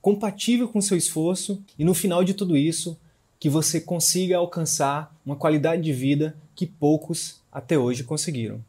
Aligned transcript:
compatível 0.00 0.68
com 0.68 0.80
seu 0.80 0.96
esforço 0.96 1.62
e 1.78 1.84
no 1.84 1.94
final 1.94 2.24
de 2.24 2.34
tudo 2.34 2.56
isso, 2.56 2.98
que 3.38 3.48
você 3.48 3.80
consiga 3.80 4.36
alcançar 4.36 5.14
uma 5.24 5.36
qualidade 5.36 5.82
de 5.82 5.92
vida 5.92 6.36
que 6.54 6.66
poucos 6.66 7.40
até 7.50 7.78
hoje 7.78 8.04
conseguiram. 8.04 8.62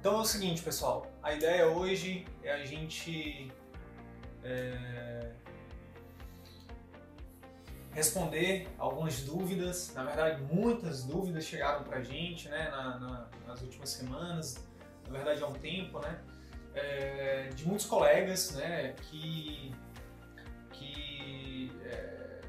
Então 0.00 0.16
é 0.16 0.20
o 0.20 0.24
seguinte, 0.24 0.62
pessoal, 0.62 1.06
a 1.22 1.34
ideia 1.34 1.66
hoje 1.66 2.24
é 2.42 2.52
a 2.52 2.64
gente 2.64 3.50
é, 4.42 5.32
responder 7.92 8.68
algumas 8.78 9.20
dúvidas, 9.22 9.92
na 9.94 10.04
verdade 10.04 10.42
muitas 10.50 11.04
dúvidas 11.04 11.44
chegaram 11.44 11.84
para 11.84 11.98
a 11.98 12.02
gente 12.02 12.48
né, 12.48 12.70
na, 12.70 12.98
na, 12.98 13.28
nas 13.46 13.60
últimas 13.60 13.90
semanas, 13.90 14.56
na 15.06 15.12
verdade 15.12 15.42
há 15.42 15.46
um 15.46 15.54
tempo, 15.54 15.98
né? 16.00 16.18
É, 16.78 17.50
de 17.54 17.66
muitos 17.66 17.86
colegas 17.86 18.52
né, 18.52 18.94
que, 19.02 19.74
que 20.72 21.72
é, 21.84 22.40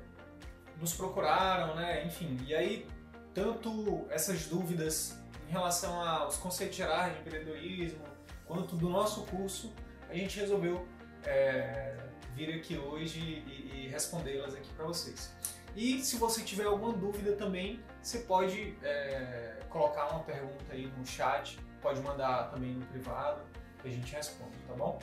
nos 0.79 0.93
procuraram, 0.93 1.75
né, 1.75 2.05
enfim. 2.05 2.37
E 2.45 2.53
aí, 2.53 2.87
tanto 3.33 4.05
essas 4.09 4.45
dúvidas 4.45 5.17
em 5.47 5.51
relação 5.51 5.99
aos 6.01 6.37
conceitos 6.37 6.77
gerais 6.77 7.13
de 7.13 7.19
empreendedorismo, 7.21 8.03
quanto 8.45 8.75
do 8.75 8.89
nosso 8.89 9.23
curso, 9.25 9.73
a 10.09 10.13
gente 10.13 10.39
resolveu 10.39 10.87
é, 11.23 11.95
vir 12.35 12.53
aqui 12.53 12.77
hoje 12.77 13.19
e, 13.19 13.85
e 13.85 13.87
respondê-las 13.87 14.53
aqui 14.53 14.69
para 14.73 14.85
vocês. 14.85 15.33
E 15.75 15.99
se 15.99 16.17
você 16.17 16.43
tiver 16.43 16.65
alguma 16.65 16.93
dúvida 16.93 17.33
também, 17.33 17.79
você 18.01 18.19
pode 18.19 18.75
é, 18.83 19.59
colocar 19.69 20.07
uma 20.07 20.23
pergunta 20.23 20.65
aí 20.71 20.87
no 20.97 21.05
chat, 21.05 21.59
pode 21.81 22.01
mandar 22.01 22.49
também 22.51 22.73
no 22.73 22.85
privado 22.87 23.41
que 23.81 23.87
a 23.87 23.91
gente 23.91 24.13
responde, 24.13 24.57
tá 24.67 24.73
bom? 24.73 24.99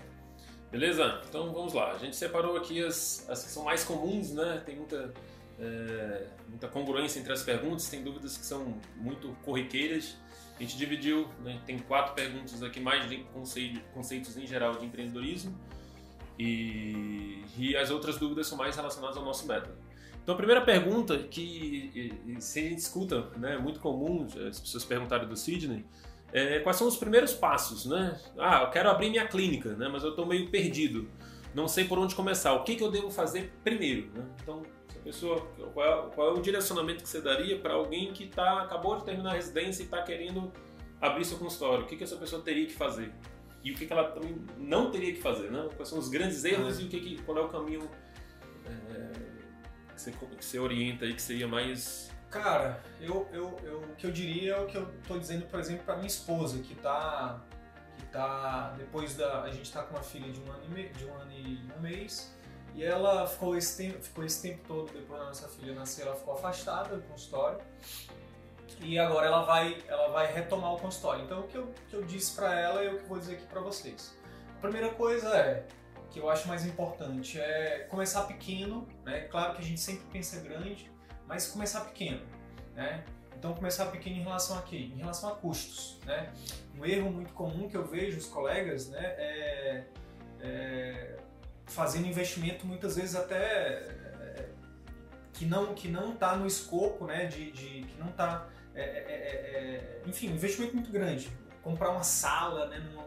Beleza? 0.70 1.20
Então 1.28 1.52
vamos 1.52 1.72
lá. 1.72 1.92
A 1.92 1.98
gente 1.98 2.16
separou 2.16 2.56
aqui 2.56 2.84
as, 2.84 3.28
as 3.28 3.44
que 3.44 3.50
são 3.50 3.64
mais 3.64 3.84
comuns, 3.84 4.32
né? 4.32 4.62
Tem 4.64 4.76
muita, 4.76 5.12
é, 5.58 6.26
muita 6.48 6.68
congruência 6.68 7.20
entre 7.20 7.32
as 7.32 7.42
perguntas, 7.42 7.88
tem 7.88 8.02
dúvidas 8.02 8.36
que 8.36 8.44
são 8.44 8.78
muito 8.96 9.34
corriqueiras. 9.44 10.16
A 10.58 10.62
gente 10.62 10.76
dividiu, 10.76 11.28
né? 11.44 11.60
tem 11.66 11.78
quatro 11.78 12.14
perguntas 12.14 12.62
aqui, 12.62 12.80
mais 12.80 13.08
de 13.08 13.18
conceito, 13.24 13.78
conceitos 13.92 14.36
em 14.38 14.46
geral 14.46 14.76
de 14.76 14.86
empreendedorismo. 14.86 15.54
E, 16.38 17.44
e 17.58 17.76
as 17.76 17.90
outras 17.90 18.18
dúvidas 18.18 18.46
são 18.46 18.58
mais 18.58 18.74
relacionadas 18.76 19.16
ao 19.16 19.24
nosso 19.24 19.46
método. 19.46 19.76
Então 20.22 20.34
a 20.34 20.36
primeira 20.36 20.60
pergunta 20.60 21.16
que 21.18 22.12
se 22.40 22.58
a 22.58 22.62
gente 22.62 22.78
escuta, 22.78 23.30
né, 23.36 23.54
é 23.54 23.58
muito 23.58 23.78
comum 23.78 24.26
as 24.48 24.58
pessoas 24.58 24.84
perguntarem 24.84 25.28
do 25.28 25.36
Sidney, 25.36 25.84
é, 26.32 26.58
quais 26.60 26.76
são 26.76 26.86
os 26.86 26.96
primeiros 26.96 27.32
passos, 27.32 27.86
né? 27.86 28.18
Ah, 28.38 28.62
eu 28.62 28.70
quero 28.70 28.90
abrir 28.90 29.10
minha 29.10 29.26
clínica, 29.26 29.74
né? 29.74 29.88
Mas 29.88 30.02
eu 30.02 30.10
estou 30.10 30.26
meio 30.26 30.50
perdido, 30.50 31.08
não 31.54 31.68
sei 31.68 31.84
por 31.84 31.98
onde 31.98 32.14
começar. 32.14 32.52
O 32.52 32.64
que, 32.64 32.76
que 32.76 32.82
eu 32.82 32.90
devo 32.90 33.10
fazer 33.10 33.52
primeiro? 33.64 34.10
Né? 34.14 34.24
Então, 34.42 34.62
se 34.88 34.98
a 34.98 35.00
pessoa, 35.00 35.40
qual 35.72 35.86
é, 35.86 36.10
qual 36.14 36.28
é 36.28 36.32
o 36.38 36.42
direcionamento 36.42 37.02
que 37.02 37.08
você 37.08 37.20
daria 37.20 37.58
para 37.58 37.74
alguém 37.74 38.12
que 38.12 38.26
tá, 38.26 38.62
acabou 38.62 38.98
de 38.98 39.04
terminar 39.04 39.30
a 39.30 39.34
residência 39.34 39.82
e 39.82 39.84
está 39.86 40.02
querendo 40.02 40.52
abrir 41.00 41.24
seu 41.24 41.38
consultório? 41.38 41.84
O 41.84 41.86
que, 41.86 41.96
que 41.96 42.04
essa 42.04 42.16
pessoa 42.16 42.42
teria 42.42 42.66
que 42.66 42.74
fazer? 42.74 43.12
E 43.64 43.72
o 43.72 43.74
que, 43.74 43.86
que 43.86 43.92
ela 43.92 44.04
também 44.04 44.36
não 44.58 44.90
teria 44.90 45.12
que 45.12 45.20
fazer, 45.20 45.50
né? 45.50 45.68
Quais 45.74 45.88
são 45.88 45.98
os 45.98 46.08
grandes 46.08 46.44
erros 46.44 46.76
uhum. 46.76 46.82
e 46.82 46.86
o 46.86 46.88
que, 46.88 47.00
que 47.00 47.22
qual 47.22 47.38
é 47.38 47.40
o 47.40 47.48
caminho 47.48 47.88
é, 48.66 49.12
que, 49.94 50.00
você, 50.00 50.12
que 50.12 50.44
você 50.44 50.58
orienta 50.58 51.04
aí 51.04 51.14
que 51.14 51.22
seria 51.22 51.48
mais 51.48 52.12
Cara, 52.30 52.82
eu, 53.00 53.26
eu, 53.32 53.58
eu, 53.62 53.78
o 53.80 53.94
que 53.96 54.06
eu 54.06 54.10
diria 54.10 54.54
é 54.54 54.60
o 54.60 54.66
que 54.66 54.76
eu 54.76 54.86
tô 55.06 55.18
dizendo, 55.18 55.46
por 55.46 55.60
exemplo, 55.60 55.84
para 55.84 55.96
minha 55.96 56.06
esposa, 56.06 56.58
que 56.58 56.74
tá, 56.74 57.40
que 57.96 58.06
tá 58.06 58.74
depois 58.76 59.16
da. 59.16 59.42
A 59.42 59.50
gente 59.50 59.72
tá 59.72 59.82
com 59.82 59.94
uma 59.94 60.02
filha 60.02 60.30
de 60.30 60.40
um 60.40 60.52
ano 60.52 60.64
e, 60.64 60.68
me, 60.68 60.88
de 60.88 61.04
um, 61.04 61.14
ano 61.14 61.32
e 61.32 61.72
um 61.76 61.80
mês, 61.80 62.34
e 62.74 62.84
ela 62.84 63.26
ficou 63.26 63.56
esse, 63.56 63.76
tempo, 63.76 64.02
ficou 64.02 64.24
esse 64.24 64.42
tempo 64.42 64.62
todo, 64.66 64.92
depois 64.92 65.18
da 65.18 65.26
nossa 65.26 65.48
filha 65.48 65.74
nascer, 65.74 66.02
ela 66.06 66.16
ficou 66.16 66.34
afastada 66.34 66.96
do 66.96 67.02
consultório. 67.02 67.58
E 68.80 68.98
agora 68.98 69.26
ela 69.26 69.42
vai, 69.42 69.82
ela 69.88 70.08
vai 70.08 70.30
retomar 70.30 70.74
o 70.74 70.78
consultório. 70.78 71.24
Então, 71.24 71.40
o 71.40 71.48
que 71.48 71.56
eu, 71.56 71.72
que 71.88 71.94
eu 71.94 72.02
disse 72.02 72.34
para 72.34 72.58
ela 72.58 72.82
é 72.82 72.92
o 72.92 72.98
que 72.98 73.08
vou 73.08 73.18
dizer 73.18 73.36
aqui 73.36 73.46
para 73.46 73.60
vocês. 73.60 74.14
A 74.58 74.60
primeira 74.60 74.90
coisa 74.90 75.28
é, 75.34 75.66
que 76.10 76.18
eu 76.18 76.28
acho 76.28 76.46
mais 76.48 76.66
importante, 76.66 77.40
é 77.40 77.86
começar 77.88 78.24
pequeno, 78.24 78.86
né? 79.04 79.20
Claro 79.28 79.54
que 79.54 79.62
a 79.62 79.64
gente 79.64 79.80
sempre 79.80 80.04
pensa 80.12 80.40
grande, 80.40 80.90
mas 81.26 81.46
começar 81.48 81.80
pequeno, 81.82 82.20
né? 82.74 83.04
Então 83.38 83.54
começar 83.54 83.86
pequeno 83.86 84.16
em 84.16 84.22
relação 84.22 84.58
a 84.58 84.62
quê? 84.62 84.76
Em 84.76 84.98
relação 84.98 85.30
a 85.30 85.36
custos, 85.36 85.98
né? 86.04 86.32
Um 86.78 86.84
erro 86.84 87.10
muito 87.10 87.32
comum 87.32 87.68
que 87.68 87.76
eu 87.76 87.86
vejo 87.86 88.18
os 88.18 88.26
colegas, 88.26 88.88
né, 88.88 89.00
é, 89.02 89.84
é 90.40 91.16
fazendo 91.66 92.06
investimento 92.06 92.66
muitas 92.66 92.96
vezes 92.96 93.16
até 93.16 93.36
é, 93.36 94.48
que 95.32 95.44
não 95.44 95.74
que 95.74 95.88
não 95.88 96.12
está 96.14 96.36
no 96.36 96.46
escopo, 96.46 97.06
né, 97.06 97.26
de, 97.26 97.50
de 97.50 97.82
que 97.82 97.98
não 97.98 98.08
está, 98.08 98.48
é, 98.74 98.82
é, 98.82 98.84
é, 98.84 100.02
enfim, 100.06 100.30
um 100.30 100.34
investimento 100.34 100.74
muito 100.74 100.90
grande. 100.90 101.30
Comprar 101.62 101.90
uma 101.90 102.04
sala, 102.04 102.68
né, 102.68 102.78
no 102.78 103.00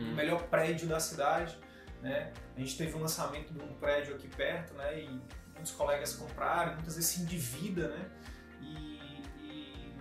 hum. 0.00 0.14
melhor 0.14 0.42
prédio 0.44 0.88
da 0.88 0.98
cidade, 0.98 1.56
né? 2.00 2.32
A 2.56 2.60
gente 2.60 2.76
teve 2.76 2.94
um 2.96 3.00
lançamento 3.00 3.52
de 3.52 3.60
um 3.62 3.74
prédio 3.74 4.14
aqui 4.14 4.28
perto, 4.28 4.74
né, 4.74 5.00
e 5.00 5.20
muitos 5.64 5.72
colegas 5.72 6.14
compraram, 6.14 6.74
muitas 6.74 6.96
vezes 6.96 7.10
se 7.10 7.22
endivida, 7.22 7.88
né? 7.88 8.04
E, 8.60 9.00
e, 9.40 9.94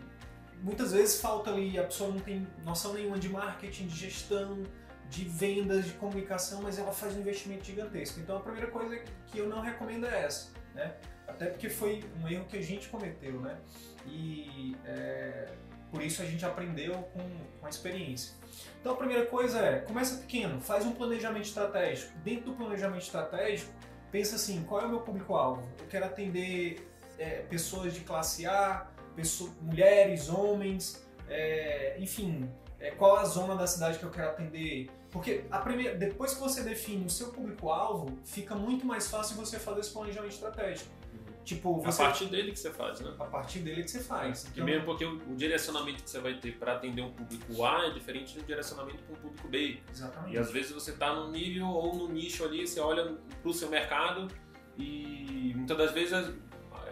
muitas 0.62 0.92
vezes 0.92 1.22
falta 1.22 1.52
ali, 1.52 1.80
a 1.80 1.84
pessoa 1.84 2.12
não 2.12 2.20
tem 2.20 2.46
noção 2.66 2.94
nenhuma 2.94 3.18
de 3.18 3.30
marketing, 3.30 3.88
de 3.88 3.96
gestão, 3.96 4.62
de 5.10 5.24
vendas, 5.24 5.86
de 5.86 5.94
comunicação, 5.94 6.62
mas 6.62 6.78
ela 6.78 6.92
faz 6.92 7.16
um 7.16 7.22
investimento 7.22 7.64
gigantesco. 7.64 8.20
Então 8.20 8.38
a 8.38 8.40
primeira 8.42 8.68
coisa 8.68 8.98
que 9.28 9.40
eu 9.40 9.48
não 9.48 9.62
recomendo 9.62 10.06
é 10.06 10.26
essa, 10.26 10.52
né? 10.76 10.96
Até 11.26 11.46
porque 11.46 11.70
foi 11.70 12.04
um 12.22 12.28
erro 12.28 12.46
que 12.46 12.58
a 12.58 12.62
gente 12.62 12.90
cometeu, 12.90 13.40
né? 13.40 13.58
E 14.06 14.76
é, 14.86 15.48
por 15.90 16.02
isso 16.02 16.22
a 16.22 16.26
gente 16.26 16.44
aprendeu 16.44 16.94
com, 17.14 17.24
com 17.60 17.66
a 17.66 17.70
experiência. 17.70 18.36
Então 18.82 18.92
a 18.92 18.98
primeira 18.98 19.26
coisa 19.28 19.60
é, 19.60 19.80
começa 19.80 20.18
pequeno, 20.18 20.60
faz 20.60 20.86
um 20.86 20.92
planejamento 20.92 21.46
estratégico. 21.46 22.12
Dentro 22.20 22.52
do 22.52 22.54
planejamento 22.54 23.04
estratégico, 23.04 23.72
pensa 24.14 24.36
assim, 24.36 24.64
qual 24.64 24.80
é 24.80 24.86
o 24.86 24.90
meu 24.90 25.00
público-alvo? 25.00 25.68
Eu 25.80 25.88
quero 25.88 26.06
atender 26.06 26.88
é, 27.18 27.42
pessoas 27.50 27.96
de 27.96 28.02
classe 28.02 28.46
A, 28.46 28.86
pessoas, 29.16 29.52
mulheres, 29.60 30.30
homens, 30.30 31.04
é, 31.28 31.96
enfim, 32.00 32.48
é, 32.80 32.92
qual 32.92 33.18
a 33.18 33.26
zona 33.26 33.56
da 33.56 33.66
cidade 33.66 33.98
que 33.98 34.06
eu 34.06 34.12
quero 34.12 34.30
atender? 34.30 34.92
Porque 35.10 35.44
primeira, 35.64 35.96
depois 35.96 36.36
que 36.36 36.40
você 36.40 36.62
define 36.62 37.06
o 37.06 37.10
seu 37.10 37.30
público-alvo, 37.30 38.16
fica 38.24 38.54
muito 38.54 38.86
mais 38.86 39.08
fácil 39.08 39.36
você 39.36 39.58
fazer 39.58 39.80
esse 39.80 39.92
planejamento 39.92 40.34
estratégico. 40.34 40.92
Tipo, 41.44 41.82
você... 41.82 42.02
A 42.02 42.06
partir 42.06 42.26
dele 42.26 42.52
que 42.52 42.60
você 42.60 42.72
faz, 42.72 43.02
né? 43.02 43.14
A 43.20 43.26
partir 43.26 43.60
dele 43.60 43.84
que 43.84 43.92
você 43.92 44.00
faz. 44.00 44.46
Então... 44.52 44.66
mesmo 44.66 44.86
porque 44.86 45.04
o, 45.04 45.18
o, 45.30 45.36
direcionamento 45.36 46.04
que 46.04 46.10
você 46.10 46.20
vai 46.20 46.36
ter 46.36 46.54
para 46.58 46.74
atender 46.74 47.02
um 47.02 47.12
público 47.12 47.66
A 47.66 47.88
é 47.88 47.90
diferente 47.92 48.38
do 48.38 48.46
direcionamento 48.46 49.04
para 49.04 49.16
um 49.16 49.20
público 49.20 49.48
B. 49.48 49.80
Exatamente. 49.92 50.36
E 50.36 50.38
às 50.38 50.52
vezes 50.52 50.72
você 50.72 50.92
está 50.92 51.14
no 51.14 51.30
nível 51.30 51.68
ou 51.68 51.96
no 51.96 52.08
nicho 52.08 52.46
ali, 52.46 52.66
você 52.66 52.80
olha 52.80 53.18
para 53.42 53.50
o 53.50 53.54
seu 53.54 53.70
mercado 53.70 54.28
e 54.78 55.54
muitas 55.56 55.78
das 55.78 55.92
vezes 55.92 56.34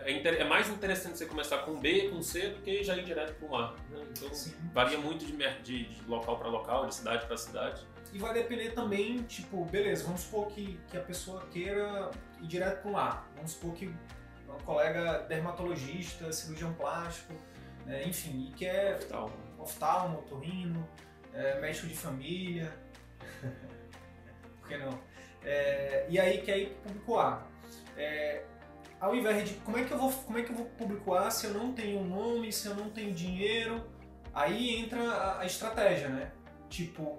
é, 0.03 0.41
é, 0.41 0.43
mais 0.43 0.69
interessante 0.69 1.17
você 1.17 1.25
começar 1.25 1.59
com 1.59 1.75
B, 1.75 2.09
com 2.09 2.21
C, 2.21 2.49
do 2.49 2.61
que 2.61 2.83
já 2.83 2.95
ir 2.97 3.05
direto 3.05 3.35
para 3.35 3.47
o 3.47 3.55
A. 3.55 3.71
Né? 3.89 4.03
Então 4.09 4.33
Sim. 4.33 4.53
varia 4.73 4.97
muito 4.97 5.25
de, 5.25 5.33
de, 5.63 5.85
de 5.85 6.09
local 6.09 6.37
para 6.37 6.47
local, 6.47 6.87
de 6.87 6.95
cidade 6.95 7.25
para 7.25 7.37
cidade. 7.37 7.85
E 8.13 8.17
vai 8.17 8.33
depender 8.33 8.71
também, 8.71 9.23
tipo, 9.23 9.63
beleza, 9.65 10.03
vamos 10.03 10.21
supor 10.21 10.47
que, 10.47 10.77
que 10.89 10.97
a 10.97 11.01
pessoa 11.01 11.45
queira 11.49 12.11
ir 12.41 12.47
direto 12.47 12.81
para 12.81 12.91
um 12.91 12.97
A. 12.97 13.23
Vamos 13.35 13.51
supor 13.51 13.73
que 13.73 13.93
um 14.55 14.63
colega 14.65 15.19
dermatologista, 15.27 16.31
cirurgião 16.31 16.73
plástico, 16.73 17.33
né, 17.85 18.03
enfim, 18.07 18.49
e 18.49 18.51
que 18.53 18.65
é 18.65 18.95
oftalmo, 18.95 19.33
oftalmo 19.57 20.21
torrino, 20.23 20.87
é, 21.33 21.59
médico 21.59 21.87
de 21.87 21.95
família, 21.95 22.73
por 24.59 24.67
que 24.67 24.77
não? 24.77 24.99
É, 25.43 26.05
e 26.09 26.19
aí 26.19 26.37
ir 26.37 26.69
para 26.69 26.89
público 26.89 27.19
A. 27.19 27.43
É, 27.97 28.43
ao 28.99 29.15
invés 29.15 29.49
de 29.49 29.55
como 29.55 29.77
é 29.77 29.83
que 29.83 29.91
eu 29.91 29.97
vou 29.97 30.11
como 30.11 30.37
é 30.37 30.43
que 30.43 30.51
eu 30.51 30.55
vou 30.55 30.65
publicar 30.65 31.29
se 31.31 31.47
eu 31.47 31.53
não 31.53 31.73
tenho 31.73 32.03
nome, 32.03 32.51
se 32.51 32.67
eu 32.67 32.75
não 32.75 32.89
tenho 32.89 33.11
dinheiro, 33.13 33.83
aí 34.33 34.75
entra 34.75 35.01
a, 35.01 35.39
a 35.39 35.45
estratégia, 35.45 36.09
né? 36.09 36.31
Tipo, 36.69 37.17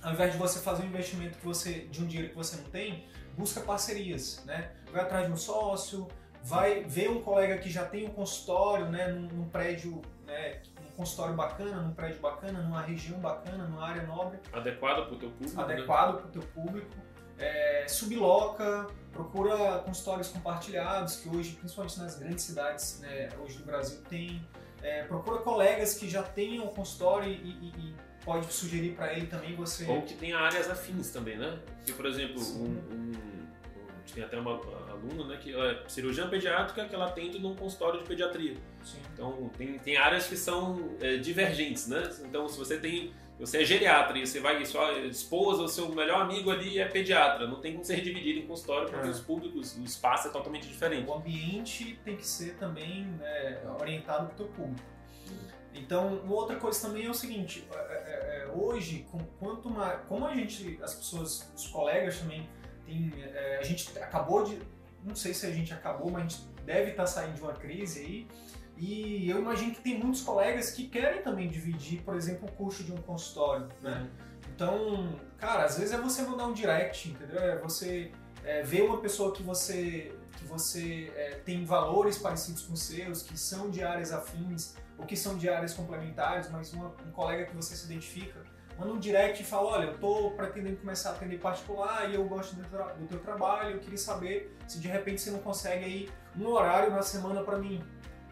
ao 0.00 0.12
invés 0.12 0.32
de 0.32 0.38
você 0.38 0.60
fazer 0.60 0.84
um 0.84 0.86
investimento 0.86 1.38
que 1.38 1.44
você 1.44 1.80
de 1.90 2.02
um 2.02 2.06
dinheiro 2.06 2.30
que 2.30 2.36
você 2.36 2.56
não 2.56 2.64
tem, 2.64 3.08
busca 3.36 3.60
parcerias, 3.60 4.44
né? 4.44 4.70
Vai 4.92 5.02
atrás 5.02 5.26
de 5.26 5.32
um 5.32 5.36
sócio, 5.36 6.06
vai 6.42 6.84
ver 6.84 7.10
um 7.10 7.22
colega 7.22 7.58
que 7.58 7.70
já 7.70 7.84
tem 7.84 8.06
um 8.06 8.10
consultório, 8.10 8.86
né, 8.86 9.08
num, 9.08 9.28
num 9.28 9.48
prédio, 9.48 10.02
né, 10.26 10.60
um 10.80 10.96
consultório 10.96 11.34
bacana, 11.34 11.80
num 11.80 11.94
prédio 11.94 12.20
bacana, 12.20 12.60
numa 12.60 12.82
região 12.82 13.18
bacana, 13.18 13.64
numa 13.64 13.86
área 13.86 14.02
nobre. 14.02 14.38
Adequado 14.52 15.06
para 15.06 15.14
o 15.14 15.18
teu 15.18 15.30
público. 15.30 15.56
Né? 15.56 15.62
Adequado 15.62 16.14
né? 16.14 16.20
para 16.20 16.28
o 16.28 16.30
teu 16.30 16.42
público. 16.42 16.90
É, 17.38 17.86
subloca, 17.88 18.86
procura 19.12 19.78
consultórios 19.78 20.28
compartilhados, 20.28 21.16
que 21.16 21.28
hoje, 21.28 21.52
principalmente 21.52 21.98
nas 21.98 22.18
grandes 22.18 22.44
cidades, 22.44 23.00
né, 23.00 23.28
hoje 23.40 23.58
no 23.58 23.64
Brasil 23.64 24.00
tem. 24.08 24.46
É, 24.82 25.04
procura 25.04 25.38
colegas 25.38 25.94
que 25.94 26.10
já 26.10 26.24
tenham 26.24 26.66
consultório 26.66 27.28
e, 27.28 27.34
e, 27.34 27.72
e 27.78 27.96
pode 28.24 28.52
sugerir 28.52 28.94
para 28.94 29.12
ele 29.12 29.26
também 29.26 29.54
você. 29.54 29.84
Ou 29.86 30.02
que 30.02 30.14
tenha 30.14 30.38
áreas 30.38 30.68
afins 30.68 31.10
também, 31.10 31.38
né? 31.38 31.58
Porque, 31.78 31.92
por 31.92 32.06
exemplo, 32.06 32.40
um, 32.40 32.64
um, 32.92 33.12
tem 34.10 34.24
até 34.24 34.38
uma 34.38 34.60
aluna, 34.90 35.26
né, 35.26 35.38
que 35.40 35.52
ela 35.52 35.70
é 35.70 35.82
cirurgiã 35.88 36.28
pediátrica 36.28 36.86
que 36.86 36.94
ela 36.94 37.06
atende 37.06 37.38
num 37.38 37.54
consultório 37.54 38.00
de 38.00 38.06
pediatria. 38.06 38.54
Sim. 38.82 38.98
Então, 39.12 39.50
tem, 39.56 39.78
tem 39.78 39.96
áreas 39.96 40.26
que 40.26 40.36
são 40.36 40.96
é, 41.00 41.16
divergentes, 41.16 41.86
né? 41.86 42.10
Então, 42.24 42.48
se 42.48 42.58
você 42.58 42.78
tem 42.78 43.12
você 43.42 43.62
é 43.62 43.64
geriatra 43.64 44.16
e 44.16 44.24
você 44.24 44.38
vai, 44.38 44.64
sua 44.64 44.92
esposa, 45.00 45.62
o 45.62 45.68
seu 45.68 45.88
melhor 45.88 46.22
amigo 46.22 46.48
ali 46.48 46.78
é 46.78 46.84
pediatra. 46.84 47.44
Não 47.44 47.60
tem 47.60 47.72
como 47.72 47.84
ser 47.84 48.00
dividido 48.00 48.38
em 48.38 48.46
consultório 48.46 48.88
porque 48.88 49.08
é. 49.08 49.10
os 49.10 49.18
públicos, 49.18 49.76
o 49.76 49.82
espaço 49.82 50.28
é 50.28 50.30
totalmente 50.30 50.68
diferente. 50.68 51.08
O 51.08 51.14
ambiente 51.14 51.98
tem 52.04 52.16
que 52.16 52.24
ser 52.24 52.54
também 52.54 53.04
né, 53.18 53.60
orientado 53.80 54.26
para 54.26 54.34
o 54.34 54.36
teu 54.36 54.46
público. 54.46 54.86
Então, 55.74 56.18
uma 56.18 56.34
outra 56.34 56.56
coisa 56.56 56.86
também 56.86 57.06
é 57.06 57.10
o 57.10 57.14
seguinte: 57.14 57.66
é, 57.74 57.76
é, 57.76 58.44
é 58.44 58.52
hoje, 58.54 59.06
com, 59.10 59.18
quanto 59.40 59.68
mais, 59.70 60.00
como 60.06 60.24
a 60.24 60.34
gente, 60.34 60.78
as 60.80 60.94
pessoas, 60.94 61.50
os 61.56 61.66
colegas 61.66 62.20
também, 62.20 62.48
tem, 62.92 63.12
é, 63.34 63.58
a 63.58 63.64
gente 63.64 63.98
acabou 63.98 64.44
de, 64.44 64.60
não 65.04 65.14
sei 65.14 65.32
se 65.32 65.46
a 65.46 65.50
gente 65.50 65.72
acabou, 65.72 66.10
mas 66.10 66.22
a 66.22 66.28
gente 66.28 66.42
deve 66.64 66.90
estar 66.90 67.04
tá 67.04 67.06
saindo 67.06 67.34
de 67.34 67.42
uma 67.42 67.54
crise 67.54 68.00
aí. 68.00 68.28
E 68.76 69.28
eu 69.30 69.38
imagino 69.38 69.72
que 69.74 69.80
tem 69.80 69.98
muitos 69.98 70.22
colegas 70.22 70.70
que 70.70 70.88
querem 70.88 71.22
também 71.22 71.48
dividir, 71.48 72.02
por 72.02 72.16
exemplo, 72.16 72.48
o 72.48 72.52
custo 72.52 72.82
de 72.82 72.92
um 72.92 72.96
consultório, 72.96 73.68
né? 73.80 74.00
Uhum. 74.00 74.32
Então, 74.54 75.20
cara, 75.38 75.64
às 75.64 75.78
vezes 75.78 75.92
é 75.92 75.98
você 75.98 76.22
mandar 76.22 76.46
um 76.46 76.52
direct, 76.52 77.08
entendeu? 77.08 77.38
É 77.38 77.58
você 77.58 78.10
é, 78.44 78.62
ver 78.62 78.82
uma 78.82 78.98
pessoa 78.98 79.32
que 79.32 79.42
você 79.42 80.12
que 80.36 80.44
você 80.46 81.12
é, 81.14 81.30
tem 81.44 81.64
valores 81.64 82.18
parecidos 82.18 82.62
com 82.62 82.72
os 82.72 82.82
seus, 82.82 83.22
que 83.22 83.38
são 83.38 83.70
de 83.70 83.84
áreas 83.84 84.12
afins, 84.12 84.74
ou 84.98 85.04
que 85.04 85.14
são 85.14 85.36
de 85.36 85.48
áreas 85.48 85.74
complementares, 85.74 86.50
mas 86.50 86.72
uma, 86.72 86.88
um 87.06 87.10
colega 87.12 87.44
que 87.44 87.54
você 87.54 87.76
se 87.76 87.84
identifica, 87.84 88.42
manda 88.78 88.92
um 88.92 88.98
direct 88.98 89.42
e 89.42 89.44
fala, 89.44 89.70
olha, 89.70 89.84
eu 89.86 89.94
estou 89.94 90.30
pretendendo 90.32 90.76
começar 90.76 91.10
a 91.10 91.12
atender 91.12 91.38
particular 91.38 92.10
e 92.10 92.14
eu 92.14 92.24
gosto 92.24 92.56
do, 92.56 92.64
tra 92.68 92.92
do 92.92 93.06
teu 93.06 93.18
trabalho, 93.20 93.76
eu 93.76 93.80
queria 93.80 93.98
saber 93.98 94.56
se 94.66 94.78
de 94.78 94.88
repente 94.88 95.20
você 95.20 95.30
não 95.30 95.40
consegue 95.40 95.84
aí 95.84 96.10
um 96.36 96.46
horário 96.46 96.90
na 96.90 97.02
semana 97.02 97.42
para 97.42 97.58
mim. 97.58 97.84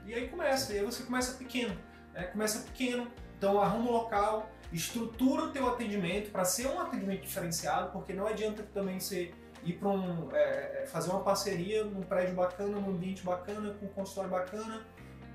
E 0.06 0.14
aí 0.14 0.28
começa, 0.28 0.72
e 0.72 0.78
aí 0.78 0.84
você 0.84 1.02
começa 1.02 1.36
pequeno, 1.36 1.76
né? 2.12 2.24
começa 2.24 2.64
pequeno, 2.64 3.06
então 3.36 3.60
arruma 3.60 3.90
um 3.90 3.92
local, 3.92 4.50
estrutura 4.72 5.44
o 5.44 5.50
teu 5.50 5.68
atendimento 5.68 6.30
para 6.30 6.44
ser 6.44 6.66
um 6.66 6.80
atendimento 6.80 7.22
diferenciado, 7.22 7.92
porque 7.92 8.12
não 8.12 8.26
adianta 8.26 8.62
também 8.74 8.98
você 8.98 9.32
ir 9.62 9.74
para 9.74 9.88
um 9.88 10.28
é, 10.32 10.82
é, 10.82 10.86
fazer 10.86 11.10
uma 11.10 11.20
parceria 11.20 11.84
num 11.84 12.02
prédio 12.02 12.34
bacana, 12.34 12.78
num 12.78 12.90
ambiente 12.90 13.22
bacana, 13.22 13.74
com 13.74 13.86
um 13.86 13.88
consultório 13.88 14.30
bacana, 14.30 14.86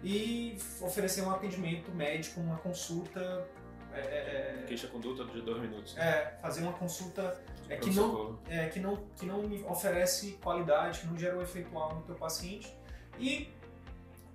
e 0.03 0.57
oferecer 0.81 1.21
um 1.21 1.31
atendimento 1.31 1.91
médico, 1.91 2.39
uma 2.39 2.57
consulta. 2.57 3.47
É, 3.95 3.99
é, 3.99 4.59
é 4.61 4.65
Queixa 4.67 4.87
conduta 4.87 5.23
de 5.25 5.41
dois 5.41 5.61
minutos. 5.61 5.97
É, 5.97 6.37
fazer 6.41 6.61
uma 6.61 6.73
consulta 6.73 7.39
é, 7.69 7.77
que, 7.77 7.91
não, 7.91 8.39
é, 8.49 8.67
que, 8.67 8.79
não, 8.79 8.97
que 9.15 9.25
não 9.25 9.41
oferece 9.69 10.33
qualidade, 10.43 10.99
que 10.99 11.07
não 11.07 11.17
gera 11.17 11.37
o 11.37 11.41
efeitual 11.41 11.95
no 11.95 12.01
teu 12.01 12.15
paciente. 12.15 12.75
E 13.19 13.49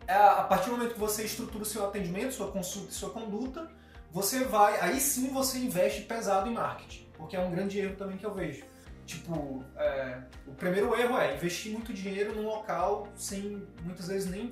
é, 0.07 0.15
a 0.15 0.43
partir 0.45 0.71
do 0.71 0.77
momento 0.77 0.95
que 0.95 1.01
você 1.01 1.25
estrutura 1.25 1.63
o 1.63 1.67
seu 1.67 1.87
atendimento, 1.87 2.33
sua 2.33 2.51
consulta 2.51 2.91
e 2.91 2.95
sua 2.95 3.11
conduta, 3.11 3.71
você 4.11 4.45
vai, 4.45 4.81
aí 4.81 4.99
sim 5.01 5.33
você 5.33 5.59
investe 5.59 6.03
pesado 6.03 6.49
em 6.49 6.55
marketing, 6.55 7.07
porque 7.17 7.37
é 7.37 7.41
um 7.41 7.51
grande 7.51 7.79
erro 7.79 7.95
também 7.97 8.17
que 8.17 8.27
eu 8.27 8.35
vejo. 8.35 8.65
Tipo, 9.07 9.65
é, 9.77 10.21
o 10.47 10.53
primeiro 10.53 10.95
erro 10.99 11.19
é 11.19 11.35
investir 11.35 11.73
muito 11.73 11.93
dinheiro 11.93 12.35
num 12.35 12.47
local 12.47 13.09
sem 13.15 13.67
muitas 13.83 14.09
vezes 14.09 14.31
nem 14.31 14.51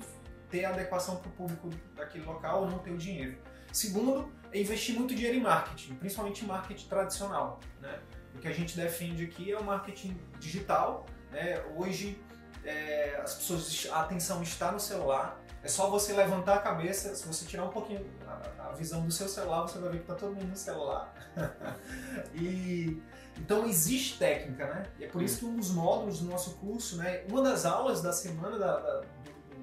ter 0.49 0.65
adequação 0.65 1.17
para 1.17 1.29
o 1.29 1.31
público 1.31 1.69
daquele 1.95 2.25
local 2.25 2.63
ou 2.63 2.69
não 2.69 2.79
ter 2.79 2.91
o 2.91 2.97
dinheiro. 2.97 3.37
Segundo, 3.71 4.31
é 4.51 4.59
investir 4.59 4.95
muito 4.95 5.13
dinheiro 5.13 5.37
em 5.37 5.41
marketing, 5.41 5.95
principalmente 5.95 6.43
em 6.43 6.47
marketing 6.47 6.87
tradicional. 6.87 7.59
Né? 7.81 7.99
O 8.35 8.39
que 8.39 8.47
a 8.47 8.53
gente 8.53 8.75
defende 8.75 9.23
aqui 9.23 9.51
é 9.51 9.57
o 9.57 9.63
marketing 9.63 10.17
digital. 10.39 11.05
Né? 11.31 11.63
Hoje, 11.75 12.19
é, 12.63 13.19
as 13.23 13.35
pessoas, 13.35 13.87
a 13.91 14.01
atenção 14.01 14.41
está 14.41 14.71
no 14.71 14.79
celular. 14.79 15.39
É 15.61 15.67
só 15.67 15.89
você 15.89 16.13
levantar 16.13 16.55
a 16.55 16.59
cabeça, 16.59 17.13
se 17.13 17.27
você 17.27 17.45
tirar 17.45 17.65
um 17.65 17.69
pouquinho 17.69 18.05
a, 18.25 18.69
a 18.69 18.71
visão 18.73 19.05
do 19.05 19.11
seu 19.11 19.27
celular, 19.27 19.63
você 19.63 19.77
vai 19.77 19.91
ver 19.91 19.97
que 19.97 20.03
está 20.03 20.15
todo 20.15 20.33
mundo 20.33 20.47
no 20.47 20.55
celular. 20.55 21.13
e 22.33 23.01
então 23.37 23.65
existe 23.65 24.17
técnica, 24.17 24.67
né? 24.67 24.83
E 24.99 25.05
é 25.05 25.07
por 25.07 25.21
isso 25.21 25.39
que 25.39 25.45
um 25.45 25.55
dos 25.55 25.71
módulos 25.71 26.19
do 26.19 26.29
nosso 26.29 26.55
curso, 26.55 26.97
né, 26.97 27.23
uma 27.29 27.41
das 27.41 27.65
aulas 27.65 28.01
da 28.01 28.11
semana 28.11 28.57
da, 28.57 28.79
da 28.79 29.01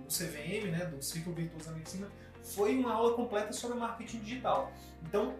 do 0.06 0.12
CVM, 0.12 0.71
né, 0.71 0.87
do 0.87 1.03
Ciclo 1.03 1.35
Virtuoso 1.35 1.67
da 1.67 1.73
Medicina, 1.73 2.09
foi 2.55 2.77
uma 2.77 2.93
aula 2.93 3.15
completa 3.15 3.53
sobre 3.53 3.79
marketing 3.79 4.21
digital. 4.21 4.73
Então, 5.03 5.35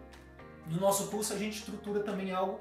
no 0.69 0.81
nosso 0.81 1.09
curso 1.09 1.33
a 1.33 1.37
gente 1.37 1.59
estrutura 1.59 2.01
também 2.01 2.33
algo 2.33 2.61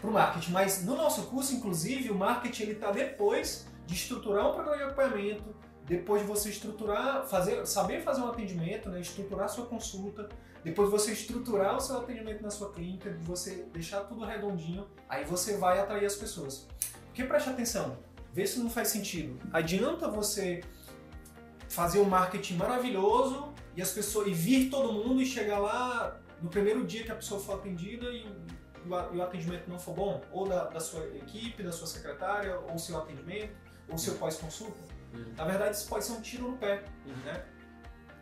para 0.00 0.10
o 0.10 0.12
marketing, 0.12 0.52
mas 0.52 0.84
no 0.84 0.94
nosso 0.94 1.22
curso, 1.24 1.54
inclusive, 1.54 2.10
o 2.10 2.14
marketing 2.14 2.62
ele 2.64 2.72
está 2.72 2.90
depois 2.90 3.66
de 3.86 3.94
estruturar 3.94 4.50
um 4.50 4.52
programa 4.52 4.76
de 4.76 4.82
acompanhamento, 4.84 5.56
depois 5.84 6.22
de 6.22 6.28
você 6.28 6.50
estruturar, 6.50 7.24
fazer, 7.26 7.64
saber 7.66 8.02
fazer 8.02 8.20
um 8.20 8.28
atendimento, 8.28 8.90
né, 8.90 9.00
estruturar 9.00 9.48
sua 9.48 9.66
consulta, 9.66 10.28
depois 10.62 10.90
de 10.90 10.96
você 10.96 11.12
estruturar 11.12 11.76
o 11.76 11.80
seu 11.80 11.98
atendimento 11.98 12.42
na 12.42 12.50
sua 12.50 12.72
clínica, 12.72 13.10
de 13.10 13.24
você 13.24 13.66
deixar 13.72 14.00
tudo 14.00 14.24
redondinho, 14.24 14.86
aí 15.08 15.24
você 15.24 15.56
vai 15.56 15.78
atrair 15.78 16.04
as 16.04 16.16
pessoas. 16.16 16.66
Porque 17.06 17.24
preste 17.24 17.48
atenção, 17.48 17.96
vê 18.32 18.46
se 18.46 18.58
não 18.58 18.68
faz 18.68 18.88
sentido. 18.88 19.38
Adianta 19.52 20.08
você 20.08 20.62
fazer 21.68 22.00
um 22.00 22.04
marketing 22.04 22.56
maravilhoso 22.56 23.54
e 23.76 23.82
as 23.82 23.90
pessoas 23.90 24.26
e 24.26 24.32
vir 24.32 24.70
todo 24.70 24.92
mundo 24.92 25.20
e 25.20 25.26
chegar 25.26 25.58
lá 25.58 26.18
no 26.40 26.48
primeiro 26.48 26.84
dia 26.84 27.04
que 27.04 27.12
a 27.12 27.14
pessoa 27.14 27.38
for 27.38 27.56
atendida 27.56 28.06
e, 28.06 28.26
o 28.86 29.20
atendimento 29.20 29.68
não 29.68 29.80
for 29.80 29.94
bom, 29.94 30.22
ou 30.30 30.48
da, 30.48 30.64
da, 30.66 30.78
sua 30.78 31.04
equipe, 31.16 31.60
da 31.60 31.72
sua 31.72 31.88
secretária, 31.88 32.56
ou 32.56 32.78
seu 32.78 32.96
atendimento, 32.96 33.52
ou 33.88 33.98
seu 33.98 34.14
pós-consulta. 34.14 34.78
Uhum. 35.12 35.32
Na 35.36 35.44
verdade, 35.44 35.76
isso 35.76 35.88
pode 35.88 36.04
ser 36.04 36.12
um 36.12 36.20
tiro 36.20 36.52
no 36.52 36.56
pé, 36.56 36.84
uhum. 37.04 37.16
né? 37.24 37.44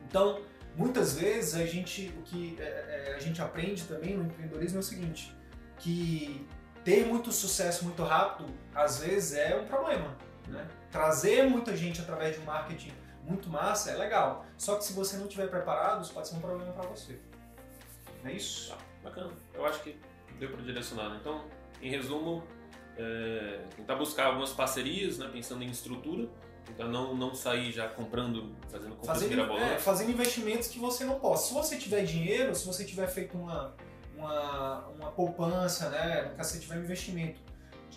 Então, 0.08 0.40
muitas 0.75 1.18
vezes 1.18 1.54
a 1.54 1.66
gente 1.66 2.14
o 2.18 2.23
que 2.23 2.56
é, 2.58 2.64
é, 2.64 3.14
a 3.14 3.18
gente 3.18 3.42
aprende 3.42 3.84
também 3.84 4.16
no 4.16 4.25
empreendedorismo 4.25 4.78
é 4.78 4.80
o 4.80 4.82
seguinte, 4.82 5.37
que 5.78 6.46
ter 6.82 7.06
muito 7.06 7.30
sucesso 7.30 7.84
muito 7.84 8.02
rápido 8.02 8.50
às 8.75 9.00
vezes 9.00 9.34
é 9.34 9.54
um 9.56 9.66
problema, 9.66 10.16
né? 10.49 10.66
Trazer 10.90 11.46
muita 11.46 11.76
gente 11.76 12.00
através 12.00 12.38
de 12.38 12.42
marketing 12.46 12.92
muito 13.26 13.49
massa, 13.49 13.90
é 13.90 13.97
legal. 13.97 14.45
Só 14.57 14.76
que 14.76 14.85
se 14.85 14.93
você 14.93 15.16
não 15.16 15.25
estiver 15.25 15.49
preparado, 15.49 16.02
isso 16.02 16.12
pode 16.12 16.28
ser 16.28 16.37
um 16.37 16.40
problema 16.40 16.73
para 16.73 16.88
você. 16.88 17.19
Não 18.23 18.31
é 18.31 18.35
isso? 18.35 18.71
Tá, 18.71 18.78
bacana. 19.02 19.33
Eu 19.52 19.64
acho 19.66 19.83
que 19.83 19.99
deu 20.38 20.50
para 20.50 20.62
direcionar. 20.62 21.11
Né? 21.11 21.19
Então, 21.21 21.45
em 21.81 21.90
resumo, 21.90 22.45
é, 22.97 23.61
tentar 23.76 23.97
buscar 23.97 24.26
algumas 24.26 24.52
parcerias, 24.52 25.19
né, 25.19 25.28
pensando 25.33 25.62
em 25.62 25.71
estrutura, 25.71 26.28
tentar 26.64 26.87
não, 26.87 27.14
não 27.14 27.35
sair 27.35 27.73
já 27.73 27.88
comprando, 27.88 28.54
fazendo 28.71 28.97
compras 28.97 29.23
fazendo, 29.23 29.52
é, 29.59 29.78
fazendo 29.78 30.11
investimentos 30.11 30.69
que 30.69 30.78
você 30.78 31.04
não 31.04 31.19
possa. 31.19 31.49
Se 31.49 31.54
você 31.54 31.76
tiver 31.76 32.04
dinheiro, 32.04 32.54
se 32.54 32.66
você 32.66 32.85
tiver 32.85 33.07
feito 33.07 33.37
uma, 33.37 33.75
uma, 34.16 34.87
uma 34.88 35.11
poupança, 35.11 35.88
né, 35.90 36.33
caso 36.37 36.52
você 36.52 36.61
tiver 36.61 36.76
investimento 36.76 37.40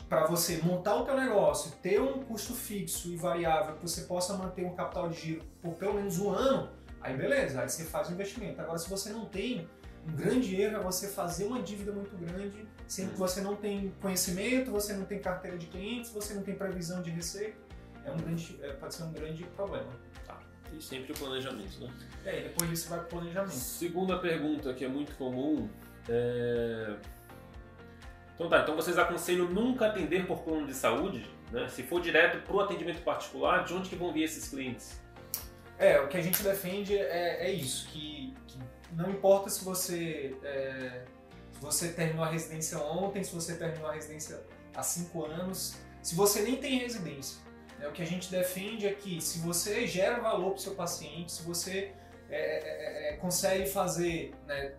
para 0.07 0.25
você 0.25 0.57
montar 0.63 0.95
o 0.95 1.05
teu 1.05 1.15
negócio, 1.15 1.71
ter 1.81 2.01
um 2.01 2.23
custo 2.23 2.53
fixo 2.53 3.09
e 3.09 3.15
variável 3.15 3.75
que 3.75 3.81
você 3.81 4.01
possa 4.01 4.33
manter 4.35 4.65
um 4.65 4.73
capital 4.73 5.09
de 5.09 5.19
giro 5.19 5.43
por 5.61 5.73
pelo 5.73 5.95
menos 5.95 6.17
um 6.19 6.29
ano, 6.29 6.69
aí 7.01 7.15
beleza, 7.15 7.61
aí 7.61 7.69
você 7.69 7.83
faz 7.83 8.09
o 8.09 8.13
investimento. 8.13 8.61
Agora, 8.61 8.77
se 8.77 8.89
você 8.89 9.09
não 9.09 9.25
tem, 9.25 9.67
um 10.07 10.15
grande 10.15 10.59
erro 10.59 10.77
é 10.77 10.79
você 10.79 11.07
fazer 11.07 11.45
uma 11.45 11.61
dívida 11.61 11.91
muito 11.91 12.15
grande, 12.17 12.65
sendo 12.87 13.11
que 13.11 13.17
você 13.17 13.41
não 13.41 13.55
tem 13.55 13.93
conhecimento, 14.01 14.71
você 14.71 14.93
não 14.93 15.05
tem 15.05 15.19
carteira 15.19 15.57
de 15.57 15.67
clientes, 15.67 16.11
você 16.11 16.33
não 16.33 16.43
tem 16.43 16.55
previsão 16.55 17.01
de 17.01 17.09
receita, 17.09 17.57
é 18.05 18.11
um 18.11 18.17
grande, 18.17 18.57
é, 18.61 18.71
pode 18.73 18.95
ser 18.95 19.03
um 19.03 19.11
grande 19.11 19.43
problema. 19.55 19.89
Tá. 20.25 20.39
E 20.71 20.81
sempre 20.81 21.11
o 21.11 21.15
planejamento, 21.17 21.79
né? 21.81 21.91
É, 22.25 22.39
e 22.39 22.43
depois 22.43 22.69
disso 22.69 22.89
vai 22.89 22.99
para 22.99 23.07
o 23.07 23.09
planejamento. 23.09 23.51
Segunda 23.51 24.17
pergunta 24.19 24.73
que 24.73 24.85
é 24.85 24.87
muito 24.87 25.15
comum 25.17 25.67
é 26.07 26.95
então 28.37 28.47
tá, 28.49 28.61
então 28.61 28.75
vocês 28.75 28.99
aconselham 28.99 29.49
nunca 29.49 29.87
atender 29.87 30.27
por 30.27 30.41
plano 30.41 30.67
de 30.67 30.73
saúde, 30.75 31.27
né? 31.51 31.67
Se 31.69 31.81
for 31.81 31.99
direto 31.99 32.39
para 32.45 32.55
o 32.55 32.59
atendimento 32.59 33.01
particular, 33.01 33.65
de 33.65 33.73
onde 33.73 33.89
que 33.89 33.95
vão 33.95 34.13
vir 34.13 34.23
esses 34.23 34.47
clientes? 34.47 35.01
É, 35.79 35.99
o 35.99 36.07
que 36.07 36.17
a 36.17 36.21
gente 36.21 36.43
defende 36.43 36.95
é, 36.95 37.47
é 37.47 37.51
isso, 37.51 37.87
que, 37.87 38.35
que, 38.47 38.59
não 38.91 39.09
importa 39.09 39.49
se 39.49 39.65
você, 39.65 40.35
é, 40.43 41.01
se 41.51 41.59
você 41.59 41.89
terminou 41.89 42.23
a 42.23 42.29
residência 42.29 42.77
ontem, 42.77 43.23
se 43.23 43.33
você 43.33 43.55
terminou 43.55 43.89
a 43.89 43.93
residência 43.93 44.39
há 44.75 44.83
cinco 44.83 45.25
anos, 45.25 45.75
se 46.03 46.13
você 46.13 46.43
nem 46.43 46.57
tem 46.57 46.77
residência. 46.77 47.41
Né? 47.79 47.87
O 47.87 47.91
que 47.91 48.03
a 48.03 48.05
gente 48.05 48.29
defende 48.29 48.85
é 48.85 48.93
que 48.93 49.19
se 49.19 49.39
você 49.39 49.87
gera 49.87 50.19
valor 50.19 50.51
para 50.51 50.57
o 50.57 50.61
seu 50.61 50.75
paciente, 50.75 51.31
se 51.31 51.41
você 51.41 51.91
é, 52.29 52.37
é, 52.37 53.09
é, 53.09 53.13
é 53.13 53.17
consegue 53.17 53.67
fazer, 53.67 54.35
né, 54.45 54.73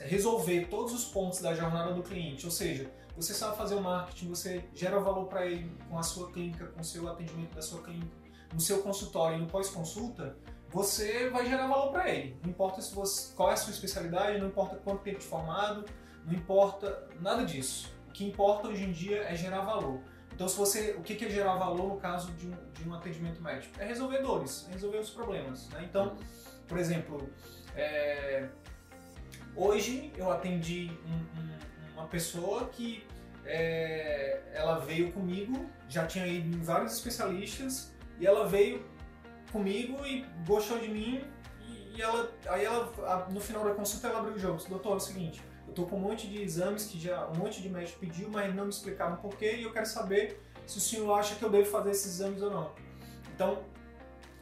resolver 0.00 0.68
todos 0.68 0.92
os 0.92 1.04
pontos 1.04 1.40
da 1.40 1.54
jornada 1.54 1.92
do 1.92 2.02
cliente, 2.02 2.44
ou 2.44 2.52
seja, 2.52 2.90
você 3.16 3.32
sabe 3.32 3.56
fazer 3.56 3.74
o 3.74 3.80
marketing, 3.80 4.28
você 4.28 4.64
gera 4.74 5.00
valor 5.00 5.26
para 5.26 5.46
ele 5.46 5.74
com 5.88 5.98
a 5.98 6.02
sua 6.02 6.30
clínica, 6.30 6.66
com 6.66 6.80
o 6.80 6.84
seu 6.84 7.08
atendimento 7.08 7.54
da 7.54 7.62
sua 7.62 7.82
clínica, 7.82 8.14
no 8.52 8.60
seu 8.60 8.82
consultório 8.82 9.38
e 9.38 9.40
no 9.40 9.46
pós-consulta, 9.46 10.36
você 10.70 11.30
vai 11.30 11.46
gerar 11.46 11.66
valor 11.66 11.90
para 11.90 12.10
ele. 12.10 12.38
Não 12.42 12.50
importa 12.50 12.80
se 12.82 12.94
você, 12.94 13.34
qual 13.34 13.50
é 13.50 13.54
a 13.54 13.56
sua 13.56 13.72
especialidade, 13.72 14.38
não 14.38 14.48
importa 14.48 14.76
quanto 14.76 15.02
tempo 15.02 15.18
de 15.18 15.24
formado, 15.24 15.84
não 16.24 16.34
importa 16.34 17.08
nada 17.20 17.44
disso. 17.44 17.92
O 18.08 18.12
que 18.12 18.24
importa 18.24 18.68
hoje 18.68 18.84
em 18.84 18.92
dia 18.92 19.22
é 19.22 19.34
gerar 19.34 19.62
valor. 19.62 20.00
Então, 20.34 20.46
se 20.46 20.56
você, 20.56 20.94
o 20.98 21.02
que 21.02 21.24
é 21.24 21.30
gerar 21.30 21.56
valor 21.56 21.88
no 21.88 21.96
caso 21.96 22.30
de 22.32 22.46
um, 22.46 22.54
de 22.74 22.86
um 22.86 22.92
atendimento 22.92 23.42
médico? 23.42 23.74
É 23.80 23.86
resolver 23.86 24.18
dores, 24.18 24.66
é 24.68 24.72
resolver 24.72 24.98
os 24.98 25.08
problemas. 25.08 25.66
Né? 25.70 25.86
Então, 25.88 26.14
por 26.68 26.76
exemplo, 26.76 27.30
é, 27.74 28.46
hoje 29.56 30.12
eu 30.16 30.30
atendi 30.30 30.90
um, 31.06 31.40
um, 31.40 31.94
uma 31.94 32.06
pessoa 32.06 32.68
que 32.68 33.06
é, 33.44 34.42
ela 34.52 34.78
veio 34.78 35.12
comigo, 35.12 35.66
já 35.88 36.06
tinha 36.06 36.26
ido 36.26 36.56
em 36.56 36.60
vários 36.60 36.92
especialistas, 36.94 37.94
e 38.18 38.26
ela 38.26 38.46
veio 38.46 38.84
comigo 39.52 40.04
e 40.04 40.24
gostou 40.46 40.78
de 40.78 40.88
mim, 40.88 41.24
e, 41.66 41.96
e 41.96 42.02
ela, 42.02 42.30
aí 42.48 42.64
ela, 42.64 43.28
no 43.30 43.40
final 43.40 43.64
da 43.64 43.74
consulta, 43.74 44.08
ela 44.08 44.18
abriu 44.18 44.34
o 44.34 44.38
jogo. 44.38 44.62
Doutor, 44.68 44.92
é 44.92 44.96
o 44.96 45.00
seguinte, 45.00 45.42
eu 45.66 45.72
tô 45.72 45.86
com 45.86 45.96
um 45.96 46.00
monte 46.00 46.26
de 46.26 46.42
exames 46.42 46.86
que 46.86 46.98
já 46.98 47.26
um 47.28 47.36
monte 47.36 47.62
de 47.62 47.68
médico 47.68 47.98
pediu, 48.00 48.28
mas 48.28 48.54
não 48.54 48.64
me 48.64 48.70
explicaram 48.70 49.16
porquê, 49.16 49.56
e 49.56 49.62
eu 49.62 49.72
quero 49.72 49.86
saber 49.86 50.40
se 50.66 50.78
o 50.78 50.80
senhor 50.80 51.12
acha 51.18 51.36
que 51.36 51.44
eu 51.44 51.50
devo 51.50 51.70
fazer 51.70 51.90
esses 51.90 52.14
exames 52.14 52.42
ou 52.42 52.50
não. 52.50 52.72
Então, 53.34 53.62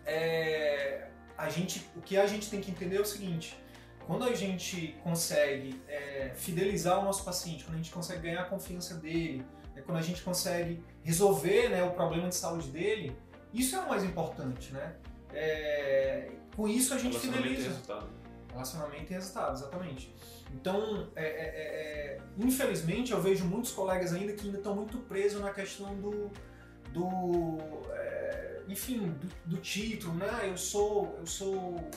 é, 0.06 1.08
a 1.36 1.48
gente, 1.48 1.86
o 1.96 2.00
que 2.00 2.16
a 2.16 2.26
gente 2.26 2.48
tem 2.48 2.60
que 2.60 2.70
entender 2.70 2.96
é 2.96 3.00
o 3.00 3.04
seguinte, 3.04 3.58
quando 4.06 4.24
a 4.24 4.34
gente 4.34 4.96
consegue 5.02 5.80
é, 5.88 6.32
fidelizar 6.34 7.00
o 7.00 7.04
nosso 7.04 7.24
paciente, 7.24 7.64
quando 7.64 7.74
a 7.74 7.78
gente 7.78 7.90
consegue 7.90 8.22
ganhar 8.22 8.42
a 8.42 8.44
confiança 8.44 8.94
dele, 8.94 9.44
é, 9.74 9.80
quando 9.80 9.98
a 9.98 10.02
gente 10.02 10.22
consegue 10.22 10.82
resolver 11.02 11.70
né, 11.70 11.82
o 11.82 11.90
problema 11.90 12.28
de 12.28 12.34
saúde 12.34 12.68
dele, 12.68 13.16
isso 13.52 13.74
é 13.76 13.80
o 13.80 13.88
mais 13.88 14.04
importante, 14.04 14.72
né? 14.72 14.94
É, 15.32 16.30
com 16.54 16.68
isso 16.68 16.92
a 16.94 16.98
gente 16.98 17.16
Relacionamento 17.16 17.42
fideliza. 17.42 17.66
E 17.66 17.68
resultado. 17.70 18.06
Relacionamento 18.52 19.12
e 19.12 19.14
resultado, 19.14 19.52
exatamente. 19.54 20.14
Então, 20.54 21.08
é, 21.16 21.24
é, 21.24 21.26
é, 21.26 22.20
infelizmente, 22.38 23.12
eu 23.12 23.20
vejo 23.20 23.44
muitos 23.44 23.72
colegas 23.72 24.12
ainda 24.12 24.32
que 24.32 24.46
ainda 24.46 24.58
estão 24.58 24.74
muito 24.74 24.98
presos 24.98 25.40
na 25.40 25.50
questão 25.50 25.94
do, 25.96 26.30
do 26.92 27.58
enfim, 28.68 29.08
do, 29.20 29.56
do, 29.56 29.56
título, 29.58 30.14
né? 30.14 30.48
Eu 30.48 30.56
sou, 30.56 31.16
eu 31.18 31.26
sou 31.26 31.90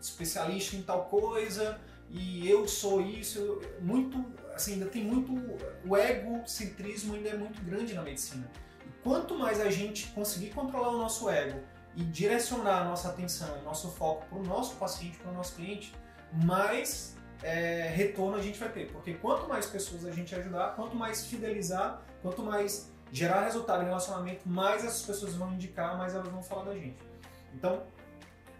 especialista 0.00 0.76
em 0.76 0.82
tal 0.82 1.06
coisa 1.06 1.80
e 2.10 2.48
eu 2.48 2.66
sou 2.66 3.00
isso. 3.00 3.60
Muito, 3.80 4.24
assim, 4.54 4.74
ainda 4.74 4.86
tem 4.86 5.04
muito 5.04 5.32
o 5.86 5.96
egocentrismo 5.96 7.14
ainda 7.14 7.30
é 7.30 7.36
muito 7.36 7.62
grande 7.62 7.94
na 7.94 8.02
medicina. 8.02 8.50
E 8.86 9.02
quanto 9.02 9.38
mais 9.38 9.60
a 9.60 9.70
gente 9.70 10.08
conseguir 10.08 10.50
controlar 10.50 10.90
o 10.90 10.98
nosso 10.98 11.28
ego 11.28 11.60
e 11.94 12.04
direcionar 12.04 12.82
a 12.82 12.84
nossa 12.84 13.08
atenção, 13.08 13.62
nosso 13.62 13.90
foco 13.90 14.26
para 14.26 14.38
o 14.38 14.42
nosso 14.42 14.76
paciente, 14.76 15.18
para 15.18 15.30
o 15.30 15.34
nosso 15.34 15.54
cliente, 15.56 15.92
mais 16.32 17.16
é, 17.42 17.88
retorno 17.94 18.36
a 18.36 18.42
gente 18.42 18.58
vai 18.58 18.68
ter. 18.68 18.90
Porque 18.90 19.14
quanto 19.14 19.48
mais 19.48 19.66
pessoas 19.66 20.04
a 20.06 20.12
gente 20.12 20.34
ajudar, 20.34 20.74
quanto 20.76 20.96
mais 20.96 21.26
fidelizar, 21.26 22.02
quanto 22.22 22.42
mais 22.42 22.92
gerar 23.10 23.44
resultado 23.44 23.82
em 23.82 23.86
relacionamento, 23.86 24.48
mais 24.48 24.84
essas 24.84 25.02
pessoas 25.02 25.34
vão 25.34 25.52
indicar, 25.52 25.96
mais 25.96 26.14
elas 26.14 26.28
vão 26.28 26.42
falar 26.42 26.64
da 26.64 26.74
gente. 26.74 26.98
Então, 27.54 27.82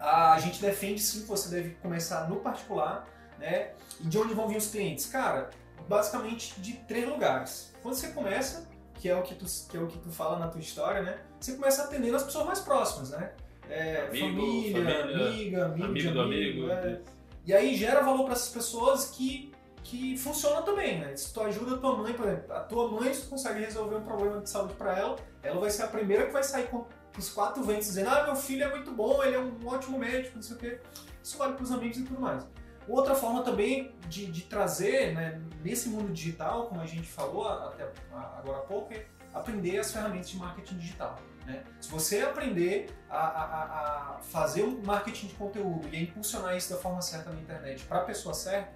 a 0.01 0.39
gente 0.41 0.61
defende 0.61 1.01
sim 1.01 1.23
que 1.23 1.27
você 1.27 1.49
deve 1.49 1.71
começar 1.77 2.29
no 2.29 2.37
particular, 2.37 3.07
né? 3.39 3.71
E 4.01 4.05
de 4.07 4.19
onde 4.19 4.35
vão 4.35 4.49
vir 4.49 4.57
os 4.57 4.71
clientes? 4.71 5.07
Cara, 5.07 5.51
basicamente 5.89 6.61
de 6.61 6.75
três 6.89 7.09
lugares. 7.09 7.73
Quando 7.83 7.95
você 7.95 8.09
começa, 8.09 8.69
que 8.95 9.09
é 9.09 9.17
o 9.17 9.23
que 9.23 9.35
tu, 9.35 9.45
que 9.69 9.77
é 9.77 9.81
o 9.81 9.87
que 9.87 9.99
tu 9.99 10.11
fala 10.11 10.39
na 10.39 10.49
tua 10.49 10.61
história, 10.61 11.03
né? 11.03 11.19
Você 11.41 11.53
começa 11.55 11.85
atendendo 11.85 12.17
as 12.17 12.23
pessoas 12.23 12.47
mais 12.47 12.61
próximas, 12.61 13.11
né? 13.11 13.33
É, 13.69 14.07
Amigo, 14.09 14.27
família, 14.27 14.73
família, 15.01 15.27
amiga, 15.29 15.65
amigo, 15.67 15.85
amigo 15.85 16.11
do 16.13 16.21
amigo. 16.21 16.71
é. 16.71 17.01
E 17.45 17.55
aí 17.55 17.75
gera 17.77 18.03
valor 18.03 18.25
para 18.25 18.33
essas 18.35 18.51
pessoas 18.51 19.07
que, 19.11 19.53
que 19.83 20.17
funciona 20.19 20.61
também, 20.63 20.99
né? 21.01 21.17
Se 21.17 21.33
tu 21.33 21.41
ajuda 21.41 21.77
a 21.77 21.79
tua 21.79 21.97
mãe, 21.97 22.13
por 22.13 22.27
exemplo, 22.27 22.53
a 22.53 22.61
tua 22.61 22.89
mãe, 22.91 23.13
se 23.15 23.23
tu 23.23 23.29
consegue 23.31 23.61
resolver 23.61 23.97
um 23.97 24.03
problema 24.05 24.41
de 24.41 24.51
saúde 24.51 24.75
para 24.75 24.99
ela, 24.99 25.17
ela 25.43 25.59
vai 25.59 25.71
ser 25.71 25.83
a 25.85 25.87
primeira 25.87 26.27
que 26.27 26.33
vai 26.33 26.43
sair 26.43 26.67
com 26.69 26.85
os 27.19 27.31
quatro 27.31 27.63
ventos 27.63 27.87
dizendo: 27.87 28.11
ah, 28.11 28.25
meu 28.25 28.37
filho 28.37 28.65
é 28.65 28.71
muito 28.71 28.93
bom, 28.93 29.23
ele 29.23 29.37
é 29.37 29.41
um 29.41 29.67
ótimo 29.67 29.99
médico, 29.99 30.37
não 30.37 30.43
sei 30.43 30.57
o 30.57 30.59
quê. 30.59 30.81
Isso 31.23 31.37
vale 31.37 31.55
para 31.55 31.65
os 31.65 31.73
amigos 31.73 31.99
e 31.99 32.05
tudo 32.05 32.21
mais. 32.21 32.47
Outra 32.89 33.15
forma 33.15 33.43
também 33.43 33.95
de, 34.09 34.27
de 34.27 34.43
trazer, 34.43 35.15
né, 35.15 35.43
nesse 35.63 35.91
mundo 35.91 36.11
digital, 36.11 36.69
como 36.69 36.81
a 36.81 36.87
gente 36.87 37.07
falou 37.07 37.47
até 37.47 37.87
agora 38.13 38.59
há 38.59 38.63
pouco, 38.63 38.95
é 38.95 39.05
aprender 39.35 39.79
as 39.79 39.93
ferramentas 39.93 40.31
de 40.31 40.39
marketing 40.39 40.79
digital. 40.79 41.19
Né? 41.47 41.63
Se 41.81 41.91
você 41.91 42.21
aprender 42.21 42.91
a, 43.09 43.19
a, 43.19 44.15
a, 44.17 44.19
fazer 44.21 44.63
um 44.63 44.83
marketing 44.83 45.29
de 45.29 45.35
conteúdo 45.35 45.89
e 45.93 45.97
a 45.97 46.01
impulsionar 46.01 46.57
isso 46.57 46.71
da 46.71 46.77
forma 46.77 47.03
certa 47.03 47.31
na 47.31 47.41
internet 47.41 47.85
para 47.85 47.99
a 47.99 48.05
pessoa 48.05 48.35
certa, 48.35 48.73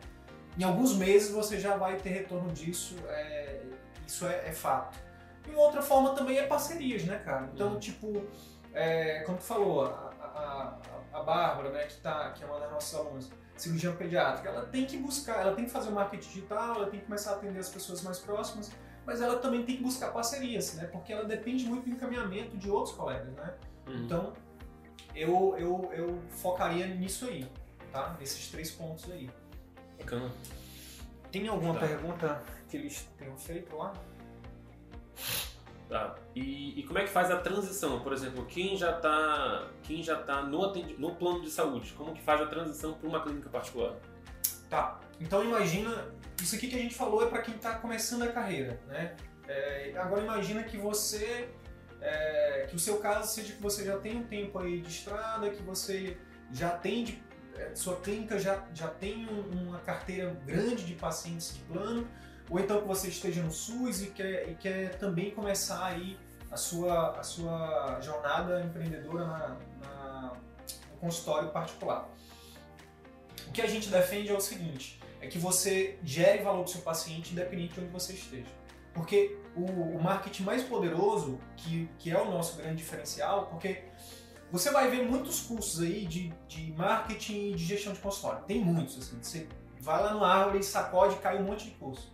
em 0.58 0.64
alguns 0.64 0.94
meses 0.96 1.30
você 1.30 1.58
já 1.58 1.76
vai 1.76 1.96
ter 1.96 2.10
retorno 2.10 2.52
disso, 2.52 2.96
é, 3.08 3.62
isso 4.06 4.26
é, 4.26 4.48
é, 4.48 4.52
fato. 4.52 4.98
E 5.50 5.54
outra 5.54 5.82
forma 5.82 6.14
também 6.14 6.38
é 6.38 6.46
parcerias, 6.46 7.04
né, 7.04 7.18
cara? 7.18 7.48
Então, 7.52 7.72
Uhum. 7.72 7.78
tipo, 7.78 8.24
é, 8.72 9.20
como 9.26 9.38
tu 9.38 9.44
falou, 9.44 9.84
a, 9.86 10.12
a, 10.22 10.78
a, 11.18 11.22
Bárbara, 11.22 11.70
né, 11.70 11.84
que, 11.86 11.96
tá, 12.00 12.30
que 12.30 12.42
é 12.42 12.46
uma 12.46 12.58
das 12.60 12.70
nossas 12.70 12.98
alunas, 12.98 13.30
cirurgiã 13.56 13.94
pediátrica, 13.94 14.48
ela 14.48 14.66
tem 14.66 14.86
que 14.86 14.96
buscar, 14.96 15.40
ela 15.42 15.54
tem 15.54 15.64
que 15.66 15.70
fazer 15.70 15.88
o 15.90 15.92
marketing 15.92 16.28
digital, 16.28 16.76
ela 16.76 16.86
tem 16.90 17.00
que 17.00 17.06
começar 17.06 17.32
a 17.32 17.34
atender 17.34 17.58
as 17.58 17.68
pessoas 17.68 18.02
mais 18.02 18.18
próximas, 18.18 18.70
mas 19.04 19.20
ela 19.20 19.38
também 19.38 19.64
tem 19.64 19.76
que 19.76 19.82
buscar 19.82 20.12
parcerias, 20.12 20.74
né? 20.74 20.86
Porque 20.86 21.12
ela 21.12 21.24
depende 21.24 21.64
muito 21.66 21.84
do 21.84 21.90
encaminhamento 21.90 22.56
de 22.56 22.70
outros 22.70 22.94
colegas, 22.96 23.28
né? 23.34 23.54
Uhum. 23.86 24.04
Então, 24.04 24.32
eu, 25.14 25.54
eu, 25.58 25.90
eu 25.92 26.22
focaria 26.30 26.86
nisso 26.86 27.26
aí, 27.26 27.46
tá? 27.92 28.16
Nesses 28.18 28.48
três 28.48 28.70
pontos 28.70 29.10
aí. 29.10 29.28
Bacana. 29.98 30.30
Tem 31.30 31.46
alguma 31.48 31.74
Tá. 31.74 31.80
pergunta 31.80 32.42
que 32.68 32.76
eles 32.76 33.08
tenham 33.18 33.36
feito 33.36 33.76
lá? 33.76 33.92
Tá. 35.88 36.14
E, 36.34 36.80
e 36.80 36.82
como 36.84 36.98
é 36.98 37.02
que 37.04 37.10
faz 37.10 37.30
a 37.30 37.36
transição? 37.36 38.00
Por 38.00 38.12
exemplo, 38.14 38.46
quem 38.46 38.76
já 38.76 38.96
está 38.96 39.68
quem 39.82 40.02
já 40.02 40.16
tá 40.16 40.42
no, 40.42 40.72
no 40.98 41.14
plano 41.16 41.42
de 41.42 41.50
saúde, 41.50 41.92
como 41.92 42.14
que 42.14 42.22
faz 42.22 42.40
a 42.40 42.46
transição 42.46 42.94
para 42.94 43.06
uma 43.08 43.22
clínica 43.22 43.50
particular? 43.50 43.96
Tá. 44.70 45.00
Então 45.20 45.44
imagina, 45.44 46.08
isso 46.40 46.56
aqui 46.56 46.68
que 46.68 46.76
a 46.76 46.78
gente 46.78 46.94
falou 46.94 47.22
é 47.22 47.26
para 47.26 47.42
quem 47.42 47.54
está 47.54 47.74
começando 47.74 48.22
a 48.22 48.28
carreira, 48.32 48.80
né? 48.88 49.14
É, 49.46 49.92
agora 49.96 50.22
imagina 50.22 50.62
que 50.62 50.78
você, 50.78 51.50
é, 52.00 52.66
que 52.70 52.76
o 52.76 52.78
seu 52.78 52.96
caso 52.98 53.30
seja 53.30 53.52
que 53.52 53.60
você 53.60 53.84
já 53.84 53.98
tem 53.98 54.16
um 54.16 54.24
tempo 54.24 54.58
aí 54.58 54.80
de 54.80 54.88
estrada, 54.88 55.50
que 55.50 55.62
você 55.62 56.16
já 56.50 56.68
atende, 56.68 57.22
é, 57.54 57.74
sua 57.74 57.96
clínica 57.96 58.38
já, 58.38 58.64
já 58.72 58.88
tem 58.88 59.26
um- 59.28 59.68
uma 59.68 59.78
carteira 59.80 60.30
grande 60.46 60.86
de 60.86 60.94
pacientes 60.94 61.54
de 61.54 61.60
plano, 61.64 62.08
ou 62.52 62.60
então 62.60 62.80
que 62.82 62.86
você 62.86 63.08
esteja 63.08 63.42
no 63.42 63.50
SUS 63.50 64.02
e 64.02 64.06
quer, 64.08 64.48
e 64.50 64.54
quer 64.54 64.98
também 64.98 65.30
começar 65.30 65.84
aí 65.86 66.18
a 66.50 66.56
sua, 66.56 67.18
a 67.18 67.22
sua 67.22 67.98
jornada 68.00 68.60
empreendedora 68.60 69.24
na, 69.26 69.56
na- 69.82 70.32
no 70.92 70.96
consultório 71.00 71.48
particular. 71.50 72.08
O 73.48 73.52
que 73.52 73.62
a 73.62 73.66
gente 73.66 73.88
defende 73.88 74.28
é 74.28 74.34
o 74.34 74.40
seguinte, 74.40 75.00
é 75.20 75.26
que 75.26 75.38
você 75.38 75.98
gere 76.04 76.42
valor 76.42 76.60
para 76.62 76.68
o 76.68 76.72
seu 76.72 76.82
paciente 76.82 77.32
independente 77.32 77.74
de 77.74 77.80
onde 77.80 77.90
você 77.90 78.12
esteja. 78.12 78.46
Porque 78.92 79.38
o, 79.56 79.64
o 79.64 80.02
marketing 80.02 80.42
mais 80.42 80.62
poderoso, 80.62 81.38
que, 81.56 81.88
que 81.98 82.10
é 82.10 82.20
o 82.20 82.30
nosso 82.30 82.56
grande 82.58 82.76
diferencial, 82.76 83.46
porque 83.46 83.84
você 84.50 84.70
vai 84.70 84.90
ver 84.90 85.06
muitos 85.08 85.40
cursos 85.40 85.80
aí 85.80 86.04
de, 86.06 86.28
de 86.46 86.70
marketing 86.72 87.52
e 87.52 87.54
de 87.54 87.64
gestão 87.64 87.94
de 87.94 88.00
consultório. 88.00 88.44
Tem 88.44 88.62
muitos, 88.62 88.98
assim. 88.98 89.18
Você 89.22 89.48
vai 89.80 90.02
lá 90.02 90.12
no 90.12 90.22
árvore, 90.22 90.62
sacode, 90.62 91.16
cai 91.16 91.38
um 91.38 91.44
monte 91.44 91.64
de 91.64 91.70
curso. 91.72 92.11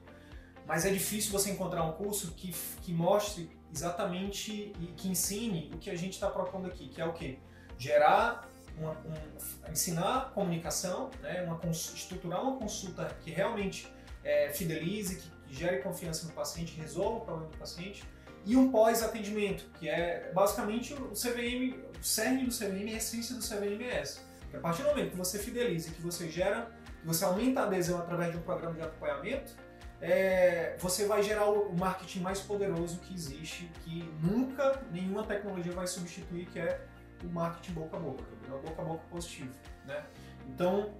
Mas 0.68 0.84
é 0.84 0.90
difícil 0.90 1.32
você 1.32 1.50
encontrar 1.50 1.82
um 1.82 1.92
curso 1.92 2.32
que, 2.32 2.54
que 2.82 2.92
mostre 2.92 3.50
exatamente 3.74 4.70
e 4.78 4.92
que 4.94 5.08
ensine 5.08 5.70
o 5.74 5.78
que 5.78 5.88
a 5.88 5.96
gente 5.96 6.12
está 6.12 6.28
propondo 6.28 6.66
aqui, 6.66 6.88
que 6.88 7.00
é 7.00 7.06
o 7.06 7.14
quê? 7.14 7.38
Gerar 7.78 8.46
uma, 8.76 8.92
um, 8.92 9.70
ensinar 9.70 10.30
comunicação, 10.34 11.10
né, 11.22 11.42
uma, 11.42 11.58
estruturar 11.70 12.42
uma 12.42 12.58
consulta 12.58 13.06
que 13.22 13.30
realmente 13.30 13.90
é, 14.22 14.50
fidelize, 14.50 15.16
que, 15.16 15.30
que 15.48 15.54
gere 15.54 15.78
confiança 15.78 16.26
no 16.26 16.34
paciente, 16.34 16.78
resolva 16.78 17.16
o 17.16 17.20
problema 17.22 17.50
do 17.50 17.56
paciente, 17.56 18.04
e 18.44 18.54
um 18.54 18.70
pós-atendimento, 18.70 19.64
que 19.78 19.88
é 19.88 20.30
basicamente 20.34 20.92
o 20.92 21.12
CVM, 21.12 21.78
o 21.98 22.04
cerne 22.04 22.44
do 22.44 22.54
CVM 22.54 22.92
a 22.92 22.96
essência 22.96 23.34
do 23.34 23.42
CVMS. 23.42 24.20
Que 24.50 24.56
a 24.56 24.60
partir 24.60 24.82
do 24.82 24.88
momento 24.88 25.10
que 25.10 25.16
você 25.16 25.38
fideliza, 25.38 25.90
que 25.90 26.00
você 26.00 26.28
gera, 26.28 26.70
que 27.00 27.06
você 27.06 27.24
aumenta 27.24 27.60
a 27.60 27.64
adesão 27.64 27.98
através 27.98 28.32
de 28.32 28.38
um 28.38 28.42
programa 28.42 28.74
de 28.74 28.82
acompanhamento, 28.82 29.52
é, 30.00 30.76
você 30.78 31.06
vai 31.06 31.22
gerar 31.22 31.50
o 31.50 31.76
marketing 31.76 32.20
mais 32.20 32.40
poderoso 32.40 32.98
que 33.00 33.14
existe, 33.14 33.70
que 33.84 34.02
nunca 34.22 34.80
nenhuma 34.92 35.24
tecnologia 35.24 35.72
vai 35.72 35.86
substituir, 35.86 36.46
que 36.46 36.58
é 36.58 36.80
o 37.24 37.26
marketing 37.26 37.72
boca 37.72 37.96
a 37.96 38.00
boca, 38.00 38.24
é 38.48 38.54
o 38.54 38.58
boca 38.58 38.82
a 38.82 38.84
boca 38.84 39.02
positivo. 39.10 39.52
Né? 39.84 40.04
Então, 40.48 40.92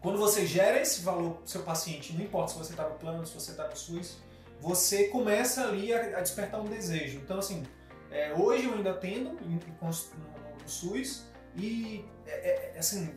quando 0.00 0.18
você 0.18 0.46
gera 0.46 0.80
esse 0.80 1.00
valor 1.00 1.36
para 1.36 1.44
o 1.44 1.48
seu 1.48 1.62
paciente, 1.62 2.12
não 2.12 2.24
importa 2.24 2.52
se 2.52 2.58
você 2.58 2.72
está 2.72 2.88
no 2.88 2.94
plano, 2.96 3.26
se 3.26 3.34
você 3.34 3.50
está 3.50 3.66
no 3.66 3.76
SUS, 3.76 4.18
você 4.60 5.08
começa 5.08 5.66
ali 5.66 5.92
a, 5.92 6.18
a, 6.18 6.20
despertar 6.20 6.60
um 6.60 6.66
desejo. 6.66 7.18
Então, 7.18 7.38
assim, 7.38 7.64
é, 8.10 8.32
hoje 8.32 8.66
eu 8.66 8.74
ainda 8.74 8.92
atendo 8.92 9.30
no, 9.30 9.48
no, 9.48 10.58
no 10.62 10.68
SUS 10.68 11.24
e, 11.56 12.04
é, 12.26 12.74
é, 12.74 12.78
assim, 12.78 13.14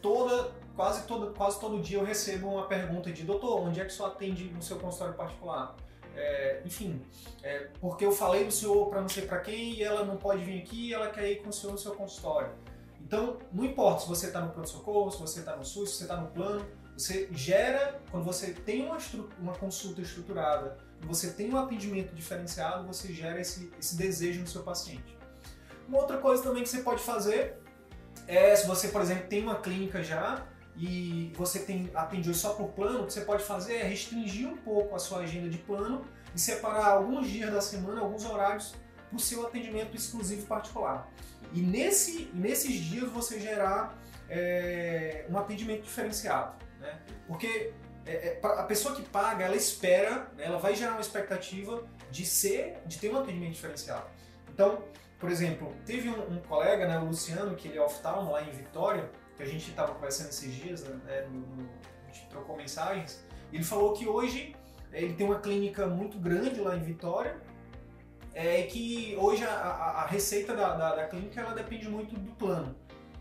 toda, 0.00 0.52
quase, 0.78 1.02
todo, 1.08 1.34
quase 1.34 1.58
todo 1.58 1.82
dia 1.82 1.98
eu 1.98 2.04
recebo 2.04 2.46
uma 2.50 2.68
pergunta 2.68 3.10
de 3.10 3.24
doutor, 3.24 3.62
onde 3.62 3.80
é 3.80 3.84
que 3.84 3.90
o 3.90 3.92
senhor 3.92 4.10
atende 4.10 4.44
no 4.44 4.62
seu 4.62 4.78
consultório 4.78 5.14
particular? 5.14 5.74
É, 6.14 6.62
enfim, 6.64 7.04
é, 7.42 7.66
porque 7.80 8.06
eu 8.06 8.12
falei 8.12 8.44
do 8.44 8.52
senhor 8.52 8.88
para 8.88 9.00
não 9.00 9.08
sei 9.08 9.26
para 9.26 9.40
quem 9.40 9.74
e 9.74 9.82
ela 9.82 10.04
não 10.04 10.16
pode 10.16 10.44
vir 10.44 10.62
aqui 10.62 10.90
e 10.90 10.94
ela 10.94 11.10
quer 11.10 11.32
ir 11.32 11.42
com 11.42 11.48
o 11.48 11.52
senhor 11.52 11.72
no 11.72 11.78
seu 11.78 11.96
consultório. 11.96 12.52
Então, 13.00 13.38
não 13.52 13.64
importa 13.64 14.02
se 14.02 14.08
você 14.08 14.28
está 14.28 14.40
no 14.40 14.50
pronto-socorro, 14.50 15.10
se 15.10 15.18
você 15.18 15.40
está 15.40 15.56
no 15.56 15.64
SUS, 15.64 15.90
se 15.90 15.96
você 15.96 16.04
está 16.04 16.16
no 16.16 16.28
plano, 16.28 16.64
você 16.96 17.28
gera, 17.32 18.00
quando 18.12 18.22
você 18.22 18.52
tem 18.52 18.84
uma, 18.84 18.98
uma 19.40 19.54
consulta 19.54 20.00
estruturada, 20.00 20.78
você 21.00 21.32
tem 21.32 21.52
um 21.52 21.58
atendimento 21.58 22.14
diferenciado, 22.14 22.86
você 22.86 23.12
gera 23.12 23.40
esse, 23.40 23.72
esse 23.80 23.96
desejo 23.96 24.42
no 24.42 24.46
seu 24.46 24.62
paciente. 24.62 25.18
Uma 25.88 25.98
outra 25.98 26.18
coisa 26.18 26.40
também 26.40 26.62
que 26.62 26.68
você 26.68 26.82
pode 26.82 27.02
fazer 27.02 27.56
é, 28.28 28.54
se 28.54 28.64
você, 28.64 28.88
por 28.88 29.00
exemplo, 29.00 29.26
tem 29.26 29.42
uma 29.42 29.56
clínica 29.56 30.04
já 30.04 30.46
e 30.78 31.32
você 31.36 31.58
tem 31.58 31.90
atende 31.92 32.32
só 32.32 32.54
por 32.54 32.68
plano, 32.68 33.02
o 33.02 33.06
que 33.06 33.12
você 33.12 33.22
pode 33.22 33.42
fazer 33.42 33.78
é 33.78 33.82
restringir 33.82 34.46
um 34.46 34.56
pouco 34.56 34.94
a 34.94 34.98
sua 34.98 35.20
agenda 35.20 35.48
de 35.48 35.58
plano 35.58 36.04
e 36.34 36.38
separar 36.38 36.90
alguns 36.92 37.28
dias 37.28 37.52
da 37.52 37.60
semana, 37.60 38.00
alguns 38.00 38.24
horários 38.24 38.74
para 39.08 39.16
o 39.16 39.18
seu 39.18 39.44
atendimento 39.44 39.96
exclusivo 39.96 40.46
particular. 40.46 41.10
E 41.52 41.60
nesse, 41.60 42.30
nesses 42.32 42.74
dias 42.74 43.10
você 43.10 43.40
gerar 43.40 43.98
é, 44.28 45.26
um 45.28 45.36
atendimento 45.36 45.82
diferenciado. 45.82 46.54
Né? 46.78 46.96
Porque 47.26 47.72
é, 48.06 48.12
é 48.12 48.40
a 48.42 48.62
pessoa 48.62 48.94
que 48.94 49.02
paga, 49.02 49.46
ela 49.46 49.56
espera, 49.56 50.30
né, 50.36 50.44
ela 50.44 50.58
vai 50.58 50.76
gerar 50.76 50.92
uma 50.92 51.00
expectativa 51.00 51.82
de 52.10 52.24
ser, 52.24 52.78
de 52.86 52.98
ter 52.98 53.12
um 53.12 53.18
atendimento 53.18 53.54
diferenciado. 53.54 54.06
Então, 54.48 54.84
por 55.18 55.28
exemplo, 55.28 55.74
teve 55.84 56.08
um, 56.08 56.34
um 56.34 56.40
colega, 56.40 56.86
né, 56.86 56.98
o 56.98 57.06
Luciano, 57.06 57.56
que 57.56 57.66
ele 57.66 57.78
é 57.78 57.82
oftalmo 57.82 58.30
lá 58.30 58.42
em 58.42 58.50
Vitória, 58.50 59.10
que 59.38 59.44
a 59.44 59.46
gente 59.46 59.70
estava 59.70 59.94
conversando 59.94 60.30
esses 60.30 60.52
dias, 60.52 60.82
né, 60.82 61.26
no, 61.30 61.40
no, 61.40 61.70
a 62.08 62.12
gente 62.12 62.28
trocou 62.28 62.56
mensagens, 62.56 63.24
ele 63.52 63.62
falou 63.62 63.92
que 63.92 64.06
hoje 64.06 64.54
é, 64.92 65.00
ele 65.00 65.14
tem 65.14 65.24
uma 65.24 65.38
clínica 65.38 65.86
muito 65.86 66.18
grande 66.18 66.60
lá 66.60 66.76
em 66.76 66.82
Vitória, 66.82 67.40
é 68.34 68.62
que 68.64 69.16
hoje 69.16 69.44
a, 69.44 69.50
a, 69.50 70.02
a 70.02 70.06
receita 70.06 70.54
da, 70.54 70.76
da, 70.76 70.96
da, 70.96 71.06
clínica 71.06 71.40
ela 71.40 71.54
depende 71.54 71.88
muito 71.88 72.16
do 72.16 72.32
plano. 72.32 72.76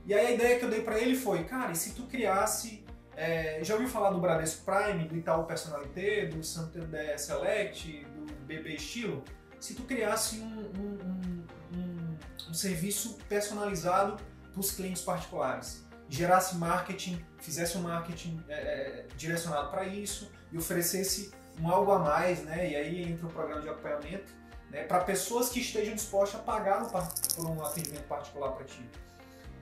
E 0.06 0.14
aí 0.14 0.28
a 0.28 0.32
ideia 0.32 0.60
que 0.60 0.66
eu 0.66 0.70
dei 0.70 0.82
para 0.82 1.00
ele 1.00 1.16
foi, 1.16 1.44
cara, 1.44 1.72
e 1.72 1.76
se 1.76 1.94
tu 1.94 2.04
criasse, 2.04 2.84
é, 3.16 3.64
já 3.64 3.76
ouviu 3.76 3.90
falar 3.90 4.10
do 4.10 4.20
Bradesco 4.20 4.66
Prime, 4.66 5.08
do 5.08 5.16
Itaú 5.16 5.46
Personalité, 5.46 6.26
do 6.26 6.44
Santander 6.44 7.20
Select, 7.20 8.06
do 8.06 8.34
BB 8.46 8.76
Estilo? 8.76 9.24
Se 9.60 9.76
tu 9.76 9.84
criasse 9.84 10.40
um, 10.40 10.72
um, 10.80 11.46
um, 11.76 12.18
um 12.50 12.54
serviço 12.54 13.18
personalizado 13.30 14.18
para 14.52 14.60
os 14.60 14.72
clientes 14.72 15.02
particulares, 15.02 15.87
gerasse 16.10 16.56
marketing, 16.56 17.24
fizesse 17.40 17.78
um 17.78 17.82
marketing 17.82 18.44
é, 18.48 18.54
é 18.54 19.06
direcionado 19.16 19.70
para 19.70 19.84
isso 19.86 20.32
e 20.52 20.58
oferecesse 20.58 21.32
um 21.60 21.70
algo 21.70 21.92
a 21.92 22.00
mais, 22.00 22.44
né? 22.44 22.70
E 22.70 22.76
aí 22.76 23.12
entra 23.12 23.26
o 23.26 23.30
programa 23.30 23.62
de 23.62 23.70
acompanhamento 23.70 24.32
né, 24.70 24.84
para 24.84 25.00
pessoas 25.04 25.50
que 25.50 25.60
estejam 25.60 25.96
dispostas 25.96 26.40
a 26.40 26.44
pagar 26.44 26.86
por 26.86 27.46
um 27.46 27.66
atendimento 27.66 28.06
particular 28.08 28.52
para 28.52 28.66
ti. 28.66 28.88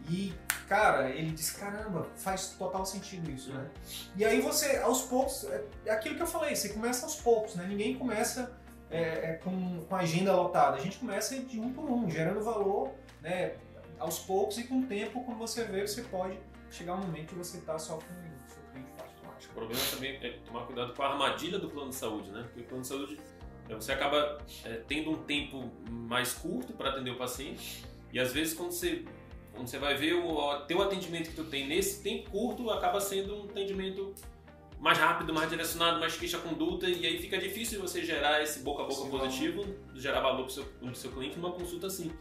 E, 0.10 0.34
cara, 0.68 1.10
ele 1.10 1.32
disse, 1.32 1.58
caramba, 1.58 2.08
faz 2.16 2.50
total 2.50 2.86
sentido 2.86 3.30
isso, 3.32 3.52
né? 3.52 3.68
E 4.16 4.24
aí 4.24 4.40
você, 4.40 4.78
aos 4.78 5.02
poucos, 5.02 5.46
é, 5.46 5.64
é 5.86 5.92
aquilo 5.92 6.16
que 6.16 6.22
eu 6.22 6.28
falei, 6.28 6.56
você 6.56 6.70
começa 6.70 7.06
aos 7.06 7.16
poucos, 7.16 7.56
né? 7.56 7.66
Ninguém 7.68 7.98
começa 7.98 8.56
é, 8.90 9.02
é, 9.02 9.34
com, 9.44 9.84
com 9.84 9.96
a 9.96 10.00
agenda 10.00 10.36
lotada, 10.36 10.78
a 10.78 10.80
gente 10.80 11.00
começa 11.00 11.36
de 11.40 11.60
um 11.60 11.74
por 11.74 11.90
um, 11.90 12.10
gerando 12.10 12.44
valor, 12.44 12.94
né? 13.22 13.56
Aos 14.00 14.20
poucos 14.20 14.58
e 14.58 14.64
com 14.66 14.82
o 14.82 14.86
tempo, 14.86 15.24
quando 15.24 15.38
você 15.38 15.64
vê, 15.64 15.88
você 15.88 16.02
pode 16.04 16.38
chegar 16.70 16.96
um 16.96 17.02
momento 17.02 17.30
que 17.30 17.36
você 17.36 17.58
está 17.58 17.80
só 17.80 17.94
com 17.96 18.04
o 18.04 18.50
seu 18.50 18.62
cliente 18.72 18.92
particular. 18.98 19.36
O 19.36 19.54
problema 19.54 19.82
também 19.92 20.16
é 20.22 20.40
tomar 20.46 20.66
cuidado 20.66 20.94
com 20.94 21.04
a 21.04 21.12
armadilha 21.12 21.60
do 21.60 21.70
plano 21.70 21.90
de 21.90 21.96
saúde, 21.96 22.30
né? 22.32 22.44
Porque 22.44 22.62
o 22.62 22.64
plano 22.66 22.82
de 22.82 22.88
saúde 22.88 23.20
então, 23.66 23.82
você 23.82 23.92
acaba 23.92 24.38
é, 24.64 24.74
tendo 24.88 25.12
um 25.12 25.24
tempo 25.24 25.72
mais 25.90 26.34
curto 26.34 26.74
para 26.74 26.90
atender 26.90 27.12
o 27.12 27.18
paciente 27.18 27.84
e 28.14 28.20
às 28.20 28.32
vezes 28.32 28.54
quando 28.54 28.72
você, 28.72 29.04
quando 29.54 29.68
você 29.68 29.80
vai 29.80 29.96
ver 29.96 30.14
o 30.14 30.60
teu 30.68 30.82
atendimento 30.82 31.30
que 31.32 31.36
tu 31.36 31.46
tem 31.46 31.68
nesse 31.68 32.04
tempo 32.04 32.30
curto 32.30 32.70
acaba 32.70 33.02
sendo 33.02 33.36
um 33.36 33.44
atendimento 33.46 34.14
mais 34.80 35.00
rápido, 35.00 35.34
mais 35.34 35.50
direcionado, 35.50 36.00
mais 36.00 36.16
queixa 36.16 36.38
conduta 36.38 36.88
e 36.88 37.08
aí 37.08 37.20
fica 37.20 37.40
difícil 37.40 37.82
você 37.82 38.04
gerar 38.04 38.44
esse 38.44 38.60
boca 38.60 38.84
a 38.84 38.86
boca 38.86 39.02
Sim, 39.02 39.10
positivo, 39.10 39.66
gerar 39.96 40.22
valor 40.22 40.44
para 40.44 40.46
o 40.46 40.52
seu, 40.52 40.66
pro 40.66 40.96
seu 40.96 41.12
cliente 41.12 41.40
numa 41.40 41.52
consulta 41.52 41.88
assim. 41.88 42.12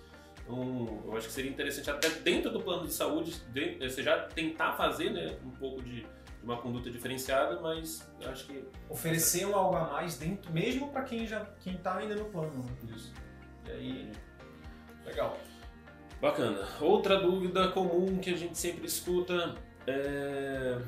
Então, 0.45 1.03
eu 1.07 1.17
acho 1.17 1.27
que 1.29 1.33
seria 1.33 1.51
interessante 1.51 1.91
até 1.91 2.09
dentro 2.11 2.51
do 2.51 2.61
plano 2.61 2.87
de 2.87 2.93
saúde 2.93 3.35
você 3.81 4.03
já 4.03 4.25
tentar 4.29 4.75
fazer 4.75 5.11
né, 5.11 5.37
um 5.43 5.51
pouco 5.51 5.83
de 5.83 6.07
uma 6.43 6.59
conduta 6.59 6.91
diferenciada, 6.91 7.59
mas 7.61 8.07
acho 8.27 8.47
que 8.47 8.63
oferecer 8.91 9.47
um 9.47 9.57
algo 9.57 9.77
a 9.77 9.91
mais 9.93 10.19
dentro, 10.19 10.53
mesmo 10.53 10.89
para 10.91 11.03
quem 11.03 11.27
já 11.27 11.47
quem 11.61 11.75
está 11.75 11.97
ainda 11.97 12.15
no 12.15 12.27
plano. 12.27 12.63
Né? 12.63 12.95
Isso. 12.95 13.13
E 13.67 13.71
aí, 13.71 14.13
legal. 15.07 15.39
Bacana. 16.21 16.69
Outra 16.81 17.19
dúvida 17.19 17.69
comum 17.69 18.19
que 18.19 18.31
a 18.31 18.37
gente 18.37 18.59
sempre 18.59 18.87
escuta 18.87 19.55
é... 19.87 20.79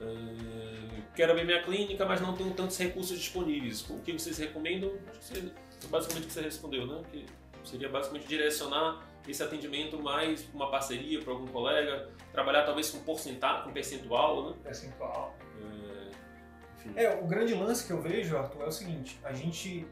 é... 0.00 1.04
Quero 1.14 1.32
abrir 1.32 1.44
minha 1.44 1.62
clínica, 1.62 2.06
mas 2.06 2.20
não 2.20 2.34
tenho 2.34 2.52
tantos 2.54 2.78
recursos 2.78 3.18
disponíveis. 3.18 3.88
O 3.88 4.00
que 4.00 4.12
vocês 4.12 4.38
recomendam? 4.38 4.92
Acho 5.10 5.18
que 5.18 5.24
você, 5.26 5.52
basicamente 5.88 6.24
o 6.24 6.26
que 6.26 6.32
você 6.32 6.40
respondeu, 6.40 6.86
né? 6.86 7.02
Que 7.12 7.26
seria 7.64 7.88
basicamente 7.88 8.26
direcionar 8.26 9.06
esse 9.26 9.42
atendimento 9.42 10.00
mais 10.00 10.46
uma 10.52 10.70
parceria 10.70 11.20
para 11.20 11.32
algum 11.32 11.46
colega, 11.46 12.10
trabalhar 12.32 12.64
talvez 12.64 12.90
com 12.90 13.00
porcentagem, 13.00 13.64
com 13.64 13.72
percentual, 13.72 14.50
né? 14.50 14.56
Percentual. 14.62 15.34
É, 16.94 17.04
é, 17.04 17.14
o 17.14 17.26
grande 17.26 17.54
lance 17.54 17.86
que 17.86 17.92
eu 17.92 18.00
vejo, 18.00 18.36
Arthur, 18.36 18.62
é 18.62 18.66
o 18.66 18.72
seguinte: 18.72 19.18
a 19.24 19.32
gente, 19.32 19.86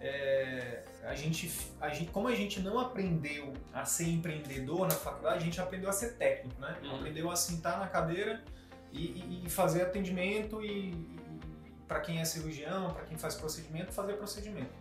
é, 0.00 0.82
a 1.02 1.14
gente, 1.14 1.50
a 1.80 1.90
gente, 1.90 2.10
como 2.10 2.28
a 2.28 2.34
gente 2.34 2.60
não 2.60 2.78
aprendeu 2.78 3.52
a 3.72 3.84
ser 3.84 4.08
empreendedor 4.08 4.88
na 4.88 4.94
faculdade, 4.94 5.36
a 5.36 5.40
gente 5.40 5.60
aprendeu 5.60 5.90
a 5.90 5.92
ser 5.92 6.16
técnico, 6.16 6.58
né? 6.60 6.78
Uhum. 6.82 6.96
Aprendeu 6.96 7.30
a 7.30 7.36
sentar 7.36 7.78
na 7.78 7.86
cadeira 7.86 8.42
e, 8.90 9.04
e, 9.04 9.42
e 9.44 9.50
fazer 9.50 9.82
atendimento 9.82 10.62
e, 10.62 10.90
e 10.90 11.20
para 11.86 12.00
quem 12.00 12.20
é 12.20 12.24
cirurgião, 12.24 12.94
para 12.94 13.04
quem 13.04 13.18
faz 13.18 13.34
procedimento, 13.34 13.92
fazer 13.92 14.14
procedimento. 14.14 14.79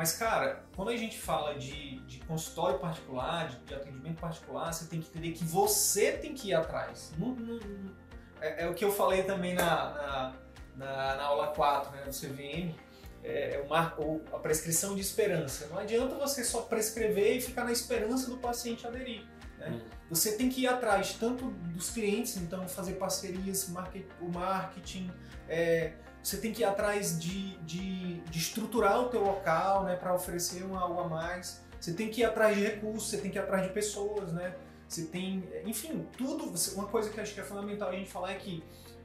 Mas, 0.00 0.12
cara, 0.12 0.64
quando 0.74 0.88
a 0.88 0.96
gente 0.96 1.18
fala 1.18 1.58
de, 1.58 2.00
de 2.06 2.20
consultório 2.20 2.78
particular, 2.78 3.50
de, 3.50 3.58
de, 3.66 3.74
atendimento 3.74 4.18
particular, 4.18 4.72
você 4.72 4.86
tem 4.86 4.98
que 4.98 5.10
entender 5.10 5.32
que 5.32 5.44
você 5.44 6.12
tem 6.12 6.32
que 6.32 6.48
ir 6.48 6.54
atrás. 6.54 7.12
Não, 7.18 7.34
não, 7.34 7.56
não, 7.56 7.94
é, 8.40 8.64
é, 8.64 8.66
o 8.66 8.72
que 8.72 8.82
eu 8.82 8.90
falei 8.90 9.24
também 9.24 9.52
na, 9.52 9.62
na, 9.66 10.32
na, 10.74 11.16
na 11.16 11.22
aula 11.22 11.48
4 11.48 11.94
né, 11.94 12.04
do 12.04 12.12
CVM, 12.12 12.74
é, 13.22 13.56
é 13.56 13.62
uma, 13.66 13.94
a 14.32 14.38
prescrição 14.38 14.94
de 14.94 15.02
esperança. 15.02 15.66
Não 15.66 15.76
adianta 15.76 16.14
você 16.14 16.44
só 16.44 16.62
prescrever 16.62 17.36
e 17.36 17.40
ficar 17.42 17.64
na 17.64 17.72
esperança 17.72 18.30
do 18.30 18.38
paciente 18.38 18.86
aderir. 18.86 19.26
Né? 19.58 19.68
Hum. 19.68 19.80
Você 20.08 20.34
tem 20.34 20.48
que 20.48 20.62
ir 20.62 20.66
atrás 20.66 21.12
tanto 21.12 21.50
dos 21.50 21.90
clientes, 21.90 22.38
então 22.38 22.66
fazer 22.66 22.94
parcerias, 22.94 23.68
market, 23.68 24.06
o 24.18 24.30
marketing, 24.30 25.12
é, 25.46 25.92
você 26.22 26.36
tem 26.36 26.52
que 26.52 26.62
ir 26.62 26.64
atrás 26.64 27.18
de, 27.18 27.56
de, 27.58 28.20
de 28.20 28.38
estruturar 28.38 29.00
o 29.00 29.08
teu 29.08 29.22
local, 29.22 29.84
né, 29.84 29.96
para 29.96 30.14
oferecer 30.14 30.64
um 30.64 30.78
algo 30.78 31.00
a 31.00 31.08
mais. 31.08 31.62
Você 31.80 31.94
tem 31.94 32.10
que 32.10 32.20
ir 32.20 32.24
atrás 32.24 32.56
de 32.56 32.62
recursos, 32.62 33.08
você 33.08 33.18
tem 33.18 33.30
que 33.30 33.38
ir 33.38 33.40
atrás 33.40 33.66
de 33.66 33.72
pessoas, 33.72 34.32
né? 34.32 34.54
Você 34.86 35.06
tem, 35.06 35.48
enfim, 35.64 36.06
tudo. 36.18 36.52
Uma 36.74 36.88
coisa 36.88 37.08
que 37.08 37.20
acho 37.20 37.32
que 37.32 37.40
é 37.40 37.44
fundamental 37.44 37.88
a 37.88 37.92
gente 37.92 38.10
falar 38.10 38.32
é 38.32 38.34
que 38.34 38.62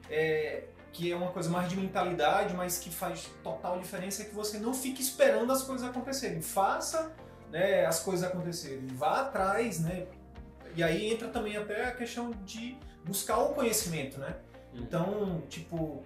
é, 0.10 0.64
que 0.92 1.12
é 1.12 1.16
uma 1.16 1.32
coisa 1.32 1.50
mais 1.50 1.70
de 1.70 1.78
mentalidade, 1.78 2.54
mas 2.54 2.78
que 2.78 2.90
faz 2.90 3.30
total 3.44 3.80
diferença 3.80 4.24
é 4.24 4.26
que 4.26 4.34
você 4.34 4.58
não 4.58 4.74
fique 4.74 5.02
esperando 5.02 5.52
as 5.52 5.62
coisas 5.62 5.88
acontecerem. 5.88 6.42
Faça 6.42 7.14
né, 7.52 7.86
as 7.86 8.00
coisas 8.00 8.28
acontecerem, 8.28 8.88
vá 8.88 9.22
atrás, 9.22 9.80
né? 9.80 10.08
E 10.76 10.84
aí 10.84 11.14
entra 11.14 11.30
também 11.30 11.56
até 11.56 11.86
a 11.86 11.92
questão 11.92 12.32
de 12.44 12.78
buscar 13.06 13.38
o 13.38 13.54
conhecimento, 13.54 14.20
né? 14.20 14.36
Uhum. 14.74 14.82
Então, 14.82 15.44
tipo, 15.48 16.04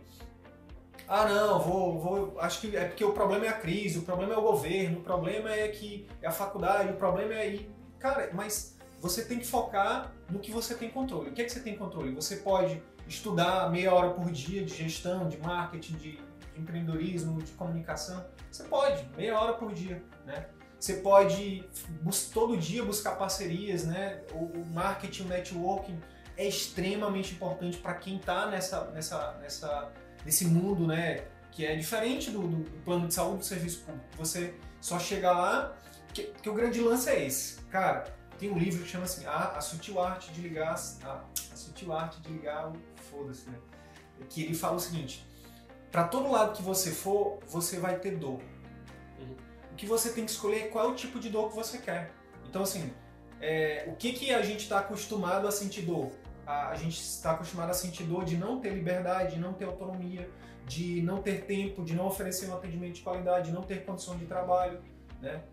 ah 1.09 1.27
não, 1.27 1.59
vou, 1.59 1.99
vou, 1.99 2.39
acho 2.39 2.61
que 2.61 2.77
é 2.77 2.85
porque 2.85 3.03
o 3.03 3.11
problema 3.13 3.47
é 3.47 3.49
a 3.49 3.53
crise, 3.53 3.97
o 3.97 4.03
problema 4.03 4.35
é 4.35 4.37
o 4.37 4.41
governo, 4.43 4.99
o 4.99 5.01
problema 5.01 5.51
é 5.51 5.67
que 5.67 6.07
é 6.21 6.27
a 6.27 6.31
faculdade, 6.31 6.91
o 6.91 6.95
problema 6.95 7.33
é 7.33 7.41
aí, 7.41 7.71
cara, 7.97 8.29
mas 8.31 8.77
você 9.01 9.25
tem 9.25 9.39
que 9.39 9.47
focar 9.47 10.11
no 10.29 10.39
que 10.39 10.51
você 10.51 10.75
tem 10.75 10.89
controle. 10.89 11.31
O 11.31 11.33
que 11.33 11.41
é 11.41 11.45
que 11.45 11.51
você 11.51 11.61
tem 11.61 11.75
controle? 11.75 12.13
Você 12.13 12.37
pode 12.37 12.81
estudar 13.07 13.71
meia 13.71 13.91
hora 13.91 14.11
por 14.11 14.31
dia 14.31 14.63
de 14.63 14.71
gestão, 14.71 15.27
de 15.27 15.37
marketing, 15.37 15.93
de, 15.93 16.11
de 16.11 16.61
empreendedorismo, 16.61 17.41
de 17.41 17.51
comunicação. 17.53 18.23
Você 18.51 18.63
pode, 18.65 19.03
meia 19.17 19.39
hora 19.39 19.53
por 19.53 19.73
dia, 19.73 20.03
né? 20.25 20.45
Você 20.79 20.95
pode 20.95 21.67
todo 22.31 22.55
dia 22.55 22.83
buscar 22.85 23.15
parcerias, 23.15 23.83
né? 23.83 24.21
O 24.31 24.63
marketing, 24.73 25.23
o 25.23 25.27
networking 25.27 25.99
é 26.37 26.47
extremamente 26.47 27.33
importante 27.33 27.77
para 27.77 27.95
quem 27.95 28.17
está 28.17 28.45
nessa, 28.47 28.85
nessa, 28.91 29.33
nessa, 29.41 29.91
nesse 30.25 30.45
mundo, 30.45 30.87
né? 30.87 31.25
Que 31.51 31.65
é 31.65 31.75
diferente 31.75 32.31
do, 32.31 32.47
do, 32.47 32.69
plano 32.81 33.07
de 33.07 33.13
saúde 33.13 33.39
do 33.39 33.45
serviço 33.45 33.81
público. 33.81 34.05
Você 34.17 34.53
só 34.79 34.99
chega 34.99 35.31
lá, 35.31 35.77
que, 36.13 36.23
que 36.41 36.49
o 36.49 36.53
grande 36.53 36.79
lance 36.79 37.09
é 37.09 37.25
esse. 37.25 37.59
Cara, 37.63 38.05
tem 38.37 38.49
um 38.49 38.57
livro 38.57 38.83
que 38.83 38.89
chama 38.89 39.05
assim, 39.05 39.25
A, 39.25 39.57
a 39.57 39.61
Sutil 39.61 39.99
Arte 39.99 40.31
de 40.31 40.41
Ligar... 40.41 40.73
A, 41.03 41.23
a 41.51 41.55
Sutil 41.55 41.91
Arte 41.91 42.21
de 42.21 42.31
Ligar 42.31 42.69
o... 42.69 42.73
Foda-se, 43.11 43.49
né? 43.49 43.57
Que 44.29 44.43
ele 44.43 44.53
fala 44.53 44.75
o 44.75 44.79
seguinte, 44.79 45.25
para 45.91 46.03
todo 46.03 46.29
lado 46.29 46.55
que 46.55 46.61
você 46.61 46.91
for, 46.91 47.39
você 47.47 47.79
vai 47.79 47.97
ter 47.97 48.17
dor. 48.17 48.39
Uhum. 49.19 49.35
O 49.71 49.75
que 49.75 49.85
você 49.85 50.11
tem 50.11 50.25
que 50.25 50.31
escolher 50.31 50.65
é 50.65 50.67
qual 50.67 50.85
é 50.85 50.91
o 50.91 50.95
tipo 50.95 51.19
de 51.19 51.29
dor 51.29 51.49
que 51.49 51.55
você 51.55 51.79
quer. 51.79 52.11
Então, 52.47 52.61
assim, 52.61 52.93
é, 53.41 53.85
o 53.87 53.95
que, 53.95 54.13
que 54.13 54.33
a 54.33 54.41
gente 54.41 54.63
está 54.63 54.79
acostumado 54.79 55.47
a 55.47 55.51
sentir 55.51 55.81
dor? 55.81 56.11
A, 56.49 56.69
a 56.69 56.75
gente 56.75 56.99
está 56.99 57.33
acostumado 57.33 57.69
a 57.69 57.73
sentir 57.75 58.05
dor 58.05 58.25
de 58.25 58.35
não 58.35 58.59
ter 58.59 58.71
liberdade, 58.71 59.35
de 59.35 59.39
não 59.39 59.53
ter 59.53 59.65
autonomia, 59.65 60.27
de 60.65 60.99
não 61.03 61.21
ter 61.21 61.45
tempo, 61.45 61.85
de 61.85 61.93
não 61.93 62.07
oferecer 62.07 62.49
um 62.49 62.55
atendimento 62.55 62.95
de 62.95 63.01
qualidade, 63.01 63.49
de 63.49 63.51
não 63.51 63.61
ter 63.61 63.85
condição 63.85 64.17
de 64.17 64.25
trabalho, 64.25 64.81
né? 65.21 65.43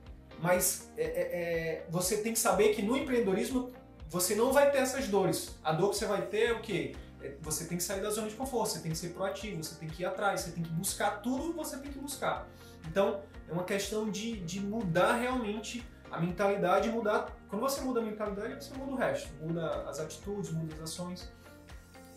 Mas 0.41 0.91
é, 0.97 1.05
é, 1.05 1.07
é, 1.09 1.87
você 1.91 2.23
tem 2.23 2.33
que 2.33 2.39
saber 2.39 2.75
que 2.75 2.81
no 2.81 2.97
empreendedorismo 2.97 3.73
você 4.09 4.35
não 4.35 4.55
vai 4.55 4.71
ter 4.71 4.79
essas 4.79 5.07
dores. 5.07 5.59
A 5.63 5.73
dor 5.73 5.91
que 5.91 5.97
você 5.97 6.07
vai 6.07 6.23
ter 6.23 6.45
é 6.45 6.53
o 6.53 6.63
quê? 6.63 6.97
É, 7.21 7.35
você 7.43 7.67
tem 7.67 7.77
que 7.77 7.85
sair 7.85 8.01
da 8.01 8.09
zona 8.09 8.29
de 8.29 8.35
conforto, 8.35 8.71
você 8.71 8.81
tem 8.81 8.91
que 8.91 8.97
ser 8.97 9.11
proativo, 9.11 9.63
você 9.63 9.75
tem 9.75 9.89
que 9.91 10.03
ir 10.03 10.07
atrás, 10.07 10.41
você 10.41 10.53
tem 10.53 10.63
que 10.63 10.71
buscar 10.71 11.21
tudo 11.21 11.51
que 11.51 11.57
você 11.57 11.77
tem 11.77 11.93
que 11.93 11.99
buscar. 11.99 12.49
Então, 12.89 13.21
é 13.47 13.53
uma 13.53 13.65
questão 13.65 14.11
de, 14.11 14.41
de 14.41 14.61
mudar 14.61 15.17
realmente 15.17 15.87
a 16.17 16.21
mentalidade, 16.21 16.89
mudar. 16.89 17.37
Quando 17.49 17.63
você 17.63 17.81
muda 17.83 18.01
a 18.01 18.03
mentalidade, 18.03 18.65
você 18.65 18.75
muda 18.75 18.93
o 18.93 18.97
resto, 18.97 19.33
muda 19.41 19.83
as 19.89 20.01
atitudes, 20.01 20.51
muda 20.51 20.75
as 20.75 20.83
ações. 20.83 21.33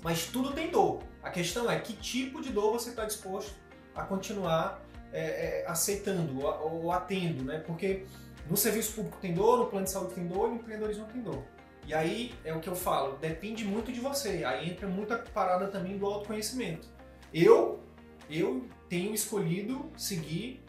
Mas 0.02 0.28
tudo 0.28 0.54
tem 0.54 0.72
dor. 0.72 1.02
A 1.22 1.30
questão 1.30 1.70
é 1.70 1.78
que 1.80 1.94
tipo 1.94 2.42
de 2.42 2.52
dor 2.52 2.72
você 2.72 2.90
está 2.92 3.06
disposto 3.06 3.54
a 3.94 4.04
continuar 4.04 4.82
é, 5.12 5.64
é, 5.64 5.66
aceitando 5.68 6.46
ou, 6.46 6.84
ou 6.84 6.92
atendo, 6.92 7.44
né? 7.44 7.60
Porque 7.60 8.06
no 8.50 8.56
serviço 8.56 8.94
público 8.94 9.18
tem 9.20 9.34
dor, 9.34 9.60
no 9.60 9.66
plano 9.68 9.86
de 9.86 9.92
saúde 9.92 10.14
tem 10.14 10.26
dor, 10.26 10.50
no 10.50 10.56
empreendedorismo 10.56 11.06
tem 11.06 11.22
dor. 11.22 11.44
E 11.86 11.94
aí 11.94 12.34
é 12.46 12.54
o 12.54 12.60
que 12.60 12.70
eu 12.70 12.76
falo, 12.76 13.18
depende 13.18 13.66
muito 13.66 13.92
de 13.92 14.00
você. 14.00 14.44
Aí 14.46 14.70
entra 14.70 14.88
muita 14.88 15.18
parada 15.18 15.68
também 15.68 15.98
do 15.98 16.06
autoconhecimento. 16.06 16.88
Eu, 17.34 17.80
eu 18.30 18.66
tenho 18.88 19.14
escolhido 19.14 19.92
seguir, 19.98 20.64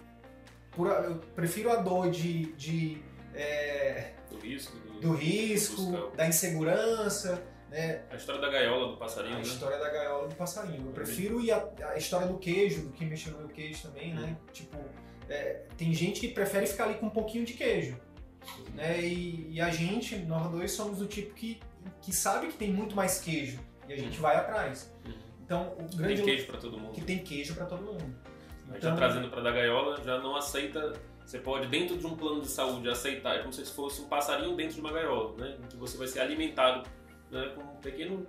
por, 0.72 0.88
eu 0.88 1.16
prefiro 1.34 1.70
a 1.70 1.76
dor 1.76 2.10
de, 2.10 2.52
de 2.52 3.02
é, 3.34 4.12
do 4.30 4.38
risco, 4.38 4.76
do, 4.78 5.00
do 5.00 5.14
risco, 5.14 6.12
da 6.16 6.26
insegurança, 6.26 7.42
né? 7.70 8.02
A 8.10 8.16
história 8.16 8.40
da 8.40 8.50
gaiola 8.50 8.88
do 8.88 8.96
passarinho. 8.96 9.34
A 9.34 9.38
né? 9.38 9.42
história 9.42 9.78
da 9.78 9.88
gaiola 9.88 10.28
do 10.28 10.34
passarinho. 10.34 10.86
Eu 10.86 10.92
prefiro 10.92 11.40
ir 11.40 11.52
a, 11.52 11.68
a 11.92 11.96
história 11.96 12.26
do 12.26 12.38
queijo, 12.38 12.82
do 12.82 12.92
que 12.92 13.04
mexer 13.04 13.30
no 13.30 13.38
meu 13.38 13.48
queijo 13.48 13.82
também, 13.82 14.12
né? 14.12 14.36
Hum. 14.40 14.46
Tipo, 14.52 14.78
é, 15.28 15.62
tem 15.76 15.94
gente 15.94 16.20
que 16.20 16.28
prefere 16.28 16.66
ficar 16.66 16.84
ali 16.84 16.94
com 16.94 17.06
um 17.06 17.10
pouquinho 17.10 17.44
de 17.44 17.54
queijo. 17.54 17.96
Né? 18.74 19.00
E, 19.00 19.52
e, 19.52 19.60
a 19.60 19.70
gente, 19.70 20.16
nós 20.16 20.50
dois, 20.50 20.72
somos 20.72 20.98
do 20.98 21.06
tipo 21.06 21.34
que, 21.34 21.60
que 22.02 22.12
sabe 22.12 22.48
que 22.48 22.54
tem 22.54 22.72
muito 22.72 22.96
mais 22.96 23.20
queijo 23.20 23.60
e 23.88 23.92
a 23.92 23.96
gente 23.96 24.18
vai 24.18 24.36
atrás. 24.36 24.92
Uhum. 25.06 25.12
Então, 25.44 25.76
o 25.78 25.96
grande 25.96 26.16
tem 26.16 26.24
queijo 26.24 26.46
para 26.46 26.58
todo 26.58 26.78
mundo. 26.78 26.92
Que 26.92 27.00
tem 27.02 27.18
queijo 27.18 27.54
para 27.54 27.66
todo 27.66 27.82
mundo. 27.82 28.14
Então, 28.68 28.90
já 28.90 28.96
trazendo 28.96 29.28
para 29.28 29.42
da 29.42 29.50
gaiola, 29.50 30.02
já 30.02 30.18
não 30.18 30.36
aceita. 30.36 30.92
Você 31.30 31.38
pode, 31.38 31.68
dentro 31.68 31.96
de 31.96 32.04
um 32.04 32.16
plano 32.16 32.40
de 32.40 32.48
saúde, 32.48 32.90
aceitar, 32.90 33.36
é 33.36 33.38
como 33.38 33.52
se 33.52 33.64
fosse 33.66 34.00
um 34.02 34.06
passarinho 34.06 34.56
dentro 34.56 34.74
de 34.74 34.80
uma 34.80 34.90
gaiola, 34.90 35.36
né? 35.36 35.54
Em 35.62 35.68
que 35.68 35.76
você 35.76 35.96
vai 35.96 36.08
ser 36.08 36.18
alimentado 36.18 36.90
né, 37.30 37.52
com 37.54 37.60
um 37.60 37.76
pequeno 37.76 38.26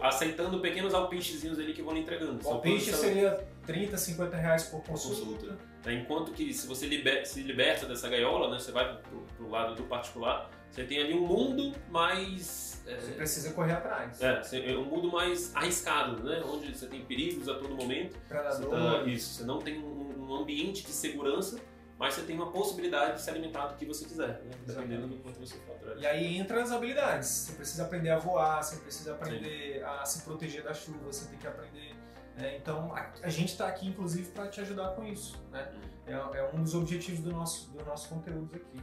aceitando 0.00 0.58
pequenos 0.58 0.92
alpichezinhos 0.92 1.56
ali 1.60 1.72
que 1.72 1.82
vão 1.82 1.94
lhe 1.94 2.00
entregando. 2.00 2.44
O 2.44 2.50
alpiche 2.54 2.92
seria 2.92 3.46
30, 3.64 3.96
50 3.96 4.36
reais 4.36 4.64
por 4.64 4.82
consulta. 4.82 5.56
Né? 5.84 5.94
Enquanto 5.94 6.32
que 6.32 6.52
se 6.52 6.66
você 6.66 6.86
liber, 6.86 7.24
se 7.24 7.42
liberta 7.42 7.86
dessa 7.86 8.08
gaiola, 8.08 8.50
né, 8.50 8.58
você 8.58 8.72
vai 8.72 8.92
para 8.92 9.46
o 9.46 9.48
lado 9.48 9.76
do 9.76 9.84
particular, 9.84 10.50
você 10.68 10.82
tem 10.82 11.00
ali 11.00 11.14
um 11.14 11.24
mundo 11.24 11.72
mais... 11.90 12.82
É, 12.86 12.96
você 12.96 13.12
precisa 13.12 13.52
correr 13.52 13.74
atrás. 13.74 14.20
É, 14.20 14.76
um 14.76 14.84
mundo 14.84 15.12
mais 15.12 15.54
arriscado, 15.54 16.24
né? 16.24 16.42
onde 16.44 16.76
você 16.76 16.88
tem 16.88 17.04
perigos 17.04 17.48
a 17.48 17.54
todo 17.54 17.72
momento. 17.76 18.18
Predador. 18.26 18.68
Você 18.68 18.68
tá, 18.68 19.02
isso, 19.04 19.34
você 19.34 19.44
não 19.44 19.60
tem 19.60 19.78
um, 19.78 20.26
um 20.28 20.34
ambiente 20.34 20.82
de 20.82 20.90
segurança 20.90 21.60
mas 22.02 22.14
você 22.14 22.22
tem 22.22 22.34
uma 22.34 22.50
possibilidade 22.50 23.14
de 23.14 23.22
se 23.22 23.30
alimentar 23.30 23.68
do 23.68 23.76
que 23.76 23.86
você 23.86 24.04
quiser, 24.04 24.42
né? 24.42 24.50
dependendo 24.66 25.06
do 25.06 25.18
quanto 25.18 25.38
você 25.38 25.54
fatura. 25.58 25.94
E 26.00 26.04
aí 26.04 26.36
entra 26.36 26.60
as 26.60 26.72
habilidades. 26.72 27.28
Você 27.28 27.52
precisa 27.52 27.84
aprender 27.84 28.10
a 28.10 28.18
voar, 28.18 28.60
você 28.60 28.74
precisa 28.80 29.12
aprender 29.12 29.78
Sim. 29.78 29.84
a 29.84 30.04
se 30.04 30.22
proteger 30.22 30.64
da 30.64 30.74
chuva, 30.74 30.98
você 31.04 31.28
tem 31.28 31.38
que 31.38 31.46
aprender. 31.46 31.94
Né? 32.36 32.56
Então 32.56 32.92
a, 32.92 33.12
a 33.22 33.28
gente 33.28 33.50
está 33.50 33.68
aqui, 33.68 33.86
inclusive, 33.86 34.32
para 34.32 34.48
te 34.48 34.60
ajudar 34.60 34.96
com 34.96 35.06
isso. 35.06 35.40
Né? 35.52 35.72
Uhum. 36.08 36.32
É, 36.32 36.38
é, 36.38 36.50
um 36.52 36.64
dos 36.64 36.74
objetivos 36.74 37.20
do 37.20 37.30
nosso, 37.30 37.70
do 37.70 37.84
nosso 37.84 38.08
conteúdo 38.08 38.52
aqui. 38.56 38.82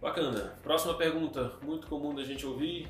Bacana. 0.00 0.56
Próxima 0.62 0.96
pergunta, 0.96 1.54
muito 1.62 1.88
comum 1.88 2.14
da 2.14 2.22
gente 2.22 2.46
ouvir. 2.46 2.88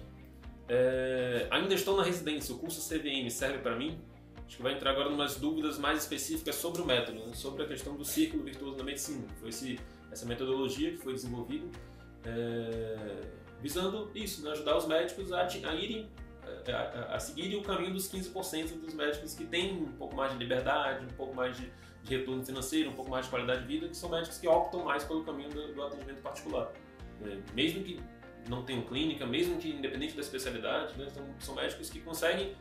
É, 0.69 1.49
ainda 1.51 1.73
estou 1.73 1.97
na 1.97 2.03
residência, 2.03 2.55
o 2.55 2.59
curso 2.59 2.87
CVM 2.87 3.31
serve 3.31 3.57
para 3.61 3.75
mim? 3.75 3.99
Acho 4.47 4.57
que 4.59 4.63
vai 4.63 4.75
entrar 4.75 4.93
agora 4.93 5.11
em 5.11 5.15
umas 5.15 5.37
dúvidas 5.37 5.79
mais 5.79 5.99
específicas 5.99 6.55
sobre 6.55 6.81
o 6.81 6.85
método, 6.87 7.19
né? 7.19 7.35
sobre 7.35 7.65
a 7.65 7.67
questão 7.67 7.97
do 7.97 8.05
círculo 8.05 8.45
virtuoso 8.45 8.77
na 8.77 8.85
medicina. 8.85 9.27
Foi 9.41 9.49
esse, 9.49 9.79
essa 10.11 10.25
metodologia 10.25 10.93
que 10.93 10.99
foi 10.99 11.15
desenvolvida 11.15 11.67
é, 12.25 13.21
visando 13.61 14.11
isso, 14.15 14.45
né? 14.45 14.53
ajudar 14.53 14.77
os 14.77 14.87
médicos 14.87 15.33
a, 15.33 15.43
a 15.43 15.75
irem 15.75 16.09
é, 16.67 16.73
a, 16.73 17.15
a, 17.15 17.19
seguirem 17.19 17.59
o 17.59 17.63
caminho 17.63 17.93
dos 17.93 18.11
15% 18.11 18.81
dos 18.81 18.95
médicos 18.95 19.35
que 19.35 19.45
têm 19.45 19.83
um 19.83 19.93
pouco 19.93 20.15
mais 20.15 20.33
de 20.33 20.39
liberdade, 20.39 21.05
um 21.05 21.17
pouco 21.17 21.35
mais 21.35 21.57
de, 21.57 21.71
de, 22.05 22.17
retorno 22.17 22.45
financeiro, 22.45 22.91
um 22.91 22.95
pouco 22.95 23.11
mais 23.11 23.25
de 23.25 23.31
qualidade 23.31 23.63
de 23.63 23.67
vida, 23.67 23.89
que 23.89 23.97
são 23.97 24.09
médicos 24.09 24.39
que 24.39 24.47
optam 24.47 24.85
mais 24.85 25.03
pelo 25.03 25.25
caminho 25.25 25.51
do, 25.51 25.75
do 25.75 25.83
atendimento 25.83 26.23
particular. 26.23 26.73
É, 27.25 27.39
mesmo 27.53 27.83
que 27.83 28.01
não 28.49 28.65
tenham 28.65 28.83
clínica, 28.83 29.27
mesmo 29.27 29.59
que 29.59 29.71
independente 29.71 30.15
da 30.15 30.21
especialidade, 30.21 30.97
né? 30.97 31.09
são 31.41 31.55
médicos 31.55 31.91
que 31.91 31.99
conseguem 32.01 32.55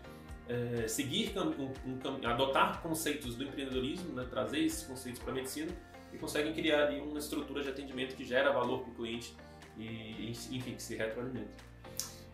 é, 0.48 0.88
seguir, 0.88 1.34
um, 1.38 1.72
um, 1.90 2.28
adotar 2.28 2.82
conceitos 2.82 3.36
do 3.36 3.44
empreendedorismo, 3.44 4.14
né, 4.14 4.26
trazer 4.30 4.60
esses 4.60 4.84
conceitos 4.84 5.22
para 5.22 5.32
a 5.32 5.36
medicina 5.36 5.72
e 6.14 6.18
conseguem 6.18 6.54
criar 6.54 6.88
ali 6.88 7.02
uma 7.02 7.20
estrutura 7.20 7.64
de 7.64 7.70
atendimento 7.70 8.16
que 8.16 8.24
gera 8.24 8.52
valor 8.52 8.82
para 8.82 8.92
o 8.92 8.96
cliente 8.96 9.36
e, 9.78 10.30
enfim, 10.30 10.76
que 10.76 10.84
se 10.84 10.96
retroalimenta. 10.96 11.76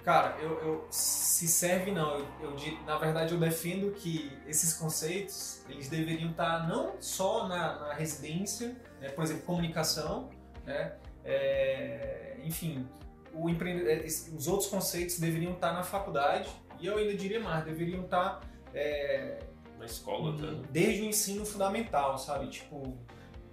Cara, 0.03 0.35
eu, 0.41 0.59
eu, 0.61 0.87
se 0.89 1.47
serve 1.47 1.91
não, 1.91 2.17
eu, 2.17 2.27
eu, 2.41 2.55
na 2.85 2.97
verdade 2.97 3.33
eu 3.33 3.39
defendo 3.39 3.91
que 3.93 4.31
esses 4.47 4.73
conceitos 4.73 5.61
eles 5.69 5.89
deveriam 5.89 6.31
estar 6.31 6.67
não 6.67 6.95
só 6.99 7.47
na, 7.47 7.79
na 7.79 7.93
residência, 7.93 8.75
né, 8.99 9.09
por 9.09 9.23
exemplo, 9.23 9.43
comunicação, 9.43 10.29
né, 10.65 10.95
é, 11.23 12.35
enfim, 12.43 12.87
o. 13.33 13.49
É, 13.49 14.05
os 14.35 14.47
outros 14.47 14.69
conceitos 14.69 15.19
deveriam 15.19 15.53
estar 15.53 15.73
na 15.73 15.83
faculdade, 15.83 16.49
e 16.81 16.87
eu 16.87 16.97
ainda 16.97 17.13
diria 17.13 17.39
mais, 17.39 17.63
deveriam 17.63 18.03
estar. 18.03 18.41
É, 18.73 19.39
Na 19.77 19.85
escola, 19.85 20.35
tá? 20.37 20.47
Desde 20.71 21.01
o 21.01 21.05
ensino 21.05 21.45
fundamental, 21.45 22.17
sabe? 22.17 22.47
Tipo, 22.47 22.97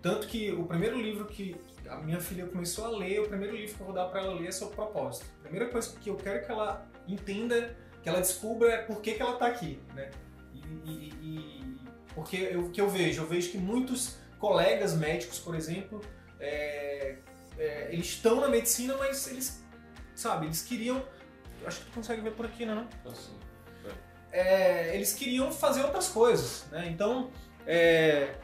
tanto 0.01 0.27
que 0.27 0.53
o 0.53 0.65
primeiro 0.65 1.01
livro 1.01 1.27
que 1.27 1.57
a 1.89 1.97
minha 1.97 2.21
filha 2.21 2.47
começou 2.47 2.85
a 2.85 2.89
ler, 2.91 3.21
o 3.21 3.29
primeiro 3.29 3.57
livro 3.57 3.75
que 3.75 3.81
eu 3.81 3.87
vou 3.87 3.95
dar 3.95 4.07
para 4.07 4.21
ela 4.21 4.35
ler 4.35 4.49
é 4.49 4.53
sobre 4.53 4.75
propósito. 4.75 5.27
A 5.41 5.43
primeira 5.43 5.69
coisa 5.69 5.99
que 5.99 6.11
eu 6.11 6.17
quero 6.17 6.45
que 6.45 6.53
ela 6.53 6.87
entenda, 7.07 7.77
que 8.03 8.09
ela 8.09 8.21
descubra 8.21 8.71
é 8.73 8.79
por 8.83 9.01
que, 9.01 9.13
que 9.15 9.23
ela 9.23 9.35
está 9.35 9.47
aqui, 9.47 9.81
né? 9.95 10.11
E, 10.55 10.91
e, 10.91 11.15
e 11.23 11.79
porque 12.15 12.57
o 12.57 12.71
que 12.71 12.81
eu 12.81 12.89
vejo, 12.89 13.23
eu 13.23 13.27
vejo 13.27 13.51
que 13.51 13.59
muitos 13.59 14.19
colegas 14.39 14.95
médicos, 14.95 15.39
por 15.39 15.55
exemplo, 15.55 16.01
é, 16.41 17.17
é, 17.59 17.89
eles 17.93 18.07
estão 18.07 18.41
na 18.41 18.49
medicina, 18.49 18.97
mas 18.97 19.27
eles, 19.29 19.65
sabe, 20.15 20.47
eles 20.47 20.63
queriam 20.63 21.03
acho 21.67 21.81
que 21.81 21.87
tu 21.87 21.93
consegue 21.93 22.21
ver 22.23 22.33
por 22.33 22.47
aqui, 22.47 22.65
né? 22.65 22.87
Assim, 23.07 23.37
é, 24.31 24.95
eles 24.95 25.15
queriam 25.15 25.51
fazer 25.51 25.83
outras 25.83 26.09
coisas, 26.09 26.67
né? 26.71 26.89
Então, 26.89 27.31
é, 27.67 28.35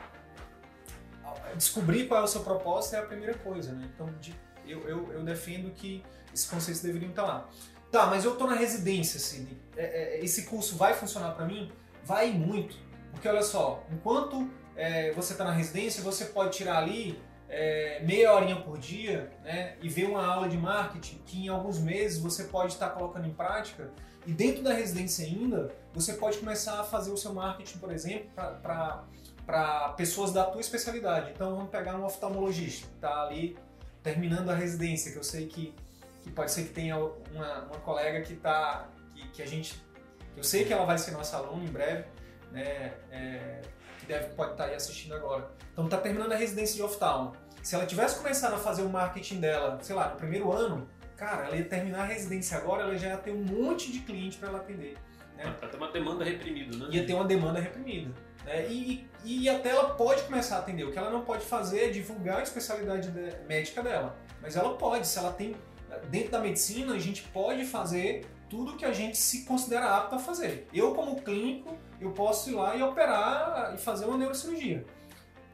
descobrir 1.57 2.07
qual 2.07 2.21
é 2.21 2.25
o 2.25 2.27
seu 2.27 2.43
propósito 2.43 2.97
é 2.97 2.99
a 2.99 3.03
primeira 3.03 3.35
coisa, 3.35 3.73
né? 3.73 3.89
Então, 3.95 4.13
de, 4.21 4.35
eu, 4.67 4.89
eu, 4.89 5.13
eu, 5.13 5.23
defendo 5.23 5.71
que 5.73 6.03
esses 6.33 6.47
conceitos 6.47 6.83
deveriam 6.83 7.11
estar 7.11 7.25
lá. 7.25 7.49
Tá, 7.91 8.07
mas 8.07 8.25
eu 8.25 8.33
estou 8.33 8.49
na 8.49 8.57
residência, 8.57 9.21
Cid. 9.21 9.57
É, 9.77 10.17
é, 10.17 10.25
esse 10.25 10.45
curso 10.45 10.77
vai 10.77 10.95
funcionar 10.95 11.33
para 11.33 11.47
mim? 11.47 11.71
Vai 12.03 12.33
muito. 12.33 12.77
Porque 13.13 13.29
olha 13.29 13.43
só, 13.43 13.85
enquanto 13.93 14.51
é, 14.75 15.13
você 15.13 15.33
está 15.33 15.45
na 15.45 15.53
residência, 15.53 16.03
você 16.03 16.27
pode 16.27 16.57
tirar 16.57 16.79
ali 16.79 17.23
é, 17.57 18.01
meia 18.03 18.35
horinha 18.35 18.57
por 18.57 18.77
dia 18.79 19.31
né, 19.45 19.77
e 19.81 19.89
ver 19.89 20.07
uma 20.07 20.27
aula 20.27 20.49
de 20.49 20.57
marketing 20.57 21.19
que 21.25 21.45
em 21.45 21.49
alguns 21.49 21.79
meses 21.79 22.19
você 22.19 22.45
pode 22.45 22.73
estar 22.73 22.91
colocando 22.91 23.29
em 23.29 23.33
prática 23.33 23.93
E 24.27 24.33
dentro 24.33 24.61
da 24.63 24.73
residência 24.73 25.25
ainda, 25.25 25.71
você 25.93 26.15
pode 26.15 26.39
começar 26.39 26.81
a 26.81 26.85
fazer 26.85 27.13
o 27.13 27.17
seu 27.17 27.33
marketing, 27.33 27.79
por 27.79 27.93
exemplo, 27.93 28.29
para 28.35 29.89
pessoas 29.97 30.33
da 30.33 30.45
tua 30.45 30.61
especialidade. 30.61 31.31
Então 31.31 31.55
vamos 31.55 31.71
pegar 31.71 31.95
um 31.95 32.05
oftalmologista 32.05 32.89
que 32.89 32.95
está 32.95 33.23
ali 33.23 33.57
terminando 34.03 34.51
a 34.51 34.55
residência, 34.55 35.13
que 35.13 35.19
eu 35.19 35.23
sei 35.23 35.47
que, 35.47 35.73
que 36.23 36.31
pode 36.33 36.51
ser 36.51 36.65
que 36.65 36.73
tenha 36.73 36.97
uma, 36.99 37.65
uma 37.67 37.81
colega 37.81 38.21
que 38.23 38.33
está 38.33 38.89
que, 39.15 39.29
que, 39.29 39.43
a 39.43 39.47
gente 39.47 39.81
eu 40.37 40.43
sei 40.43 40.65
que 40.65 40.73
ela 40.73 40.85
vai 40.85 40.99
ser 40.99 41.13
nossa 41.13 41.37
aluna 41.37 41.63
em 41.63 41.69
breve, 41.69 42.05
né? 42.51 42.95
É, 43.13 43.61
que 44.01 44.07
deve 44.07 44.35
pode 44.35 44.53
estar 44.53 44.65
tá 44.65 44.71
aí 44.71 44.75
assistindo 44.75 45.15
agora. 45.15 45.49
Então 45.73 45.85
está 45.85 45.99
terminando 45.99 46.33
a 46.33 46.37
residência 46.37 46.75
de 46.75 46.83
oftalmo. 46.83 47.44
Se 47.65 47.75
ela 47.75 47.87
tivesse 47.87 48.19
começado 48.19 48.53
a 48.53 48.59
fazer 48.59 48.83
o 48.83 48.91
marketing 48.91 49.41
dela, 49.41 49.79
sei 49.81 49.97
lá, 49.97 50.11
no 50.11 50.17
primeiro 50.17 50.53
ano, 50.53 50.87
cara, 51.17 51.47
ela 51.47 51.57
ia 51.57 51.65
terminar 51.65 52.03
a 52.03 52.05
residência 52.05 52.59
agora, 52.59 52.83
ela 52.83 52.95
já 52.95 53.09
ia 53.09 53.17
ter 53.17 53.31
um 53.31 53.43
monte 53.43 53.91
de 53.91 54.01
cliente 54.01 54.37
para 54.37 54.51
ela 54.51 54.59
atender. 54.59 54.99
Né? 55.35 55.57
Vai 55.59 55.71
ter 55.71 55.77
uma 55.79 55.91
demanda 55.91 56.25
reprimida, 56.25 56.77
né? 56.77 56.89
Ia 56.91 57.07
ter 57.07 57.15
uma 57.15 57.25
demanda 57.25 57.59
reprimida. 57.59 58.11
Né? 58.45 58.67
E, 58.69 59.09
e, 59.25 59.49
até 59.49 59.71
ela 59.71 59.95
pode 59.95 60.25
começar 60.25 60.57
a 60.57 60.59
atender. 60.59 60.85
O 60.85 60.93
que 60.93 60.99
ela 60.99 61.09
não 61.09 61.25
pode 61.25 61.43
fazer 61.47 61.87
é 61.87 61.89
divulgar 61.89 62.41
a 62.41 62.43
especialidade 62.43 63.11
de, 63.11 63.47
médica 63.49 63.83
dela. 63.83 64.15
Mas 64.43 64.57
ela 64.57 64.77
pode, 64.77 65.07
se 65.07 65.19
ela 65.19 65.33
tem. 65.33 65.57
Dentro 66.11 66.33
da 66.33 66.41
medicina, 66.41 66.93
a 66.93 66.99
gente 66.99 67.23
pode 67.23 67.65
fazer 67.65 68.27
tudo 68.51 68.77
que 68.77 68.85
a 68.85 68.93
gente 68.93 69.17
se 69.17 69.47
considera 69.47 69.97
apto 69.97 70.17
a 70.17 70.19
fazer. 70.19 70.69
Eu, 70.71 70.93
como 70.95 71.23
clínico, 71.23 71.79
eu 71.99 72.11
posso 72.11 72.51
ir 72.51 72.55
lá 72.57 72.77
e 72.77 72.83
operar 72.83 73.73
e 73.75 73.79
fazer 73.79 74.05
uma 74.05 74.19
neurocirurgia. 74.19 74.85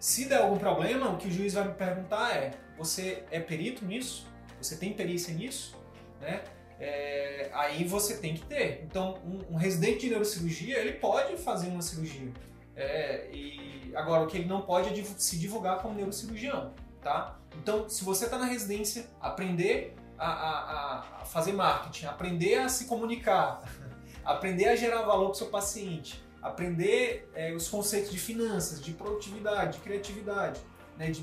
Se 0.01 0.25
der 0.25 0.39
algum 0.39 0.57
problema, 0.57 1.11
o 1.11 1.19
que 1.19 1.29
o 1.29 1.31
juiz 1.31 1.53
vai 1.53 1.69
me 1.69 1.75
perguntar 1.75 2.35
é: 2.35 2.53
você 2.79 3.23
é 3.31 3.39
perito 3.39 3.85
nisso? 3.85 4.27
Você 4.61 4.77
tem 4.77 4.95
perícia 4.95 5.35
nisso? 5.35 5.79
Né? 6.19 6.43
É, 6.81 7.51
aí 7.53 7.85
você 7.85 8.17
tem 8.17 8.35
que 8.35 8.47
ter. 8.47 8.83
Então, 8.83 9.19
um, 9.23 9.55
um, 9.55 9.57
residente 9.57 10.01
de 10.01 10.09
neurocirurgia, 10.09 10.79
ele 10.79 10.95
pode 10.95 11.37
fazer 11.37 11.69
uma 11.69 11.83
cirurgia. 11.83 12.33
É, 12.75 13.29
e 13.31 13.93
agora, 13.95 14.23
o 14.23 14.27
que 14.27 14.39
ele 14.39 14.47
não 14.47 14.63
pode 14.63 14.89
é 14.89 15.05
se 15.05 15.39
divulgar 15.39 15.83
como 15.83 15.95
neurocirurgião, 15.95 16.73
tá? 17.03 17.39
Então, 17.59 17.87
se 17.87 18.03
você 18.03 18.25
está 18.25 18.39
na 18.39 18.47
residência, 18.47 19.07
aprender 19.21 19.95
a, 20.17 20.31
a, 20.31 20.99
a, 21.21 21.25
fazer 21.27 21.53
marketing, 21.53 22.07
aprender 22.07 22.55
a 22.55 22.71
se 22.71 22.87
comunicar, 22.87 23.63
aprender 24.25 24.69
a 24.69 24.77
gerar 24.77 25.03
valor 25.03 25.27
para 25.27 25.33
o 25.33 25.35
seu 25.35 25.49
paciente, 25.49 26.25
aprender 26.43 27.29
é, 27.35 27.53
os 27.53 27.69
conceitos 27.69 28.11
de 28.11 28.19
finanças, 28.19 28.81
de 28.81 28.93
produtividade, 28.93 29.79
de 29.79 29.85
criatividade, 29.85 30.61
né, 30.97 31.11
de, 31.11 31.23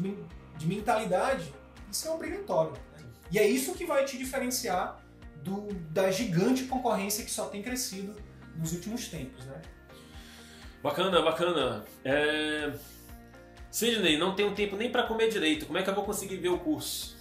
de 0.58 0.68
mentalidade, 0.68 1.54
isso 1.92 2.08
é 2.08 2.12
obrigatório. 2.12 2.72
Né? 2.72 3.06
E 3.32 3.40
é 3.40 3.48
isso 3.48 3.74
que 3.74 3.86
vai 3.86 4.06
te 4.06 4.18
diferenciar 4.18 5.00
do, 5.44 5.74
da 5.92 6.12
gigante 6.12 6.66
concorrência 6.66 7.24
que 7.24 7.32
só 7.32 7.48
tem 7.48 7.62
crescido 7.62 8.16
nos 8.56 8.74
últimos 8.74 9.08
tempos. 9.08 9.46
Né? 9.46 9.62
Bacana, 10.84 11.22
bacana. 11.22 11.86
É... 12.04 12.74
Sidney, 13.72 14.18
não 14.18 14.36
tenho 14.36 14.54
tempo 14.54 14.76
nem 14.76 14.92
para 14.92 15.04
comer 15.04 15.30
direito. 15.30 15.66
Como 15.66 15.78
é 15.78 15.84
que 15.84 15.90
eu 15.90 15.96
vou 15.96 16.04
conseguir 16.04 16.38
ver 16.38 16.50
o 16.50 16.60
curso? 16.60 17.18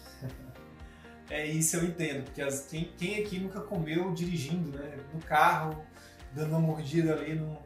é 1.30 1.46
isso 1.46 1.76
eu 1.76 1.84
entendo, 1.84 2.24
porque 2.24 2.40
as, 2.40 2.66
quem, 2.66 2.92
quem 2.96 3.22
aqui 3.22 3.38
nunca 3.38 3.60
comeu 3.60 4.12
dirigindo, 4.12 4.76
né? 4.76 4.98
No 5.12 5.20
carro, 5.20 5.84
dando 6.32 6.50
uma 6.50 6.60
mordida 6.60 7.14
ali 7.14 7.34
no, 7.34 7.58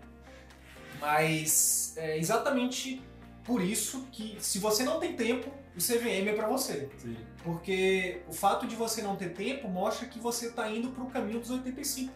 mas 1.01 1.95
é 1.97 2.19
exatamente 2.19 3.03
por 3.45 3.63
isso 3.63 4.07
que, 4.13 4.37
se 4.39 4.59
você 4.59 4.85
não 4.85 5.01
tem 5.01 5.17
tempo, 5.17 5.51
o 5.75 5.79
CVM 5.79 6.29
é 6.29 6.33
para 6.35 6.47
você. 6.47 6.89
Sim. 6.99 7.17
Porque 7.43 8.23
o 8.29 8.33
fato 8.33 8.67
de 8.67 8.77
você 8.77 9.03
não 9.03 9.17
ter 9.17 9.31
tempo 9.31 9.69
mostra 9.69 10.07
que 10.07 10.19
você 10.19 10.49
está 10.49 10.71
indo 10.71 10.91
para 10.91 11.03
o 11.03 11.11
caminho 11.11 11.41
dos 11.41 11.51
85%, 11.51 12.11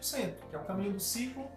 que 0.49 0.55
é 0.55 0.59
o 0.59 0.63
caminho 0.63 0.93
do 0.93 0.99
ciclo 0.99 1.49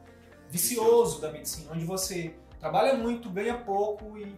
vicioso 0.49 1.21
da 1.21 1.31
medicina, 1.31 1.73
onde 1.73 1.85
você 1.85 2.35
trabalha 2.59 2.95
muito, 2.95 3.29
ganha 3.29 3.59
pouco 3.59 4.19
e, 4.19 4.35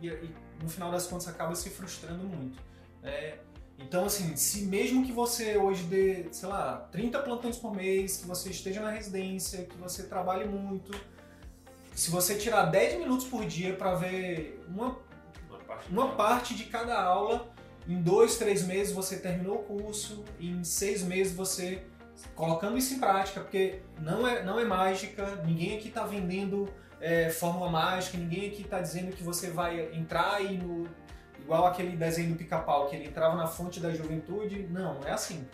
e, 0.00 0.08
e 0.08 0.34
no 0.60 0.68
final 0.68 0.90
das 0.90 1.06
contas 1.06 1.28
acaba 1.28 1.54
se 1.54 1.70
frustrando 1.70 2.24
muito. 2.24 2.58
É, 3.02 3.38
então, 3.78 4.04
assim, 4.04 4.36
se 4.36 4.62
mesmo 4.62 5.04
que 5.04 5.12
você 5.12 5.56
hoje 5.56 5.84
dê, 5.84 6.26
sei 6.30 6.48
lá, 6.48 6.88
30 6.92 7.18
plantões 7.20 7.56
por 7.56 7.74
mês, 7.74 8.16
que 8.16 8.26
você 8.26 8.50
esteja 8.50 8.80
na 8.80 8.90
residência, 8.90 9.64
que 9.64 9.76
você 9.76 10.04
trabalhe 10.04 10.44
muito, 10.44 10.92
se 12.02 12.10
você 12.10 12.34
tirar 12.34 12.64
10 12.64 12.98
minutos 12.98 13.24
por 13.28 13.44
dia 13.44 13.74
para 13.74 13.94
ver 13.94 14.60
uma, 14.66 14.98
uma, 15.48 15.58
parte, 15.60 15.92
uma 15.92 16.08
parte 16.16 16.52
de 16.52 16.64
cada 16.64 17.00
aula, 17.00 17.48
em 17.86 18.02
dois, 18.02 18.36
três 18.38 18.66
meses 18.66 18.92
você 18.92 19.18
terminou 19.18 19.60
o 19.60 19.62
curso, 19.62 20.24
em 20.40 20.64
seis 20.64 21.04
meses 21.04 21.32
você 21.32 21.84
colocando 22.34 22.76
isso 22.76 22.94
em 22.94 22.98
prática, 22.98 23.40
porque 23.40 23.82
não 24.00 24.26
é, 24.26 24.42
não 24.42 24.58
é 24.58 24.64
mágica, 24.64 25.36
ninguém 25.46 25.76
aqui 25.76 25.86
está 25.86 26.02
vendendo 26.02 26.68
é, 27.00 27.30
fórmula 27.30 27.70
mágica, 27.70 28.18
ninguém 28.18 28.48
aqui 28.48 28.62
está 28.62 28.80
dizendo 28.80 29.14
que 29.14 29.22
você 29.22 29.50
vai 29.50 29.94
entrar 29.94 30.44
e 30.44 30.58
no, 30.58 30.88
igual 31.38 31.66
aquele 31.66 31.96
desenho 31.96 32.30
do 32.30 32.36
pica-pau, 32.36 32.88
que 32.88 32.96
ele 32.96 33.06
entrava 33.06 33.36
na 33.36 33.46
fonte 33.46 33.78
da 33.78 33.92
juventude. 33.92 34.66
Não, 34.68 34.98
não 34.98 35.06
é 35.06 35.12
assim. 35.12 35.46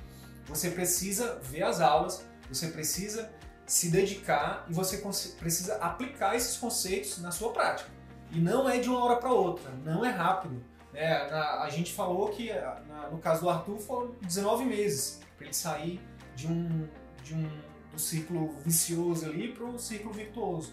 Você 0.46 0.70
precisa 0.70 1.38
ver 1.42 1.64
as 1.64 1.82
aulas, 1.82 2.24
você 2.48 2.68
precisa 2.68 3.30
se 3.68 3.90
dedicar 3.90 4.64
e 4.68 4.72
você 4.72 4.96
precisa 5.38 5.76
aplicar 5.76 6.34
esses 6.34 6.56
conceitos 6.56 7.18
na 7.18 7.30
sua 7.30 7.52
prática. 7.52 7.90
E 8.32 8.40
não 8.40 8.68
é 8.68 8.78
de 8.78 8.88
uma 8.88 9.04
hora 9.04 9.16
para 9.16 9.30
outra, 9.30 9.70
não 9.84 10.04
é 10.04 10.10
rápido. 10.10 10.64
É, 10.94 11.30
na, 11.30 11.62
a 11.62 11.68
gente 11.68 11.92
falou 11.92 12.30
que 12.30 12.50
na, 12.88 13.08
no 13.10 13.18
caso 13.18 13.42
do 13.42 13.50
Arthur 13.50 13.78
foram 13.78 14.14
19 14.22 14.64
meses 14.64 15.20
para 15.36 15.46
ele 15.46 15.54
sair 15.54 16.00
de 16.34 16.46
um, 16.46 16.88
de 17.22 17.34
um 17.34 17.48
do 17.92 17.98
ciclo 18.00 18.54
vicioso 18.64 19.26
ali 19.26 19.52
para 19.52 19.64
o 19.64 19.78
ciclo 19.78 20.12
virtuoso. 20.12 20.72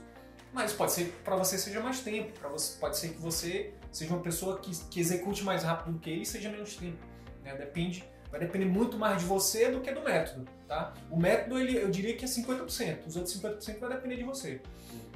Mas 0.54 0.72
pode 0.72 0.94
ser 0.94 1.12
para 1.24 1.36
você 1.36 1.58
seja 1.58 1.82
mais 1.82 2.00
tempo, 2.00 2.32
para 2.40 2.48
você 2.48 2.80
pode 2.80 2.98
ser 2.98 3.10
que 3.10 3.20
você 3.20 3.74
seja 3.92 4.14
uma 4.14 4.24
pessoa 4.24 4.58
que, 4.60 4.74
que 4.86 5.02
execute 5.02 5.44
mais 5.44 5.64
rápido 5.64 5.94
do 5.94 6.00
que 6.00 6.10
ele 6.10 6.22
e 6.22 6.26
seja 6.26 6.50
menos 6.50 6.78
tempo. 6.78 6.98
Né? 7.44 7.56
Depende 7.56 8.06
vai 8.36 8.40
depender 8.40 8.66
muito 8.66 8.98
mais 8.98 9.22
de 9.22 9.26
você 9.26 9.72
do 9.72 9.80
que 9.80 9.92
do 9.92 10.02
método, 10.02 10.46
tá? 10.68 10.94
O 11.10 11.18
método, 11.18 11.58
ele, 11.58 11.78
eu 11.78 11.90
diria 11.90 12.16
que 12.18 12.26
é 12.26 12.28
50%, 12.28 13.08
os 13.08 13.16
outros 13.16 13.34
50% 13.42 13.80
vai 13.80 13.90
depender 13.92 14.18
de 14.18 14.24
você. 14.24 14.62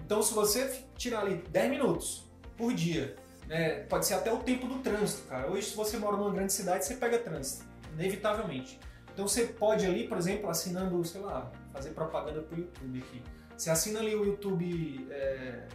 Então, 0.05 0.23
se 0.23 0.33
você 0.33 0.83
tirar 0.95 1.21
ali 1.21 1.43
10 1.49 1.69
minutos 1.69 2.25
por 2.57 2.73
dia, 2.73 3.17
né, 3.45 3.81
pode 3.89 4.05
ser 4.05 4.13
até 4.13 4.31
o 4.31 4.37
tempo 4.37 4.67
do 4.67 4.79
trânsito, 4.79 5.27
cara. 5.27 5.51
Hoje, 5.51 5.69
se 5.69 5.75
você 5.75 5.97
mora 5.97 6.15
numa 6.15 6.31
grande 6.31 6.53
cidade, 6.53 6.85
você 6.85 6.95
pega 6.95 7.19
trânsito, 7.19 7.65
inevitavelmente. 7.93 8.79
Então, 9.13 9.27
você 9.27 9.47
pode 9.47 9.85
ali, 9.85 10.07
por 10.07 10.17
exemplo, 10.17 10.49
assinando, 10.49 11.03
sei 11.03 11.19
lá, 11.19 11.51
fazer 11.73 11.89
propaganda 11.89 12.41
pro 12.41 12.57
YouTube 12.57 12.99
aqui. 12.99 13.21
Você 13.57 13.69
assina 13.69 13.99
ali 13.99 14.15
o 14.15 14.23
YouTube, 14.23 15.07
é, 15.11 15.67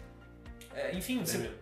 é, 0.75 0.95
enfim, 0.97 1.21
você, 1.21 1.53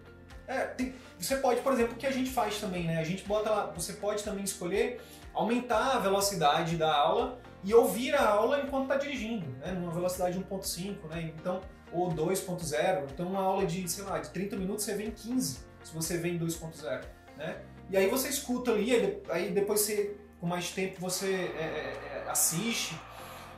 é, 0.46 0.60
tem, 0.60 0.94
você 1.18 1.36
pode, 1.36 1.60
por 1.60 1.72
exemplo, 1.72 1.94
o 1.94 1.96
que 1.96 2.06
a 2.06 2.12
gente 2.12 2.30
faz 2.30 2.60
também, 2.60 2.84
né? 2.84 3.00
A 3.00 3.04
gente 3.04 3.24
bota 3.26 3.50
lá, 3.50 3.66
você 3.66 3.94
pode 3.94 4.22
também 4.22 4.44
escolher 4.44 5.00
aumentar 5.34 5.96
a 5.96 5.98
velocidade 5.98 6.76
da 6.76 6.94
aula 6.94 7.38
e 7.64 7.72
ouvir 7.72 8.14
a 8.14 8.28
aula 8.28 8.60
enquanto 8.60 8.84
está 8.84 8.96
dirigindo, 8.96 9.46
né? 9.58 9.72
numa 9.72 9.92
velocidade 9.92 10.38
1.5, 10.38 11.08
né? 11.08 11.32
então, 11.36 11.60
ou 11.92 12.10
2.0. 12.10 13.04
Então, 13.12 13.28
uma 13.28 13.40
aula 13.40 13.66
de, 13.66 13.88
sei 13.88 14.04
lá, 14.04 14.18
de 14.18 14.30
30 14.30 14.56
minutos 14.56 14.84
você 14.84 14.94
vê 14.94 15.04
em 15.04 15.10
15, 15.10 15.58
se 15.84 15.94
você 15.94 16.18
vê 16.18 16.30
em 16.30 16.38
2.0. 16.38 17.04
Né? 17.36 17.56
E 17.90 17.96
aí 17.96 18.08
você 18.08 18.28
escuta 18.28 18.72
ali, 18.72 19.20
aí 19.28 19.50
depois 19.50 19.80
você, 19.80 20.16
com 20.40 20.46
mais 20.46 20.70
tempo 20.70 21.00
você 21.00 21.26
é, 21.34 21.62
é, 21.62 22.24
é, 22.26 22.30
assiste. 22.30 22.98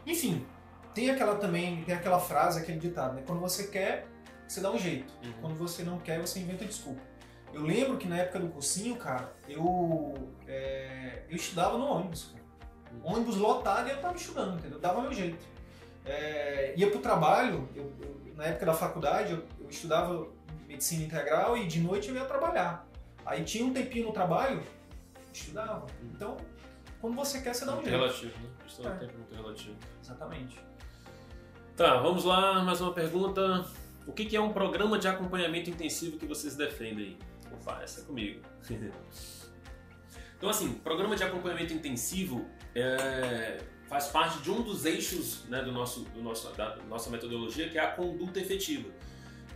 Enfim, 0.07 0.45
tem 0.95 1.11
aquela 1.11 1.37
também, 1.37 1.83
tem 1.85 1.95
aquela 1.95 2.21
frase, 2.21 2.61
aquele 2.61 2.79
ditado, 2.79 3.15
né? 3.15 3.23
Quando 3.27 3.41
você 3.41 3.69
quer, 3.69 4.07
você 4.47 4.61
dá 4.61 4.71
um 4.71 4.79
jeito. 4.79 5.13
Uhum. 5.25 5.33
Quando 5.41 5.55
você 5.55 5.83
não 5.83 5.99
quer, 5.99 6.21
você 6.21 6.41
inventa 6.41 6.65
desculpa. 6.65 7.01
Eu 7.55 7.63
lembro 7.63 7.97
que 7.97 8.09
na 8.09 8.19
época 8.19 8.41
do 8.41 8.49
cursinho, 8.49 8.97
cara, 8.97 9.33
eu, 9.49 10.13
é, 10.49 11.23
eu 11.31 11.37
estudava 11.37 11.79
no 11.79 11.87
ônibus. 11.87 12.33
Cara. 12.33 12.45
Ônibus 13.05 13.37
lotado 13.37 13.89
e 13.89 13.93
eu 13.93 14.01
tava 14.01 14.17
estudando, 14.17 14.59
entendeu? 14.59 14.81
Dava 14.81 15.01
meu 15.01 15.13
jeito. 15.13 15.47
É, 16.05 16.75
ia 16.77 16.91
pro 16.91 16.99
trabalho, 16.99 17.69
eu, 17.77 17.93
eu, 18.03 18.35
na 18.35 18.45
época 18.45 18.67
da 18.67 18.75
faculdade, 18.75 19.33
eu, 19.33 19.45
eu, 19.61 19.69
estudava 19.69 20.27
medicina 20.67 21.05
integral 21.05 21.57
e 21.57 21.67
de 21.67 21.81
noite 21.81 22.09
eu 22.09 22.17
ia 22.17 22.25
trabalhar. 22.25 22.87
Aí 23.25 23.45
tinha 23.45 23.65
um 23.65 23.73
tempinho 23.73 24.07
no 24.07 24.13
trabalho, 24.13 24.61
estudava. 25.33 25.87
Então, 26.03 26.37
quando 27.01 27.15
você 27.15 27.41
quer, 27.41 27.55
você 27.55 27.65
dá 27.65 27.73
um 27.73 27.77
muito 27.77 27.89
jeito. 27.89 28.01
relativo, 28.01 28.39
né? 28.43 28.51
Questão 28.65 28.93
é. 28.93 28.97
tempo 28.97 29.17
muito 29.17 29.35
relativo. 29.35 29.77
Exatamente. 30.03 30.61
Tá, 31.77 32.01
vamos 32.01 32.25
lá, 32.25 32.65
mais 32.65 32.81
uma 32.81 32.93
pergunta. 32.93 33.65
O 34.07 34.13
que 34.13 34.37
é 34.37 34.41
um 34.41 34.53
programa 34.53 34.99
de 34.99 35.07
acompanhamento 35.07 35.71
intensivo 35.71 36.19
que 36.19 36.27
vocês 36.27 36.57
defendem 36.57 37.17
é 37.67 38.03
comigo. 38.03 38.41
então, 40.37 40.49
assim, 40.49 40.73
programa 40.75 41.17
de 41.17 41.25
acompanhamento 41.25 41.73
intensivo 41.73 42.47
é, 42.75 43.59
faz 43.89 44.09
parte 44.09 44.43
de 44.43 44.51
um 44.51 44.63
dos 44.63 44.85
eixos 44.85 45.45
né, 45.49 45.63
do 45.63 45.73
nosso, 45.73 46.01
do 46.01 46.23
nosso, 46.23 46.53
da 46.53 46.77
nossa 46.89 47.11
metodologia, 47.11 47.69
que 47.69 47.79
é 47.79 47.83
a 47.83 47.93
conduta 47.93 48.41
efetiva. 48.41 48.89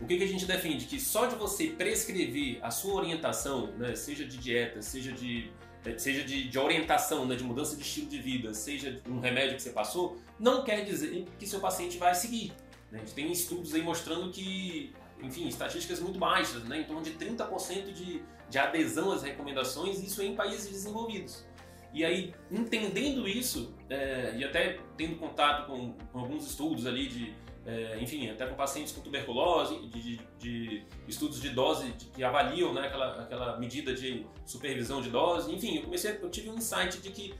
O 0.01 0.07
que, 0.07 0.17
que 0.17 0.23
a 0.23 0.27
gente 0.27 0.45
defende? 0.45 0.85
Que 0.85 0.99
só 0.99 1.25
de 1.25 1.35
você 1.35 1.67
prescrever 1.67 2.59
a 2.63 2.71
sua 2.71 2.93
orientação, 2.93 3.67
né, 3.73 3.95
seja 3.95 4.25
de 4.25 4.37
dieta, 4.37 4.81
seja 4.81 5.11
de 5.11 5.51
seja 5.97 6.23
de, 6.23 6.49
de 6.49 6.59
orientação, 6.59 7.25
né, 7.25 7.35
de 7.35 7.43
mudança 7.43 7.75
de 7.75 7.81
estilo 7.81 8.07
de 8.07 8.19
vida, 8.19 8.53
seja 8.53 9.01
um 9.07 9.19
remédio 9.19 9.55
que 9.55 9.61
você 9.61 9.69
passou, 9.69 10.19
não 10.37 10.63
quer 10.63 10.83
dizer 10.83 11.25
que 11.37 11.47
seu 11.47 11.59
paciente 11.59 11.97
vai 11.97 12.13
seguir. 12.13 12.51
Né? 12.91 12.99
A 12.99 13.05
gente 13.05 13.13
tem 13.13 13.31
estudos 13.31 13.73
aí 13.73 13.81
mostrando 13.81 14.29
que, 14.31 14.93
enfim, 15.21 15.47
estatísticas 15.47 15.99
muito 15.99 16.17
baixas, 16.17 16.63
né, 16.63 16.81
em 16.81 16.83
torno 16.83 17.01
de 17.01 17.11
30% 17.11 17.91
de, 17.91 18.23
de 18.49 18.57
adesão 18.57 19.11
às 19.11 19.23
recomendações, 19.23 20.01
isso 20.01 20.21
em 20.21 20.35
países 20.35 20.69
desenvolvidos. 20.69 21.45
E 21.93 22.05
aí, 22.05 22.33
entendendo 22.51 23.27
isso, 23.27 23.73
é, 23.89 24.35
e 24.37 24.43
até 24.43 24.79
tendo 24.95 25.17
contato 25.17 25.65
com, 25.65 25.93
com 25.93 26.19
alguns 26.19 26.45
estudos 26.45 26.85
ali 26.85 27.07
de 27.07 27.33
é, 27.65 27.99
enfim, 28.01 28.29
até 28.29 28.47
com 28.47 28.55
pacientes 28.55 28.91
com 28.91 29.01
tuberculose, 29.01 29.79
de, 29.87 30.01
de, 30.01 30.21
de 30.39 30.83
estudos 31.07 31.39
de 31.39 31.49
dose 31.49 31.91
de, 31.91 32.05
que 32.05 32.23
avaliam 32.23 32.73
né, 32.73 32.87
aquela, 32.87 33.21
aquela 33.21 33.59
medida 33.59 33.93
de 33.93 34.25
supervisão 34.45 35.01
de 35.01 35.09
dose, 35.09 35.53
enfim, 35.53 35.77
eu 35.77 35.83
comecei, 35.83 36.17
eu 36.19 36.29
tive 36.29 36.49
um 36.49 36.55
insight 36.55 36.99
de 36.99 37.11
que, 37.11 37.35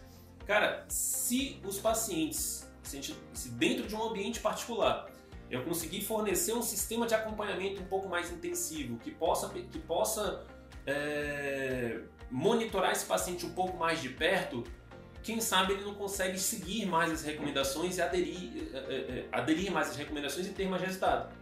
cara, 0.45 0.85
se 0.87 1.59
os 1.65 1.79
pacientes, 1.79 2.69
se, 2.83 3.01
se 3.33 3.49
dentro 3.51 3.87
de 3.87 3.95
um 3.95 4.03
ambiente 4.03 4.39
particular, 4.39 5.09
eu 5.49 5.63
conseguir 5.63 6.01
fornecer 6.01 6.53
um 6.53 6.61
sistema 6.61 7.07
de 7.07 7.15
acompanhamento 7.15 7.81
um 7.81 7.85
pouco 7.85 8.07
mais 8.07 8.31
intensivo, 8.31 8.97
que 8.97 9.11
possa, 9.11 9.49
que 9.49 9.79
possa 9.79 10.45
é, 10.85 12.01
monitorar 12.29 12.91
esse 12.91 13.05
paciente 13.05 13.45
um 13.45 13.53
pouco 13.53 13.77
mais 13.77 14.01
de 14.01 14.09
perto, 14.09 14.63
quem 15.23 15.41
sabe 15.41 15.73
ele 15.73 15.83
não 15.83 15.95
consegue 15.95 16.39
seguir 16.39 16.85
mais 16.85 17.11
as 17.11 17.23
recomendações 17.23 17.97
e 17.97 18.01
aderir, 18.01 18.69
eh, 18.73 18.77
eh, 18.77 19.05
eh, 19.09 19.25
aderir 19.31 19.71
mais 19.71 19.89
às 19.89 19.95
recomendações 19.97 20.47
e 20.47 20.51
ter 20.51 20.67
mais 20.67 20.81
resultado. 20.81 21.33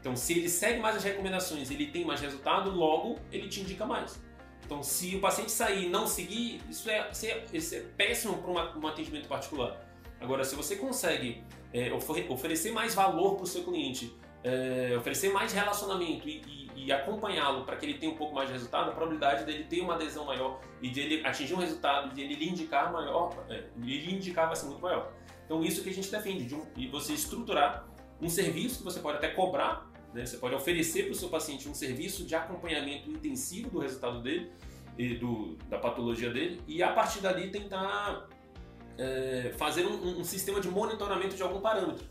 Então, 0.00 0.16
se 0.16 0.32
ele 0.32 0.48
segue 0.48 0.80
mais 0.80 0.96
as 0.96 1.04
recomendações, 1.04 1.70
ele 1.70 1.86
tem 1.86 2.04
mais 2.04 2.20
resultado, 2.20 2.70
logo 2.70 3.18
ele 3.30 3.48
te 3.48 3.60
indica 3.60 3.84
mais. 3.84 4.18
Então, 4.64 4.82
se 4.82 5.14
o 5.16 5.20
paciente 5.20 5.52
sair 5.52 5.86
e 5.86 5.88
não 5.88 6.06
seguir, 6.06 6.60
isso 6.68 6.88
é, 6.88 7.10
isso 7.52 7.74
é, 7.74 7.80
péssimo 7.96 8.38
para 8.38 8.78
um 8.78 8.86
atendimento 8.86 9.28
particular. 9.28 9.80
Agora, 10.20 10.44
se 10.44 10.54
você 10.54 10.76
consegue 10.76 11.44
é, 11.72 11.92
oferecer 12.28 12.72
mais 12.72 12.94
valor 12.94 13.34
para 13.34 13.44
o 13.44 13.46
seu 13.46 13.62
cliente, 13.64 14.14
é, 14.42 14.94
oferecer 14.96 15.32
mais 15.32 15.52
relacionamento 15.52 16.28
e, 16.28 16.42
e 16.46 16.66
e 16.76 16.92
acompanhá-lo 16.92 17.64
para 17.64 17.76
que 17.76 17.86
ele 17.86 17.94
tenha 17.94 18.12
um 18.12 18.16
pouco 18.16 18.34
mais 18.34 18.48
de 18.48 18.52
resultado, 18.52 18.90
a 18.90 18.92
probabilidade 18.92 19.44
dele 19.44 19.64
ter 19.64 19.80
uma 19.80 19.94
adesão 19.94 20.24
maior 20.26 20.60
e 20.80 20.88
de 20.88 21.00
ele 21.00 21.26
atingir 21.26 21.54
um 21.54 21.58
resultado, 21.58 22.14
de 22.14 22.20
ele 22.20 22.34
lhe 22.34 22.48
indicar 22.48 22.92
maior, 22.92 23.44
é, 23.48 23.64
ele 23.82 24.14
indicar 24.14 24.46
vai 24.46 24.54
ser 24.54 24.66
muito 24.66 24.82
maior. 24.82 25.12
Então 25.44 25.64
isso 25.64 25.82
que 25.82 25.88
a 25.88 25.92
gente 25.92 26.10
defende, 26.10 26.44
de 26.44 26.54
um, 26.54 26.64
e 26.76 26.86
você 26.86 27.14
estruturar 27.14 27.88
um 28.20 28.28
serviço 28.28 28.78
que 28.78 28.84
você 28.84 29.00
pode 29.00 29.16
até 29.16 29.28
cobrar, 29.28 29.90
né? 30.14 30.24
você 30.24 30.36
pode 30.36 30.54
oferecer 30.54 31.04
para 31.04 31.12
o 31.12 31.14
seu 31.14 31.28
paciente 31.28 31.68
um 31.68 31.74
serviço 31.74 32.24
de 32.24 32.34
acompanhamento 32.34 33.10
intensivo 33.10 33.70
do 33.70 33.78
resultado 33.80 34.20
dele 34.20 34.52
do, 35.20 35.56
da 35.68 35.78
patologia 35.78 36.30
dele 36.30 36.60
e 36.66 36.82
a 36.82 36.92
partir 36.92 37.20
dali 37.20 37.50
tentar 37.50 38.28
é, 38.98 39.52
fazer 39.56 39.86
um, 39.86 40.20
um, 40.20 40.24
sistema 40.24 40.60
de 40.60 40.68
monitoramento 40.68 41.36
de 41.36 41.42
algum 41.42 41.60
parâmetro. 41.60 42.04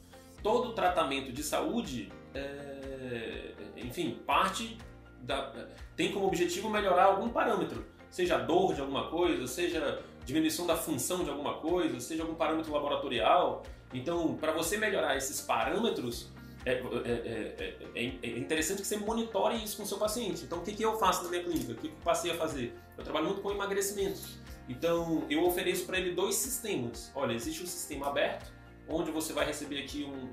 Todo 0.44 0.74
tratamento 0.74 1.32
de 1.32 1.44
saúde 1.44 2.12
é, 2.34 3.54
enfim, 3.78 4.20
parte 4.26 4.78
da, 5.22 5.54
tem 5.96 6.12
como 6.12 6.28
objetivo 6.28 6.70
melhorar 6.70 7.06
algum 7.06 7.30
parâmetro, 7.30 7.86
seja 8.10 8.38
dor 8.38 8.74
de 8.74 8.82
alguma 8.82 9.10
coisa, 9.10 9.48
seja 9.48 10.02
diminuição 10.26 10.66
da 10.66 10.76
função 10.76 11.24
de 11.24 11.30
alguma 11.30 11.56
coisa, 11.56 12.00
seja 12.00 12.24
algum 12.24 12.36
parâmetro 12.36 12.72
laboratorial. 12.72 13.64
Então, 13.94 14.36
para 14.36 14.52
você 14.52 14.78
melhorar 14.78 15.16
esses 15.16 15.42
parâmetros, 15.42 16.30
é, 16.66 16.74
é, 16.74 17.76
é, 17.96 18.18
é, 18.24 18.38
interessante 18.38 18.82
que 18.82 18.88
você 18.88 18.98
monitore 18.98 19.64
isso 19.64 19.78
com 19.78 19.84
o 19.84 19.86
seu 19.86 19.98
paciente. 19.98 20.44
Então, 20.44 20.60
o 20.60 20.62
que, 20.62 20.74
que 20.74 20.84
eu 20.84 20.98
faço 20.98 21.24
na 21.24 21.30
minha 21.30 21.44
clínica? 21.44 21.74
O 21.74 21.76
que, 21.76 21.90
que 21.90 21.94
eu 21.94 22.04
passei 22.04 22.32
a 22.32 22.36
fazer? 22.36 22.74
Eu 22.98 23.04
trabalho 23.04 23.28
muito 23.28 23.42
com 23.42 23.52
emagrecimento. 23.52 24.20
Então, 24.68 25.26
eu 25.30 25.46
ofereço 25.46 25.86
para 25.86 25.98
ele 25.98 26.14
dois 26.14 26.36
sistemas. 26.36 27.12
Olha, 27.16 27.34
existe 27.34 27.64
um 27.64 27.68
sistema 27.68 28.08
aberto, 28.08 28.52
onde 28.88 29.12
você 29.12 29.34
vai 29.34 29.46
receber 29.46 29.84
aqui 29.84 30.04
um, 30.04 30.30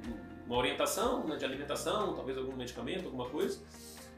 uma 0.46 0.56
orientação 0.56 1.26
né, 1.26 1.36
de 1.36 1.44
alimentação, 1.44 2.14
talvez 2.14 2.36
algum 2.38 2.56
medicamento, 2.56 3.06
alguma 3.06 3.28
coisa. 3.28 3.60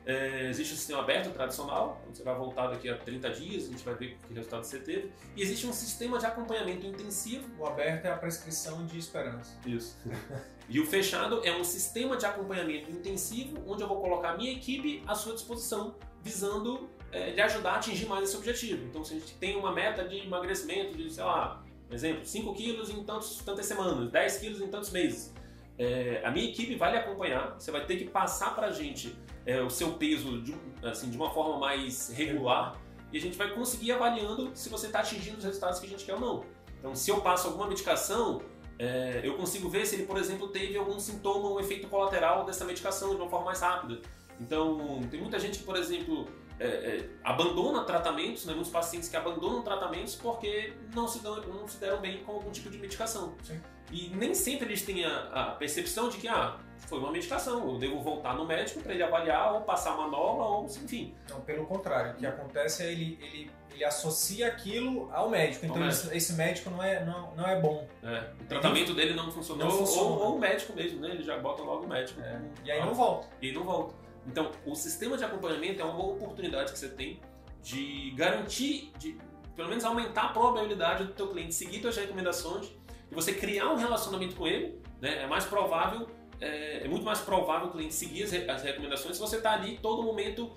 É, 0.06 0.48
existe 0.50 0.74
o 0.74 0.76
sistema 0.76 1.00
aberto 1.00 1.32
tradicional, 1.32 2.02
onde 2.06 2.18
você 2.18 2.24
vai 2.24 2.34
voltar 2.34 2.66
daqui 2.66 2.90
a 2.90 2.96
30 2.96 3.30
dias, 3.30 3.64
a 3.64 3.66
gente 3.68 3.82
vai 3.82 3.94
ver 3.94 4.18
que 4.26 4.34
resultado 4.34 4.62
você 4.62 4.78
teve. 4.78 5.10
E 5.34 5.40
existe 5.40 5.66
um 5.66 5.72
sistema 5.72 6.18
de 6.18 6.26
acompanhamento 6.26 6.86
intensivo. 6.86 7.48
O 7.58 7.66
aberto 7.66 8.04
é 8.04 8.10
a 8.10 8.16
prescrição 8.16 8.84
de 8.84 8.98
esperança. 8.98 9.56
Isso. 9.64 9.96
e 10.68 10.78
o 10.78 10.86
fechado 10.86 11.40
é 11.42 11.56
um 11.56 11.64
sistema 11.64 12.18
de 12.18 12.26
acompanhamento 12.26 12.90
intensivo, 12.90 13.62
onde 13.66 13.82
eu 13.82 13.88
vou 13.88 14.00
colocar 14.00 14.32
a 14.32 14.36
minha 14.36 14.52
equipe 14.52 15.02
à 15.06 15.14
sua 15.14 15.32
disposição, 15.32 15.94
visando 16.22 16.90
é, 17.14 17.30
lhe 17.30 17.40
ajudar 17.40 17.72
a 17.72 17.76
atingir 17.76 18.06
mais 18.06 18.24
esse 18.24 18.36
objetivo. 18.36 18.84
Então, 18.86 19.04
se 19.04 19.14
a 19.14 19.18
gente 19.18 19.34
tem 19.34 19.56
uma 19.56 19.72
meta 19.72 20.04
de 20.04 20.18
emagrecimento 20.18 20.96
de, 20.96 21.10
sei 21.10 21.24
lá, 21.24 21.62
por 21.86 21.94
exemplo, 21.94 22.24
5 22.24 22.54
quilos 22.54 22.90
em 22.90 23.02
tantos, 23.04 23.38
tantas 23.38 23.66
semanas, 23.66 24.10
10 24.10 24.38
quilos 24.38 24.60
em 24.60 24.68
tantos 24.68 24.90
meses 24.90 25.32
é, 25.78 26.22
a 26.24 26.30
minha 26.30 26.48
equipe 26.48 26.76
vai 26.76 26.92
lhe 26.92 26.98
acompanhar, 26.98 27.54
você 27.58 27.70
vai 27.70 27.84
ter 27.84 27.96
que 27.96 28.04
passar 28.04 28.54
para 28.54 28.68
a 28.68 28.70
gente 28.70 29.16
é, 29.44 29.60
o 29.60 29.70
seu 29.70 29.92
peso 29.94 30.40
de, 30.40 30.54
assim, 30.82 31.10
de 31.10 31.16
uma 31.16 31.30
forma 31.30 31.58
mais 31.58 32.10
regular 32.10 32.80
e 33.12 33.18
a 33.18 33.20
gente 33.20 33.36
vai 33.36 33.50
conseguir 33.50 33.92
avaliando 33.92 34.50
se 34.54 34.68
você 34.68 34.86
está 34.86 35.00
atingindo 35.00 35.38
os 35.38 35.44
resultados 35.44 35.78
que 35.78 35.86
a 35.86 35.88
gente 35.88 36.04
quer 36.04 36.14
ou 36.14 36.20
não. 36.20 36.44
Então, 36.78 36.94
se 36.94 37.10
eu 37.10 37.20
passo 37.20 37.48
alguma 37.48 37.68
medicação, 37.68 38.42
é, 38.78 39.20
eu 39.22 39.36
consigo 39.36 39.68
ver 39.68 39.86
se 39.86 39.96
ele, 39.96 40.04
por 40.04 40.16
exemplo, 40.16 40.48
teve 40.48 40.76
algum 40.76 40.98
sintoma 40.98 41.48
um 41.48 41.60
efeito 41.60 41.88
colateral 41.88 42.44
dessa 42.44 42.64
medicação 42.64 43.10
de 43.10 43.16
uma 43.16 43.28
forma 43.28 43.46
mais 43.46 43.60
rápida. 43.60 44.00
Então, 44.40 45.00
tem 45.10 45.20
muita 45.20 45.38
gente 45.38 45.58
que, 45.58 45.64
por 45.64 45.76
exemplo, 45.76 46.28
é, 46.58 46.66
é, 46.66 47.08
abandona 47.22 47.82
tratamentos, 47.84 48.44
né, 48.46 48.54
muitos 48.54 48.70
pacientes 48.70 49.08
que 49.08 49.16
abandonam 49.16 49.62
tratamentos 49.62 50.14
porque 50.14 50.72
não 50.94 51.08
se, 51.08 51.22
dão, 51.22 51.40
não 51.42 51.66
se 51.66 51.78
deram 51.78 52.00
bem 52.00 52.22
com 52.22 52.32
algum 52.32 52.50
tipo 52.50 52.70
de 52.70 52.78
medicação. 52.78 53.34
Sim. 53.42 53.60
E 53.90 54.08
nem 54.10 54.34
sempre 54.34 54.66
eles 54.66 54.82
têm 54.82 55.04
a, 55.04 55.24
a, 55.32 55.44
percepção 55.52 56.08
de 56.08 56.18
que 56.18 56.28
ah, 56.28 56.58
foi 56.88 56.98
uma 56.98 57.10
medicação, 57.10 57.68
eu 57.68 57.78
devo 57.78 58.00
voltar 58.00 58.34
no 58.34 58.44
médico 58.44 58.80
para 58.80 58.94
ele 58.94 59.02
avaliar 59.02 59.54
ou 59.54 59.60
passar 59.62 59.94
uma 59.94 60.08
nova, 60.08 60.42
ou 60.44 60.64
enfim. 60.66 61.14
Não, 61.28 61.40
pelo 61.40 61.66
contrário, 61.66 62.12
o 62.12 62.14
que 62.16 62.26
acontece 62.26 62.82
é 62.82 62.92
ele, 62.92 63.18
ele, 63.20 63.50
ele 63.72 63.84
associa 63.84 64.48
aquilo 64.48 65.10
ao 65.12 65.28
médico. 65.28 65.66
Então 65.66 65.76
médico. 65.76 66.06
Esse, 66.06 66.16
esse, 66.16 66.32
médico 66.34 66.70
não 66.70 66.82
é, 66.82 67.04
não, 67.04 67.34
não 67.34 67.46
é 67.46 67.60
bom. 67.60 67.86
É, 68.02 68.30
o 68.40 68.44
tratamento 68.46 68.92
ele, 68.92 68.94
dele 68.94 69.14
não 69.14 69.30
funcionou, 69.30 69.66
não 69.66 69.76
funciona. 69.78 70.08
ou, 70.08 70.20
ou, 70.20 70.36
o 70.36 70.38
médico 70.38 70.72
mesmo, 70.72 71.00
né? 71.00 71.10
Ele 71.10 71.22
já 71.22 71.38
bota 71.38 71.62
logo 71.62 71.84
o 71.84 71.88
médico. 71.88 72.20
É. 72.20 72.40
E 72.64 72.70
aí 72.70 72.80
não 72.80 72.94
volta. 72.94 73.28
E 73.40 73.48
aí 73.48 73.54
não 73.54 73.64
volta. 73.64 74.03
Então, 74.26 74.50
o 74.66 74.74
sistema 74.74 75.16
de 75.16 75.24
acompanhamento 75.24 75.80
é 75.80 75.84
uma 75.84 75.94
boa 75.94 76.14
oportunidade 76.14 76.72
que 76.72 76.78
você 76.78 76.88
tem 76.88 77.20
de 77.62 78.10
garantir, 78.16 78.92
de 78.98 79.16
pelo 79.54 79.68
menos 79.68 79.84
aumentar 79.84 80.24
a 80.24 80.28
probabilidade 80.28 81.04
do 81.04 81.12
teu 81.12 81.28
cliente 81.28 81.54
seguir 81.54 81.80
suas 81.80 81.96
recomendações 81.96 82.70
e 83.10 83.14
você 83.14 83.32
criar 83.32 83.70
um 83.72 83.76
relacionamento 83.76 84.34
com 84.34 84.46
ele, 84.46 84.80
né, 85.00 85.22
é 85.22 85.26
mais 85.26 85.44
provável, 85.44 86.08
é, 86.40 86.84
é 86.84 86.88
muito 86.88 87.04
mais 87.04 87.20
provável 87.20 87.68
o 87.68 87.70
cliente 87.70 87.94
seguir 87.94 88.24
as, 88.24 88.32
as 88.32 88.62
recomendações 88.62 89.16
se 89.16 89.20
você 89.20 89.36
está 89.36 89.52
ali 89.52 89.78
todo 89.78 90.02
momento 90.02 90.52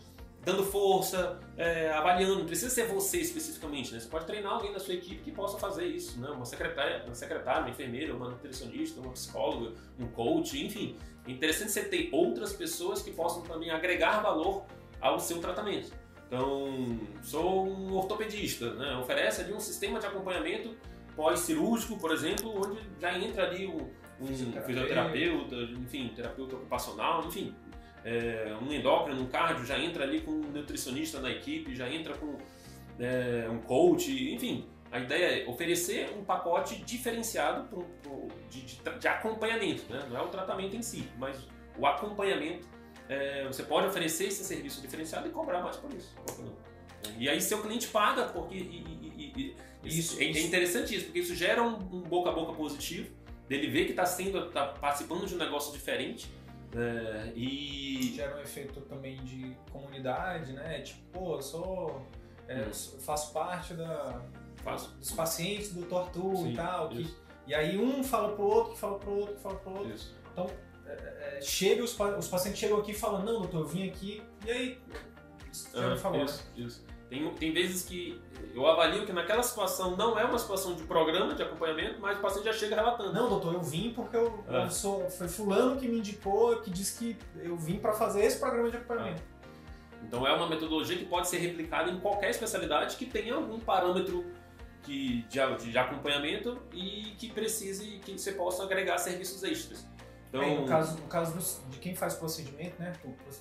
dando 0.48 0.64
força, 0.64 1.42
é, 1.58 1.92
avaliando. 1.92 2.40
Não 2.40 2.46
precisa 2.46 2.74
ser 2.74 2.88
você 2.88 3.18
especificamente, 3.20 3.92
né? 3.94 4.00
Você 4.00 4.08
pode 4.08 4.26
treinar 4.26 4.54
alguém 4.54 4.72
da 4.72 4.80
sua 4.80 4.94
equipe 4.94 5.22
que 5.22 5.32
possa 5.32 5.58
fazer 5.58 5.86
isso, 5.86 6.18
né? 6.22 6.30
Uma 6.30 6.46
secretária, 6.46 7.04
uma 7.06 7.14
secretária, 7.14 7.62
uma 7.64 7.70
enfermeira, 7.70 8.16
uma 8.16 8.30
nutricionista, 8.30 9.02
uma 9.02 9.12
psicóloga, 9.12 9.76
um 10.00 10.08
coach, 10.08 10.64
enfim. 10.66 10.96
Interessante 11.28 11.72
você 11.72 11.84
ter 11.84 12.10
outras 12.12 12.54
pessoas 12.54 13.02
que 13.02 13.12
possam 13.12 13.42
também 13.44 13.70
agregar 13.70 14.22
valor 14.22 14.66
ao 15.02 15.20
seu 15.20 15.40
tratamento. 15.40 15.92
Então, 16.28 17.00
sou 17.24 17.68
um 17.68 17.94
ortopedista, 17.94 18.74
né? 18.74 18.98
Oferece 18.98 19.42
ali 19.42 19.54
um 19.54 19.60
sistema 19.60 20.00
de 20.00 20.06
acompanhamento 20.06 20.76
pós-cirúrgico, 21.16 21.98
por 21.98 22.12
exemplo, 22.12 22.54
onde 22.56 22.80
já 23.00 23.18
entra 23.18 23.48
ali 23.48 23.66
um, 23.66 23.90
um 24.22 24.28
fisioterapeuta, 24.28 25.56
enfim, 25.56 26.12
terapeuta 26.16 26.56
ocupacional, 26.56 27.26
enfim, 27.26 27.56
é, 28.04 28.56
um 28.62 28.72
endócrino, 28.72 29.22
um 29.22 29.28
cardio, 29.28 29.66
já 29.66 29.80
entra 29.80 30.04
ali 30.04 30.22
com 30.22 30.32
um 30.32 30.52
nutricionista 30.52 31.20
na 31.20 31.32
equipe, 31.32 31.76
já 31.76 31.90
entra 31.90 32.14
com 32.16 32.38
é, 33.00 33.48
um 33.50 33.60
coach, 33.60 34.34
enfim. 34.34 34.66
A 34.98 35.00
ideia 35.00 35.44
é 35.44 35.48
oferecer 35.48 36.10
um 36.18 36.24
pacote 36.24 36.78
diferenciado 36.78 37.68
pro, 37.68 37.84
pro, 38.02 38.28
de, 38.50 38.62
de, 38.62 39.00
de, 39.00 39.08
acompanhamento, 39.08 39.84
né? 39.94 40.04
não 40.10 40.18
é 40.18 40.22
o 40.24 40.28
tratamento 40.28 40.76
em 40.76 40.82
si, 40.82 41.08
mas 41.20 41.38
o 41.78 41.86
acompanhamento. 41.86 42.68
É, 43.08 43.46
você 43.46 43.64
pode 43.64 43.88
oferecer 43.88 44.26
esse 44.26 44.44
serviço 44.44 44.82
diferenciado 44.82 45.28
e 45.28 45.32
cobrar 45.32 45.62
mais 45.62 45.78
por 45.78 45.94
isso. 45.94 46.14
E 47.18 47.30
aí 47.30 47.40
seu 47.40 47.62
cliente 47.62 47.88
paga, 47.88 48.26
porque 48.26 48.56
e, 48.56 48.84
e, 49.16 49.56
e, 49.84 50.00
isso, 50.00 50.20
é, 50.20 50.26
interessante 50.26 50.96
isso, 50.96 51.06
porque 51.06 51.20
isso 51.20 51.36
gera 51.36 51.62
um, 51.62 51.76
um, 51.76 52.02
boca 52.02 52.32
a 52.32 52.34
boca 52.34 52.54
positivo, 52.54 53.10
dele 53.48 53.68
ver 53.68 53.86
que 53.86 53.92
está 53.92 54.06
sendo, 54.06 54.50
tá 54.50 54.66
participando 54.66 55.26
de 55.28 55.36
um 55.36 55.38
negócio 55.38 55.72
diferente. 55.72 56.28
É, 56.76 57.32
e 57.36 58.14
gera 58.16 58.36
um 58.36 58.42
efeito 58.42 58.82
também 58.82 59.16
de 59.24 59.56
comunidade, 59.72 60.52
né? 60.54 60.82
Tipo, 60.82 61.02
pô, 61.12 61.36
eu 61.36 61.42
sou. 61.42 62.08
É, 62.48 62.62
hum. 62.62 63.00
faço 63.00 63.34
parte 63.34 63.74
da, 63.74 64.22
faço. 64.64 64.96
dos 64.98 65.12
pacientes 65.12 65.74
do 65.74 65.84
Tortu 65.84 66.48
e 66.48 66.56
tal. 66.56 66.90
Que, 66.90 67.14
e 67.46 67.56
aí 67.56 67.78
um 67.78 68.04
fala 68.04 68.36
pro 68.36 68.44
outro, 68.44 68.74
que 68.74 68.80
fala 68.80 69.00
pro 69.00 69.12
outro, 69.12 69.36
que 69.36 69.42
fala 69.42 69.56
pro 69.56 69.72
outro. 69.72 69.94
Isso. 69.94 70.16
Então, 70.32 70.50
é, 70.86 71.38
é 71.38 71.42
chega, 71.42 71.84
os, 71.84 71.98
os 72.18 72.28
pacientes 72.28 72.60
chegam 72.60 72.78
aqui 72.78 72.92
e 72.92 72.96
falam, 72.96 73.24
não, 73.24 73.42
doutor, 73.42 73.62
eu 73.62 73.68
vim 73.68 73.88
aqui, 73.88 74.22
e 74.46 74.52
aí, 74.52 74.82
você 75.52 75.78
ah, 75.78 75.98
falou. 75.98 76.24
Isso, 76.24 76.46
isso. 76.56 76.86
Tem, 77.10 77.34
tem 77.36 77.54
vezes 77.54 77.84
que 77.84 78.22
eu 78.54 78.68
avalio 78.68 79.06
que 79.06 79.14
naquela 79.14 79.42
situação 79.42 79.96
não 79.96 80.20
é 80.20 80.26
uma 80.26 80.38
situação 80.38 80.76
de 80.76 80.84
programa 80.84 81.34
de 81.34 81.42
acompanhamento, 81.42 82.02
mas 82.02 82.18
o 82.18 82.22
paciente 82.22 82.46
já 82.46 82.54
chega 82.54 82.76
relatando. 82.76 83.14
Não, 83.14 83.30
doutor, 83.30 83.54
eu 83.54 83.62
vim 83.62 83.94
porque 83.94 84.18
eu, 84.18 84.44
é. 84.50 84.66
eu 84.66 84.70
sou, 84.70 85.10
foi 85.10 85.30
fulano 85.30 85.80
que 85.80 85.88
me 85.88 86.00
indicou, 86.00 86.58
que 86.58 86.70
disse 86.70 87.00
que 87.00 87.18
eu 87.42 87.56
vim 87.56 87.80
para 87.80 87.94
fazer 87.94 88.26
esse 88.26 88.40
programa 88.40 88.70
de 88.70 88.76
acompanhamento. 88.76 89.22
É. 89.22 89.37
Então 90.04 90.26
é 90.26 90.34
uma 90.34 90.48
metodologia 90.48 90.98
que 90.98 91.06
pode 91.06 91.28
ser 91.28 91.38
replicada 91.38 91.92
em 91.92 92.00
qualquer 92.00 92.30
especialidade 92.30 92.96
que 92.96 93.06
tenha 93.06 93.36
algum 93.36 93.60
parâmetro 93.60 94.26
que, 94.84 95.24
de, 95.24 95.72
de 95.72 95.78
acompanhamento 95.78 96.62
e 96.72 97.14
que 97.18 97.32
precise 97.32 98.00
que 98.00 98.18
você 98.18 98.32
possa 98.32 98.64
agregar 98.64 98.98
serviços 98.98 99.44
extras. 99.44 99.86
Então, 100.30 100.42
é, 100.42 100.56
no 100.56 100.66
caso, 100.66 100.98
no 101.00 101.08
caso 101.08 101.62
de 101.70 101.78
quem 101.78 101.96
faz 101.96 102.16
procedimento, 102.16 102.80
né, 102.80 102.94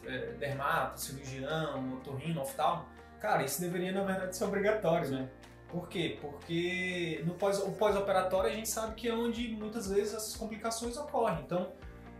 é, 0.06 0.32
dermato, 0.34 1.00
cirurgião, 1.00 1.94
otorrino, 1.94 2.40
oftalmo, 2.40 2.84
cara, 3.20 3.44
isso 3.44 3.60
deveria 3.60 3.92
na 3.92 4.02
verdade 4.02 4.36
ser 4.36 4.44
obrigatório, 4.44 5.10
né? 5.10 5.28
Por 5.68 5.88
quê? 5.88 6.16
Porque 6.20 7.22
no 7.26 7.34
pós, 7.34 7.58
o 7.58 7.72
pós-operatório 7.72 8.50
a 8.50 8.54
gente 8.54 8.68
sabe 8.68 8.94
que 8.94 9.08
é 9.08 9.14
onde 9.14 9.48
muitas 9.48 9.88
vezes 9.88 10.14
essas 10.14 10.36
complicações 10.36 10.96
ocorrem. 10.96 11.40
Então, 11.44 11.72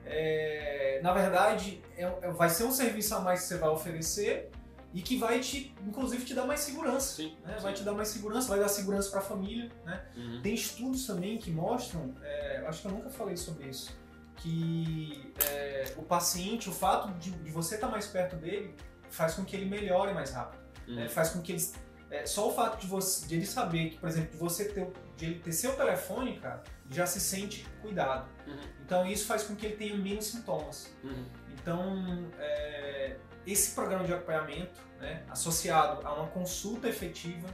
é, 0.07 1.00
na 1.02 1.12
verdade, 1.12 1.82
é, 1.96 2.04
é, 2.04 2.30
vai 2.30 2.48
ser 2.48 2.64
um 2.64 2.70
serviço 2.70 3.14
a 3.14 3.20
mais 3.20 3.42
que 3.42 3.48
você 3.48 3.59
vai 3.59 3.68
oferecer 3.70 4.50
e 4.94 5.02
que 5.02 5.18
vai 5.18 5.40
te, 5.40 5.74
inclusive, 5.86 6.24
te 6.24 6.32
dar 6.32 6.46
mais 6.46 6.61
segurança. 6.61 7.16
Sim, 7.16 7.36
né? 7.44 7.59
Vai 7.61 7.74
te 7.74 7.82
dar 7.82 7.92
mais 7.92 8.09
segurança, 8.09 8.48
vai 8.48 8.61
dar 8.61 8.68
segurança 8.68 9.11
para 9.11 9.18
a 9.18 9.22
família. 9.22 9.70
Né? 9.84 10.02
Uhum. 10.16 10.40
Tem 10.42 10.54
estudos 10.54 11.07
também 11.07 11.36
que 11.36 11.50
mostram, 11.50 12.14
é, 12.22 12.64
acho 12.66 12.82
que 12.82 12.88
eu 12.88 12.92
nunca 12.92 13.11
falei 13.11 13.36
sobre 13.36 13.68
isso, 13.68 13.96
que 14.36 15.32
é, 15.44 15.92
o 15.96 16.02
paciente, 16.02 16.68
o 16.68 16.72
fato 16.72 17.12
de, 17.18 17.30
de 17.30 17.50
você 17.50 17.74
estar 17.74 17.88
tá 17.88 17.92
mais 17.92 18.07
perto 18.07 18.36
dele, 18.36 18.74
faz 19.11 19.34
com 19.34 19.44
que 19.44 19.57
ele 19.57 19.66
melhore 19.66 20.14
mais 20.14 20.30
rápido. 20.30 20.61
Uhum. 20.86 20.94
Né? 20.94 21.09
Faz 21.09 21.30
com 21.30 21.42
que 21.42 21.52
ele. 21.52 21.62
É, 22.11 22.24
só 22.24 22.48
o 22.48 22.54
fato 22.54 22.80
de, 22.80 22.86
você, 22.86 23.26
de 23.26 23.34
ele 23.34 23.46
saber 23.46 23.90
que, 23.90 23.98
por 23.98 24.09
exemplo, 24.09 24.30
de 24.30 24.36
você 24.36 24.66
ter, 24.66 24.88
de 25.16 25.24
ele 25.24 25.38
ter 25.40 25.52
seu 25.52 25.74
telefone, 25.74 26.38
cara, 26.38 26.62
já 26.90 27.07
se 27.07 27.20
sente 27.20 27.66
cuidado. 27.82 28.28
Uhum. 28.46 28.61
Então 28.84 29.07
isso 29.07 29.26
faz 29.26 29.42
com 29.42 29.57
que 29.57 29.66
ele 29.66 29.76
tenha 29.76 29.96
menos 29.96 30.26
sintomas. 30.26 30.94
Uhum. 31.02 31.24
Então 31.52 32.30
é, 32.38 33.16
esse 33.46 33.74
programa 33.74 34.04
de 34.04 34.12
acompanhamento, 34.12 34.80
né, 35.00 35.24
associado 35.28 36.07
a 36.07 36.14
uma 36.14 36.28
consulta 36.28 36.88
efetiva, 36.88 37.48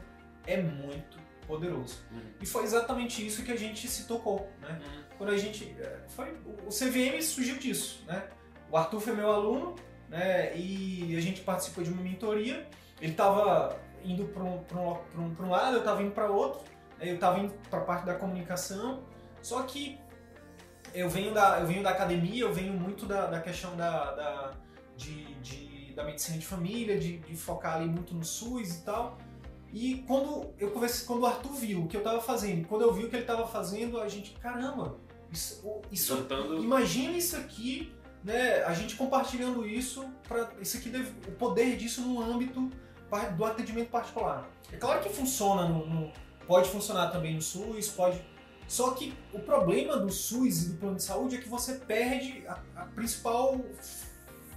é 0.47 0.61
muito 0.61 1.19
poderoso. 1.47 2.05
Uhum. 2.11 2.21
E 2.41 2.47
foi 2.47 2.65
exatamente 2.65 3.27
isso 3.27 3.43
que 3.43 3.53
a 3.53 3.57
gente 3.57 3.89
se 3.89 4.07
tocou, 4.07 4.51
né? 4.61 4.79
Uhum. 4.81 5.03
Quando 5.19 5.31
a 5.31 5.39
gente 5.39 5.75
é, 5.79 6.01
foi 6.09 6.37
o 6.67 6.69
CVM 6.69 7.21
surgiu 7.23 7.57
disso, 7.59 8.05
né? 8.07 8.29
O 8.71 8.77
Arthur 8.77 9.01
foi 9.01 9.15
meu 9.15 9.31
aluno, 9.31 9.75
né? 10.09 10.57
E 10.57 11.17
a 11.17 11.21
gente 11.21 11.41
participou 11.41 11.83
de 11.83 11.91
uma 11.91 12.03
mentoria. 12.03 12.67
Ele 13.01 13.13
estava 13.13 13.81
indo 14.05 14.27
para 14.27 14.43
um, 14.43 14.65
um, 14.75 15.23
um, 15.23 15.37
um, 15.41 15.51
lado, 15.51 15.75
eu 15.75 15.81
estava 15.81 16.03
indo 16.03 16.13
para 16.13 16.31
outro. 16.31 16.61
Eu 17.01 17.15
estava 17.15 17.39
indo 17.39 17.53
para 17.69 17.81
a 17.81 17.85
parte 17.85 18.07
da 18.07 18.15
comunicação. 18.15 19.03
Só 19.41 19.63
que 19.63 19.99
eu 20.95 21.09
venho 21.09 21.33
da, 21.33 21.61
eu 21.61 21.67
venho 21.67 21.83
da 21.83 21.91
academia, 21.91 22.43
eu 22.43 22.53
venho 22.53 22.73
muito 22.73 23.07
da, 23.07 23.27
da 23.27 23.41
questão 23.41 23.77
da, 23.77 24.13
da, 24.13 24.53
de, 24.97 25.35
de, 25.37 25.93
da 25.95 26.05
medicina 26.05 26.39
de 26.39 26.47
família, 26.47 26.99
de, 26.99 27.19
de 27.19 27.37
focar 27.37 27.77
ali 27.77 27.87
muito 27.87 28.15
no 28.15 28.25
SUS 28.25 28.77
e 28.77 28.83
tal. 28.83 29.19
E 29.73 30.05
quando 30.07 30.53
eu 30.59 30.71
conversei, 30.71 31.07
quando 31.07 31.23
o 31.23 31.27
Arthur 31.27 31.55
viu 31.55 31.81
o 31.83 31.89
que 31.89 31.97
eu 31.97 32.01
estava 32.01 32.21
fazendo, 32.21 32.69
quando 32.69 32.83
eu 32.83 32.93
vi 32.93 33.05
o 33.05 33.09
que 33.09 33.17
ele 33.17 33.23
estava 33.23 33.47
fazendo, 33.47 33.99
a 33.99 34.07
gente, 34.07 34.33
caramba, 34.33 34.99
isso, 35.31 35.81
isso 35.91 36.27
imagina 36.61 37.17
isso 37.17 37.37
aqui, 37.37 37.91
né? 38.23 38.63
A 38.65 38.75
gente 38.75 38.97
compartilhando 38.97 39.67
isso 39.67 40.07
para 40.29 40.51
isso 40.61 40.77
aqui 40.77 40.91
deve, 40.91 41.11
o 41.27 41.33
poder 41.33 41.77
disso 41.77 42.03
no 42.03 42.21
âmbito 42.21 42.71
do 43.37 43.45
atendimento 43.45 43.91
particular. 43.91 44.49
É 44.73 44.77
claro 44.77 45.01
que 45.01 45.09
funciona 45.09 45.69
no, 45.69 45.87
no 45.87 46.13
pode 46.47 46.69
funcionar 46.71 47.11
também 47.11 47.35
no 47.35 47.43
SUS, 47.43 47.89
pode 47.89 48.21
só 48.73 48.93
que 48.93 49.15
o 49.35 49.39
problema 49.39 49.99
do 49.99 50.11
SUS 50.11 50.63
e 50.63 50.69
do 50.71 50.79
plano 50.79 50.97
de 50.97 51.03
saúde 51.03 51.37
é 51.37 51.39
que 51.41 51.49
você 51.49 51.75
perde 51.75 52.43
a, 52.47 52.59
a 52.77 52.85
principal 52.87 53.61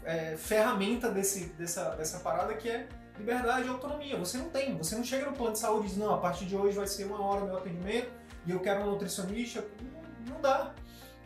é, 0.05 0.37
ferramenta 0.37 1.09
desse, 1.09 1.47
dessa, 1.49 1.89
dessa 1.95 2.19
parada 2.19 2.53
que 2.53 2.69
é 2.69 2.87
liberdade 3.17 3.67
e 3.67 3.69
autonomia. 3.69 4.17
Você 4.17 4.37
não 4.37 4.49
tem, 4.49 4.77
você 4.77 4.95
não 4.95 5.03
chega 5.03 5.25
no 5.25 5.33
plano 5.33 5.51
de 5.51 5.59
saúde 5.59 5.87
e 5.87 5.89
diz, 5.89 5.97
não, 5.97 6.13
a 6.13 6.17
partir 6.17 6.45
de 6.45 6.55
hoje 6.55 6.77
vai 6.77 6.87
ser 6.87 7.05
uma 7.05 7.21
hora 7.21 7.45
meu 7.45 7.57
atendimento 7.57 8.09
e 8.45 8.51
eu 8.51 8.59
quero 8.61 8.83
um 8.83 8.91
nutricionista. 8.91 9.65
Não, 9.81 10.35
não 10.35 10.41
dá. 10.41 10.73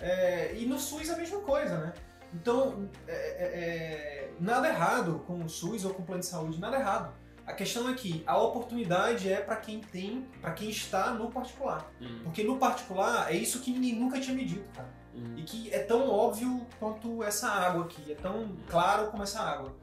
É, 0.01 0.55
e 0.55 0.65
no 0.65 0.79
SUS 0.79 1.09
é 1.09 1.13
a 1.13 1.17
mesma 1.17 1.41
coisa, 1.41 1.77
né? 1.77 1.93
Então, 2.33 2.89
é, 3.07 3.13
é, 3.13 3.45
é 3.45 4.31
nada 4.39 4.67
errado 4.67 5.23
com 5.27 5.43
o 5.43 5.49
SUS 5.49 5.83
ou 5.85 5.93
com 5.93 6.01
o 6.01 6.05
plano 6.05 6.21
de 6.21 6.27
saúde, 6.27 6.59
nada 6.59 6.77
errado. 6.77 7.13
A 7.49 7.53
questão 7.53 7.89
é 7.89 7.95
que 7.95 8.23
a 8.27 8.37
oportunidade 8.37 9.27
é 9.27 9.41
para 9.41 9.55
quem 9.55 9.81
tem, 9.81 10.21
para 10.39 10.51
quem 10.51 10.69
está 10.69 11.11
no 11.15 11.31
particular. 11.31 11.91
Uhum. 11.99 12.19
Porque 12.25 12.43
no 12.43 12.59
particular 12.59 13.33
é 13.33 13.35
isso 13.35 13.59
que 13.59 13.71
ninguém 13.71 13.95
nunca 13.95 14.19
tinha 14.19 14.35
medido, 14.35 14.63
cara. 14.71 14.87
Uhum. 15.15 15.35
E 15.35 15.41
que 15.41 15.73
é 15.73 15.79
tão 15.79 16.11
óbvio 16.11 16.67
quanto 16.79 17.23
essa 17.23 17.49
água 17.49 17.85
aqui, 17.85 18.11
é 18.11 18.13
tão 18.13 18.55
claro 18.69 19.09
como 19.09 19.23
essa 19.23 19.39
água. 19.39 19.75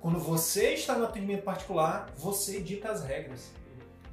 Quando 0.00 0.18
você 0.18 0.72
está 0.72 0.96
no 0.96 1.04
atendimento 1.04 1.42
particular, 1.42 2.10
você 2.16 2.62
dita 2.62 2.90
as 2.90 3.04
regras. 3.04 3.52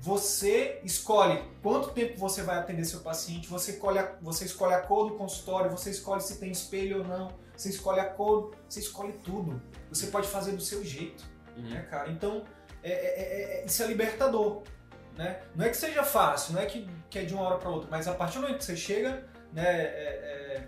Você 0.02 0.82
escolhe 0.84 1.42
quanto 1.62 1.92
tempo 1.92 2.18
você 2.18 2.44
vai 2.44 2.58
atender 2.58 2.84
seu 2.84 3.00
paciente, 3.00 3.48
você 3.48 3.72
escolhe 3.72 4.00
a, 4.00 4.14
você 4.22 4.44
escolhe 4.44 4.74
a 4.74 4.82
cor 4.82 5.10
do 5.10 5.16
consultório, 5.16 5.72
você 5.72 5.90
escolhe 5.90 6.20
se 6.20 6.38
tem 6.38 6.52
espelho 6.52 6.98
ou 6.98 7.08
não, 7.08 7.32
você 7.56 7.70
escolhe 7.70 8.02
a 8.02 8.06
cor, 8.06 8.54
você 8.68 8.82
escolhe 8.82 9.14
tudo. 9.24 9.62
Você 9.88 10.08
pode 10.08 10.28
fazer 10.28 10.52
do 10.52 10.62
seu 10.62 10.84
jeito, 10.84 11.24
uhum. 11.56 11.70
né, 11.70 11.82
cara? 11.84 12.12
Então, 12.12 12.44
é 12.84 12.90
é, 12.90 12.92
é, 12.92 13.62
é, 13.62 13.66
isso 13.66 13.82
é 13.82 13.88
libertador. 13.88 14.64
Né? 15.18 15.40
Não 15.56 15.66
é 15.66 15.70
que 15.70 15.78
seja 15.78 16.04
fácil, 16.04 16.54
não 16.54 16.62
é 16.62 16.66
que, 16.66 16.88
que 17.10 17.20
é 17.20 17.24
de 17.24 17.34
uma 17.34 17.44
hora 17.44 17.58
para 17.58 17.70
outra, 17.70 17.88
mas 17.90 18.08
a 18.08 18.14
partir 18.14 18.36
do 18.36 18.42
momento 18.42 18.58
que 18.58 18.66
você 18.66 18.76
chega 18.76 19.26
né, 19.54 19.64
é, 19.64 20.68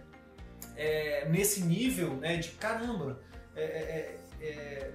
é, 0.78 1.26
nesse 1.28 1.62
nível 1.62 2.12
né, 2.16 2.38
de 2.38 2.50
caramba. 2.52 3.20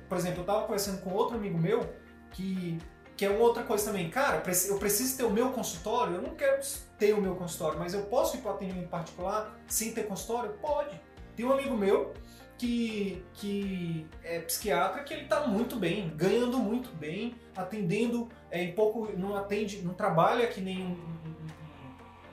por 0.09 0.16
exemplo, 0.16 0.39
eu 0.39 0.43
estava 0.43 0.62
conversando 0.62 1.03
com 1.03 1.11
outro 1.11 1.37
amigo 1.37 1.59
meu 1.59 1.93
que, 2.31 2.79
que 3.16 3.25
é 3.25 3.31
outra 3.31 3.64
coisa 3.64 3.87
também. 3.87 4.09
Cara, 4.09 4.37
eu 4.68 4.79
preciso 4.79 5.16
ter 5.16 5.25
o 5.25 5.31
meu 5.31 5.51
consultório, 5.51 6.14
eu 6.14 6.23
não 6.23 6.37
quero 6.37 6.61
ter 6.97 7.12
o 7.12 7.21
meu 7.21 7.35
consultório, 7.35 7.79
mas 7.79 7.93
eu 7.93 8.03
posso 8.05 8.37
ir 8.37 8.41
para 8.41 8.53
atendimento 8.53 8.89
particular 8.89 9.59
sem 9.66 9.93
ter 9.93 10.07
consultório? 10.07 10.53
Pode. 10.61 11.01
Tem 11.35 11.45
um 11.45 11.53
amigo 11.53 11.77
meu 11.77 12.14
que, 12.61 13.25
que 13.33 14.07
é 14.23 14.39
psiquiatra 14.41 15.03
que 15.03 15.15
ele 15.15 15.23
está 15.23 15.47
muito 15.47 15.77
bem, 15.77 16.13
ganhando 16.15 16.59
muito 16.59 16.91
bem, 16.95 17.35
atendendo 17.57 18.29
é, 18.51 18.63
em 18.63 18.73
pouco, 18.73 19.11
não 19.17 19.35
atende, 19.35 19.81
não 19.81 19.95
trabalha 19.95 20.47
que 20.47 20.61
nem 20.61 20.83
um, 20.83 20.99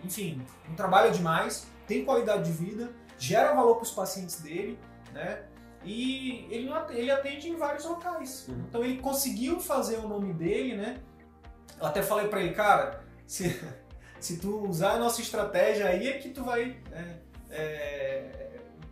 enfim, 0.04 0.46
não 0.68 0.76
trabalha 0.76 1.12
demais, 1.12 1.66
tem 1.88 2.04
qualidade 2.04 2.52
de 2.52 2.52
vida, 2.52 2.92
gera 3.18 3.54
valor 3.54 3.76
para 3.76 3.84
os 3.84 3.92
pacientes 3.92 4.42
dele, 4.42 4.78
né? 5.14 5.44
E 5.86 6.46
ele, 6.52 6.70
não, 6.70 6.90
ele 6.92 7.10
atende 7.10 7.48
em 7.48 7.56
vários 7.56 7.86
locais. 7.86 8.50
Uhum. 8.50 8.66
Então 8.68 8.84
ele 8.84 8.98
conseguiu 8.98 9.62
fazer 9.62 9.96
o 9.96 10.10
nome 10.10 10.34
dele, 10.34 10.76
né? 10.76 10.98
Eu 11.80 11.86
até 11.88 12.04
falei 12.04 12.28
para 12.28 12.42
ele, 12.42 12.54
cara, 12.54 13.02
se, 13.26 13.58
se 14.20 14.40
tu 14.40 14.68
usar 14.68 14.96
a 14.96 15.00
nossa 15.00 15.22
estratégia 15.22 15.88
aí 15.88 16.10
é 16.10 16.18
que 16.18 16.32
tu 16.32 16.44
vai 16.44 16.76
né, 16.92 17.20
é, 17.50 18.47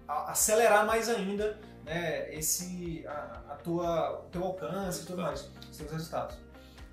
acelerar 0.07 0.85
mais 0.85 1.09
ainda 1.09 1.59
né, 1.83 2.33
esse, 2.33 3.05
a, 3.07 3.41
a, 3.49 3.55
tua, 3.55 4.21
o 4.25 4.29
teu 4.29 4.43
alcance 4.43 5.03
e 5.03 5.05
tudo 5.05 5.21
mais, 5.21 5.49
os 5.69 5.77
teus 5.77 5.91
resultados. 5.91 6.37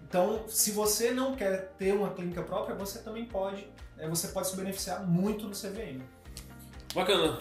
Então, 0.02 0.46
se 0.46 0.72
você 0.72 1.10
não 1.10 1.34
quer 1.34 1.72
ter 1.78 1.94
uma 1.94 2.12
clínica 2.12 2.42
própria, 2.42 2.74
você 2.74 2.98
também 3.00 3.24
pode, 3.24 3.66
né, 3.96 4.06
você 4.08 4.28
pode 4.28 4.48
se 4.48 4.56
beneficiar 4.56 5.02
muito 5.06 5.48
do 5.48 5.56
CVM. 5.56 6.02
Bacana. 6.94 7.40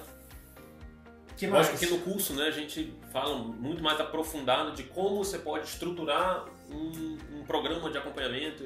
Que 1.36 1.48
mais? 1.48 1.68
Lógico 1.68 1.86
que 1.86 1.92
no 1.92 2.00
curso 2.00 2.34
né, 2.34 2.44
a 2.44 2.52
gente 2.52 2.96
fala 3.12 3.38
muito 3.38 3.84
mais 3.84 4.00
aprofundado 4.00 4.72
de 4.74 4.84
como 4.84 5.24
você 5.24 5.40
pode 5.40 5.68
estruturar 5.68 6.46
um, 6.70 7.18
um 7.34 7.44
programa 7.46 7.90
de 7.90 7.98
acompanhamento, 7.98 8.64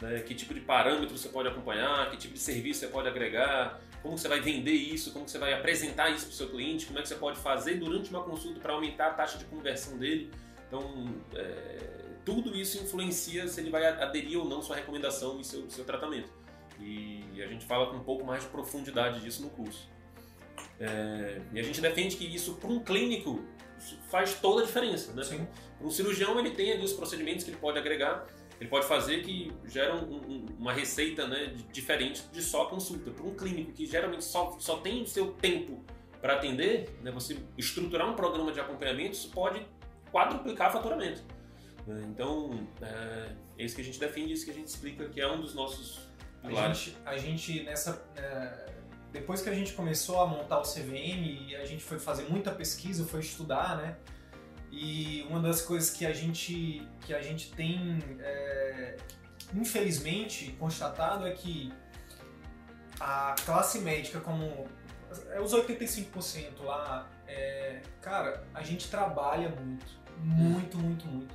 né, 0.00 0.20
que 0.20 0.34
tipo 0.34 0.52
de 0.54 0.60
parâmetros 0.60 1.20
você 1.20 1.28
pode 1.28 1.48
acompanhar, 1.48 2.10
que 2.10 2.16
tipo 2.16 2.34
de 2.34 2.40
serviço 2.40 2.80
você 2.80 2.88
pode 2.88 3.06
agregar, 3.06 3.78
como 4.04 4.18
você 4.18 4.28
vai 4.28 4.38
vender 4.38 4.74
isso, 4.74 5.12
como 5.12 5.26
você 5.26 5.38
vai 5.38 5.54
apresentar 5.54 6.10
isso 6.10 6.26
para 6.26 6.32
o 6.34 6.36
seu 6.36 6.50
cliente, 6.50 6.84
como 6.84 6.98
é 6.98 7.02
que 7.02 7.08
você 7.08 7.14
pode 7.14 7.38
fazer 7.38 7.76
durante 7.76 8.10
uma 8.10 8.22
consulta 8.22 8.60
para 8.60 8.74
aumentar 8.74 9.06
a 9.06 9.14
taxa 9.14 9.38
de 9.38 9.46
conversão 9.46 9.96
dele. 9.96 10.30
Então, 10.68 11.06
é, 11.34 11.78
tudo 12.22 12.54
isso 12.54 12.76
influencia 12.82 13.48
se 13.48 13.62
ele 13.62 13.70
vai 13.70 13.86
aderir 13.86 14.38
ou 14.38 14.44
não 14.44 14.60
sua 14.60 14.76
recomendação 14.76 15.40
e 15.40 15.44
seu, 15.44 15.70
seu 15.70 15.86
tratamento. 15.86 16.28
E 16.78 17.42
a 17.42 17.46
gente 17.46 17.64
fala 17.64 17.86
com 17.86 17.96
um 17.96 18.04
pouco 18.04 18.26
mais 18.26 18.42
de 18.42 18.50
profundidade 18.50 19.20
disso 19.20 19.40
no 19.40 19.48
curso. 19.48 19.88
É, 20.78 21.40
e 21.54 21.58
a 21.58 21.62
gente 21.62 21.80
defende 21.80 22.16
que 22.16 22.26
isso, 22.26 22.56
para 22.56 22.68
um 22.68 22.80
clínico, 22.80 23.42
faz 24.10 24.34
toda 24.34 24.64
a 24.64 24.66
diferença. 24.66 25.14
Né? 25.14 25.48
Um 25.80 25.90
cirurgião, 25.90 26.38
ele 26.38 26.50
tem 26.50 26.72
ali 26.72 26.84
os 26.84 26.92
procedimentos 26.92 27.42
que 27.42 27.50
ele 27.50 27.58
pode 27.58 27.78
agregar 27.78 28.26
ele 28.60 28.68
pode 28.70 28.86
fazer 28.86 29.22
que 29.22 29.52
gera 29.66 29.94
um, 29.94 30.14
um, 30.14 30.46
uma 30.58 30.72
receita 30.72 31.26
né, 31.26 31.54
diferente 31.72 32.22
de 32.32 32.42
só 32.42 32.66
consulta. 32.66 33.10
Para 33.10 33.24
um 33.24 33.34
clínico 33.34 33.72
que 33.72 33.86
geralmente 33.86 34.24
só, 34.24 34.56
só 34.58 34.78
tem 34.78 35.02
o 35.02 35.06
seu 35.06 35.32
tempo 35.32 35.84
para 36.20 36.34
atender, 36.34 36.88
né, 37.02 37.10
você 37.10 37.36
estruturar 37.58 38.08
um 38.10 38.14
programa 38.14 38.52
de 38.52 38.60
acompanhamento, 38.60 39.12
isso 39.12 39.30
pode 39.30 39.66
quadruplicar 40.10 40.72
faturamento. 40.72 41.22
Então, 42.08 42.66
é, 42.80 43.32
é 43.58 43.64
isso 43.64 43.74
que 43.74 43.82
a 43.82 43.84
gente 43.84 44.00
defende, 44.00 44.32
isso 44.32 44.44
que 44.44 44.50
a 44.50 44.54
gente 44.54 44.68
explica, 44.68 45.06
que 45.08 45.20
é 45.20 45.30
um 45.30 45.40
dos 45.40 45.54
nossos 45.54 46.08
A 46.42 46.48
pilares. 46.48 46.78
gente, 46.78 46.96
a 47.04 47.16
gente 47.18 47.62
nessa. 47.62 48.02
é, 48.16 48.72
depois 49.12 49.42
que 49.42 49.48
a 49.48 49.54
gente 49.54 49.72
começou 49.74 50.20
a 50.20 50.26
montar 50.26 50.58
o 50.58 50.62
CVM 50.62 51.48
e 51.48 51.56
a 51.56 51.64
gente 51.64 51.84
foi 51.84 51.98
fazer 51.98 52.24
muita 52.28 52.50
pesquisa, 52.50 53.04
foi 53.06 53.20
estudar, 53.20 53.76
né? 53.76 53.96
E 54.76 55.24
uma 55.30 55.38
das 55.40 55.62
coisas 55.62 55.90
que 55.90 56.04
a 56.04 56.12
gente, 56.12 56.82
que 57.02 57.14
a 57.14 57.22
gente 57.22 57.52
tem, 57.52 57.98
é, 58.18 58.96
infelizmente, 59.54 60.50
constatado 60.58 61.24
é 61.26 61.30
que 61.30 61.72
a 62.98 63.36
classe 63.44 63.78
médica, 63.78 64.18
como 64.18 64.66
é 65.30 65.40
os 65.40 65.52
85% 65.52 66.60
lá, 66.64 67.08
é, 67.28 67.82
cara, 68.02 68.42
a 68.52 68.64
gente 68.64 68.90
trabalha 68.90 69.48
muito, 69.50 69.86
muito, 70.18 70.76
muito, 70.76 71.06
muito. 71.06 71.34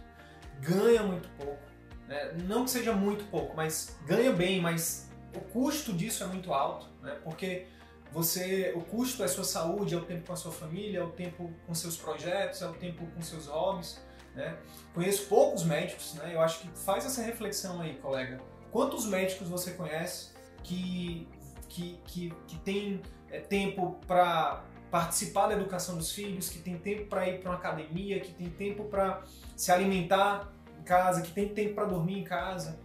Ganha 0.60 1.04
muito 1.04 1.30
pouco. 1.38 1.64
né? 2.10 2.34
Não 2.46 2.66
que 2.66 2.72
seja 2.72 2.92
muito 2.92 3.24
pouco, 3.32 3.56
mas 3.56 3.98
ganha 4.06 4.34
bem, 4.34 4.60
mas 4.60 5.10
o 5.34 5.40
custo 5.40 5.94
disso 5.94 6.26
é 6.26 6.28
muito 6.28 6.54
alto, 6.54 6.88
né? 7.02 7.18
Porque 7.24 7.68
você, 8.12 8.74
o 8.76 8.82
custo 8.82 9.24
é 9.24 9.28
sua 9.28 9.44
saúde, 9.44 9.94
é 9.94 9.98
o 9.98 10.06
tempo 10.06 10.28
com 10.28 10.34
a 10.34 10.36
sua 10.36 10.52
família, 10.52 11.00
é 11.00 11.04
o 11.04 11.12
tempo 11.12 11.52
com 11.66 11.74
seus 11.74 11.96
projetos, 11.98 12.62
é 12.62 12.68
o 12.68 12.74
tempo 12.74 13.06
com 13.08 13.22
seus 13.22 13.48
hobbies, 13.48 14.02
né? 14.36 14.58
Conheço 14.94 15.28
poucos 15.28 15.64
médicos, 15.64 16.16
né? 16.16 16.34
Eu 16.34 16.42
acho 16.42 16.60
que 16.60 16.70
faz 16.80 17.06
essa 17.06 17.22
reflexão 17.22 17.82
aí, 17.82 17.96
colega. 17.96 18.40
Quantos 18.72 19.06
médicos 19.06 19.48
você 19.48 19.72
conhece 19.72 20.32
que 20.64 21.28
que, 21.70 22.00
que, 22.06 22.34
que 22.48 22.58
tem 22.58 23.02
é, 23.30 23.40
tempo 23.40 24.00
para 24.08 24.64
participar 24.92 25.48
da 25.48 25.54
educação 25.54 25.96
dos 25.96 26.12
filhos, 26.12 26.50
que 26.50 26.60
tem 26.60 26.78
tempo 26.78 27.06
para 27.06 27.30
ir 27.30 27.40
para 27.40 27.52
uma 27.52 27.58
academia, 27.58 28.20
que 28.20 28.34
tem 28.34 28.50
tempo 28.50 28.86
para 28.86 29.24
se 29.56 29.72
alimentar 29.72 30.52
em 30.80 30.84
casa, 30.84 31.22
que 31.22 31.32
tem 31.32 31.48
tempo 31.48 31.76
para 31.76 31.86
dormir 31.86 32.20
em 32.20 32.24
casa, 32.24 32.80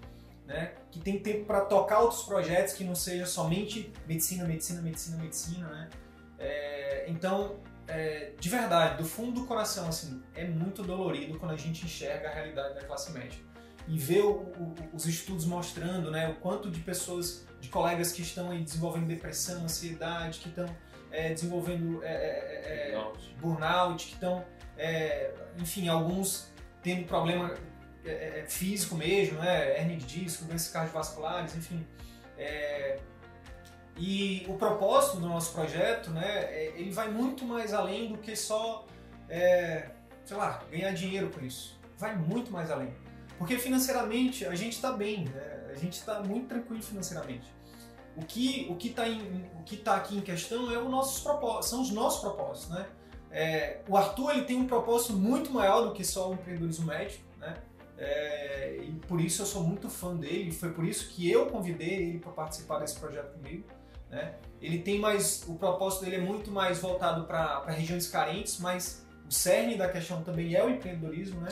né? 0.46 0.72
que 0.90 1.00
tem 1.00 1.18
tempo 1.18 1.44
para 1.44 1.62
tocar 1.62 2.00
outros 2.00 2.22
projetos 2.22 2.74
que 2.74 2.84
não 2.84 2.94
seja 2.94 3.26
somente 3.26 3.92
medicina, 4.06 4.44
medicina, 4.44 4.82
medicina, 4.82 5.16
medicina. 5.16 5.68
Né? 5.68 5.90
É, 6.38 7.04
então, 7.08 7.56
é, 7.86 8.32
de 8.38 8.48
verdade, 8.48 9.02
do 9.02 9.08
fundo 9.08 9.40
do 9.40 9.46
coração, 9.46 9.88
assim, 9.88 10.22
é 10.34 10.44
muito 10.44 10.82
dolorido 10.82 11.38
quando 11.38 11.52
a 11.52 11.56
gente 11.56 11.84
enxerga 11.84 12.28
a 12.28 12.32
realidade 12.32 12.74
da 12.74 12.82
classe 12.82 13.12
média 13.12 13.38
e 13.86 13.98
vê 13.98 14.20
o, 14.20 14.32
o, 14.32 14.74
os 14.92 15.06
estudos 15.06 15.44
mostrando 15.44 16.10
né, 16.10 16.28
o 16.28 16.34
quanto 16.36 16.70
de 16.70 16.80
pessoas, 16.80 17.46
de 17.60 17.68
colegas 17.68 18.12
que 18.12 18.22
estão 18.22 18.50
aí 18.50 18.62
desenvolvendo 18.62 19.06
depressão, 19.06 19.64
ansiedade, 19.64 20.38
que 20.38 20.48
estão 20.48 20.66
é, 21.10 21.32
desenvolvendo 21.32 22.02
é, 22.02 22.08
é, 22.08 22.90
é, 22.90 22.92
Burnout. 22.92 23.36
burnout, 23.40 24.06
que 24.06 24.14
estão, 24.14 24.44
enfim, 25.58 25.88
alguns 25.88 26.52
tendo 26.82 27.06
problema 27.06 27.54
é, 28.04 28.40
é, 28.40 28.46
físico 28.46 28.94
mesmo, 28.96 29.38
né? 29.38 29.78
hernia 29.78 29.96
de 29.96 30.04
disco, 30.04 30.44
doenças 30.44 30.68
cardiovasculares, 30.68 31.56
enfim. 31.56 31.86
É, 32.36 32.98
e 33.96 34.44
o 34.48 34.54
propósito 34.54 35.18
do 35.18 35.28
nosso 35.28 35.52
projeto, 35.52 36.10
né, 36.10 36.26
é- 36.26 36.72
ele 36.76 36.90
vai 36.90 37.10
muito 37.10 37.44
mais 37.44 37.72
além 37.72 38.08
do 38.08 38.18
que 38.18 38.34
só, 38.34 38.86
é, 39.28 39.90
sei 40.24 40.36
lá, 40.36 40.62
ganhar 40.70 40.92
dinheiro 40.92 41.30
com 41.30 41.44
isso. 41.44 41.78
Vai 41.96 42.16
muito 42.16 42.50
mais 42.50 42.70
além. 42.70 42.92
Porque 43.38 43.58
financeiramente 43.58 44.44
a 44.46 44.54
gente 44.54 44.72
está 44.72 44.92
bem, 44.92 45.24
né? 45.24 45.54
a 45.70 45.76
gente 45.76 45.94
está 45.94 46.20
muito 46.22 46.48
tranquilo 46.48 46.82
financeiramente. 46.82 47.52
O 48.16 48.24
que 48.24 48.68
o 48.70 48.76
que 48.76 48.88
está 48.88 49.04
tá 49.84 49.96
aqui 49.96 50.16
em 50.16 50.20
questão 50.20 50.72
é 50.72 50.78
o 50.78 50.88
nossos 50.88 51.22
são 51.68 51.82
os 51.82 51.90
nossos 51.90 52.20
propósitos, 52.20 52.70
né? 52.70 52.86
É, 53.30 53.80
o 53.88 53.96
Arthur 53.96 54.30
ele 54.30 54.44
tem 54.44 54.56
um 54.56 54.68
propósito 54.68 55.14
muito 55.14 55.50
maior 55.52 55.82
do 55.82 55.92
que 55.92 56.04
só 56.04 56.30
o 56.30 56.34
empreendedorismo 56.34 56.86
médico? 56.86 57.24
É, 57.96 58.78
e 58.82 58.92
por 59.06 59.20
isso 59.20 59.42
eu 59.42 59.46
sou 59.46 59.62
muito 59.62 59.88
fã 59.88 60.16
dele. 60.16 60.50
Foi 60.50 60.72
por 60.72 60.84
isso 60.84 61.08
que 61.10 61.30
eu 61.30 61.46
convidei 61.46 62.08
ele 62.08 62.18
para 62.18 62.32
participar 62.32 62.78
desse 62.78 62.98
projeto 62.98 63.32
comigo. 63.34 63.64
Né? 64.10 64.34
Ele 64.60 64.78
tem 64.78 64.98
mais, 64.98 65.44
o 65.48 65.54
propósito 65.54 66.04
dele 66.04 66.16
é 66.16 66.20
muito 66.20 66.50
mais 66.50 66.78
voltado 66.78 67.24
para 67.24 67.64
regiões 67.68 68.08
carentes, 68.08 68.58
mas 68.58 69.04
o 69.28 69.32
cerne 69.32 69.76
da 69.76 69.88
questão 69.88 70.22
também 70.22 70.54
é 70.54 70.64
o 70.64 70.70
empreendedorismo, 70.70 71.40
né? 71.40 71.50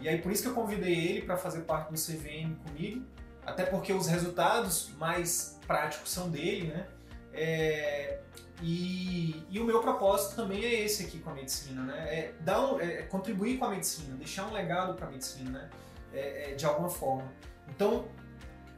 E 0.00 0.08
aí 0.08 0.20
por 0.20 0.30
isso 0.30 0.42
que 0.42 0.48
eu 0.48 0.54
convidei 0.54 0.94
ele 0.94 1.22
para 1.22 1.36
fazer 1.36 1.62
parte 1.62 1.90
do 1.90 1.98
CVM 1.98 2.54
comigo, 2.64 3.04
até 3.44 3.64
porque 3.64 3.92
os 3.92 4.06
resultados 4.06 4.90
mais 4.98 5.58
práticos 5.66 6.10
são 6.10 6.30
dele, 6.30 6.68
né? 6.68 6.86
É, 7.32 8.20
e, 8.62 9.44
e 9.50 9.60
o 9.60 9.64
meu 9.64 9.80
propósito 9.80 10.36
também 10.36 10.64
é 10.64 10.82
esse 10.82 11.04
aqui 11.04 11.18
com 11.18 11.30
a 11.30 11.34
medicina, 11.34 11.82
né? 11.82 11.98
É, 12.08 12.32
dar 12.40 12.60
um, 12.60 12.80
é 12.80 13.02
contribuir 13.02 13.58
com 13.58 13.66
a 13.66 13.70
medicina, 13.70 14.16
deixar 14.16 14.46
um 14.46 14.52
legado 14.52 14.94
para 14.94 15.06
a 15.06 15.10
medicina, 15.10 15.50
né? 15.50 15.70
É, 16.12 16.52
é, 16.52 16.54
de 16.54 16.64
alguma 16.64 16.88
forma. 16.88 17.30
Então, 17.68 18.06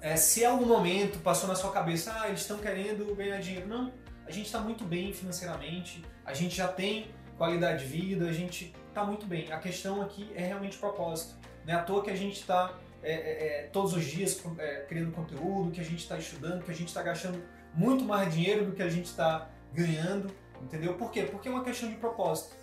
é, 0.01 0.16
se 0.16 0.45
algum 0.45 0.66
momento 0.66 1.18
passou 1.20 1.49
na 1.49 1.55
sua 1.55 1.70
cabeça, 1.70 2.12
ah, 2.18 2.29
eles 2.29 2.41
estão 2.41 2.59
querendo 2.59 3.14
ganhar 3.14 3.39
dinheiro, 3.39 3.68
não. 3.68 3.93
A 4.26 4.31
gente 4.31 4.47
está 4.47 4.61
muito 4.61 4.85
bem 4.85 5.12
financeiramente, 5.12 6.05
a 6.24 6.35
gente 6.35 6.57
já 6.57 6.68
tem 6.68 7.11
qualidade 7.37 7.85
de 7.85 7.91
vida, 7.91 8.29
a 8.29 8.33
gente 8.33 8.74
está 8.89 9.05
muito 9.05 9.26
bem. 9.26 9.53
A 9.53 9.59
questão 9.59 10.03
aqui 10.03 10.31
é 10.35 10.43
realmente 10.45 10.76
propósito. 10.76 11.37
Não 11.64 11.74
é 11.74 11.76
à 11.76 11.83
toa 11.83 12.03
que 12.03 12.11
a 12.11 12.16
gente 12.16 12.41
está 12.41 12.76
é, 13.03 13.12
é, 13.12 13.47
é, 13.47 13.62
todos 13.72 13.95
os 13.95 14.05
dias 14.05 14.43
é, 14.59 14.85
criando 14.89 15.12
conteúdo, 15.12 15.70
que 15.70 15.81
a 15.81 15.85
gente 15.85 16.01
está 16.01 16.18
estudando, 16.18 16.64
que 16.64 16.70
a 16.70 16.74
gente 16.74 16.89
está 16.89 17.03
gastando 17.03 17.43
muito 17.72 18.05
mais 18.05 18.35
dinheiro 18.35 18.66
do 18.66 18.72
que 18.72 18.83
a 18.83 18.89
gente 18.89 19.07
está 19.07 19.49
ganhando, 19.73 20.31
entendeu? 20.62 20.95
Por 20.95 21.11
quê? 21.11 21.23
Porque 21.23 21.49
é 21.49 21.51
uma 21.51 21.64
questão 21.64 21.89
de 21.89 21.97
propósito. 21.97 22.57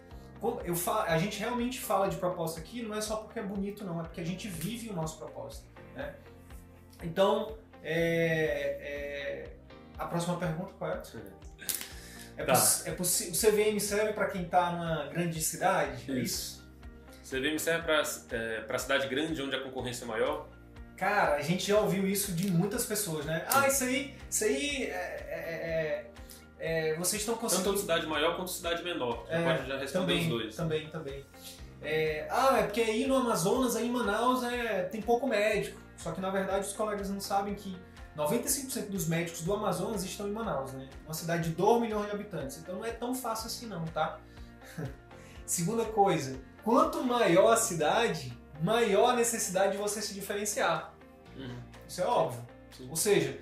Eu 0.64 0.76
falo, 0.76 1.00
a 1.10 1.18
gente 1.18 1.40
realmente 1.40 1.80
fala 1.80 2.08
de 2.08 2.18
propósito 2.18 2.60
aqui, 2.60 2.84
não 2.84 2.96
é 2.96 3.02
só 3.02 3.18
porque 3.18 3.40
é 3.40 3.44
bonito, 3.44 3.84
não, 3.84 4.00
é 4.00 4.04
porque 4.04 4.22
a 4.22 4.26
gente 4.26 4.48
vive 4.48 4.90
o 4.90 4.94
nosso 4.94 5.18
propósito. 5.18 5.66
Né? 5.96 6.14
Então, 7.02 7.58
é, 7.82 9.46
é, 9.46 9.50
a 9.98 10.06
próxima 10.06 10.38
pergunta 10.38 10.74
qual 10.78 10.92
é? 10.92 11.02
É, 12.38 12.44
Tá. 12.44 12.54
é 12.86 12.92
o 12.92 13.04
CVM 13.04 13.80
serve 13.80 14.14
para 14.14 14.28
quem 14.28 14.44
está 14.44 14.72
numa 14.72 15.06
grande 15.08 15.42
cidade? 15.42 16.12
É 16.12 16.16
Isso. 16.16 16.64
CVM 17.24 17.58
serve 17.58 17.84
para 18.68 18.78
cidade 18.80 19.08
grande, 19.08 19.42
onde 19.42 19.56
a 19.56 19.64
concorrência 19.64 20.04
é 20.04 20.08
maior. 20.08 20.48
Cara, 20.98 21.36
a 21.36 21.42
gente 21.42 21.66
já 21.68 21.80
ouviu 21.80 22.08
isso 22.08 22.34
de 22.34 22.52
muitas 22.52 22.86
pessoas, 22.86 23.26
né? 23.26 23.46
Ah, 23.50 23.68
isso 23.68 23.84
aí, 23.84 24.16
isso 24.30 24.44
aí 24.44 24.84
é, 24.84 24.94
é- 24.94 26.06
é- 26.60 26.96
vocês 26.98 27.22
estão 27.22 27.36
Tanto 27.36 27.44
conseguindo. 27.54 27.78
cidade 27.78 28.06
maior 28.08 28.36
quanto 28.36 28.52
cidade 28.52 28.84
menor. 28.84 29.26
Já 29.30 29.34
É, 29.38 29.44
pode 29.58 29.68
já 29.70 29.78
responder 29.78 30.06
também, 30.14 30.22
os 30.24 30.28
dois. 30.30 30.56
também, 30.56 30.90
também. 30.90 31.26
É, 31.82 32.28
ah, 32.32 32.58
é 32.60 32.64
porque 32.64 32.82
aí 32.82 33.06
no 33.06 33.16
Amazonas, 33.16 33.76
aí 33.76 33.88
em 33.88 33.92
Manaus, 33.92 34.44
é, 34.44 34.84
tem 34.84 35.02
pouco 35.02 35.28
médico. 35.28 35.80
Só 35.98 36.12
que 36.12 36.20
na 36.20 36.30
verdade 36.30 36.66
os 36.68 36.74
colegas 36.74 37.10
não 37.10 37.20
sabem 37.22 37.54
que 37.56 37.78
95% 38.16 38.90
dos 38.90 39.08
médicos 39.08 39.42
do 39.42 39.54
Amazonas 39.54 40.04
estão 40.04 40.28
em 40.28 40.32
Manaus, 40.32 40.72
né? 40.74 40.90
Uma 41.06 41.14
cidade 41.14 41.50
de 41.50 41.56
2 41.56 41.82
milhões 41.82 42.06
de 42.08 42.12
habitantes. 42.12 42.58
Então 42.58 42.76
não 42.76 42.86
é 42.86 42.92
tão 42.92 43.14
fácil 43.14 43.48
assim 43.48 43.68
não, 43.68 43.84
tá? 43.86 44.20
Segunda 45.46 45.86
coisa, 45.86 46.40
quanto 46.64 47.04
maior 47.04 47.52
a 47.54 47.58
cidade, 47.58 48.36
maior 48.62 49.12
a 49.12 49.16
necessidade 49.16 49.74
de 49.74 49.78
você 49.78 50.02
se 50.02 50.14
diferenciar. 50.14 50.94
Uhum. 51.36 51.56
Isso 51.88 52.02
é 52.02 52.06
óbvio. 52.06 52.42
Sim. 52.76 52.90
Ou 52.90 52.96
seja, 52.96 53.38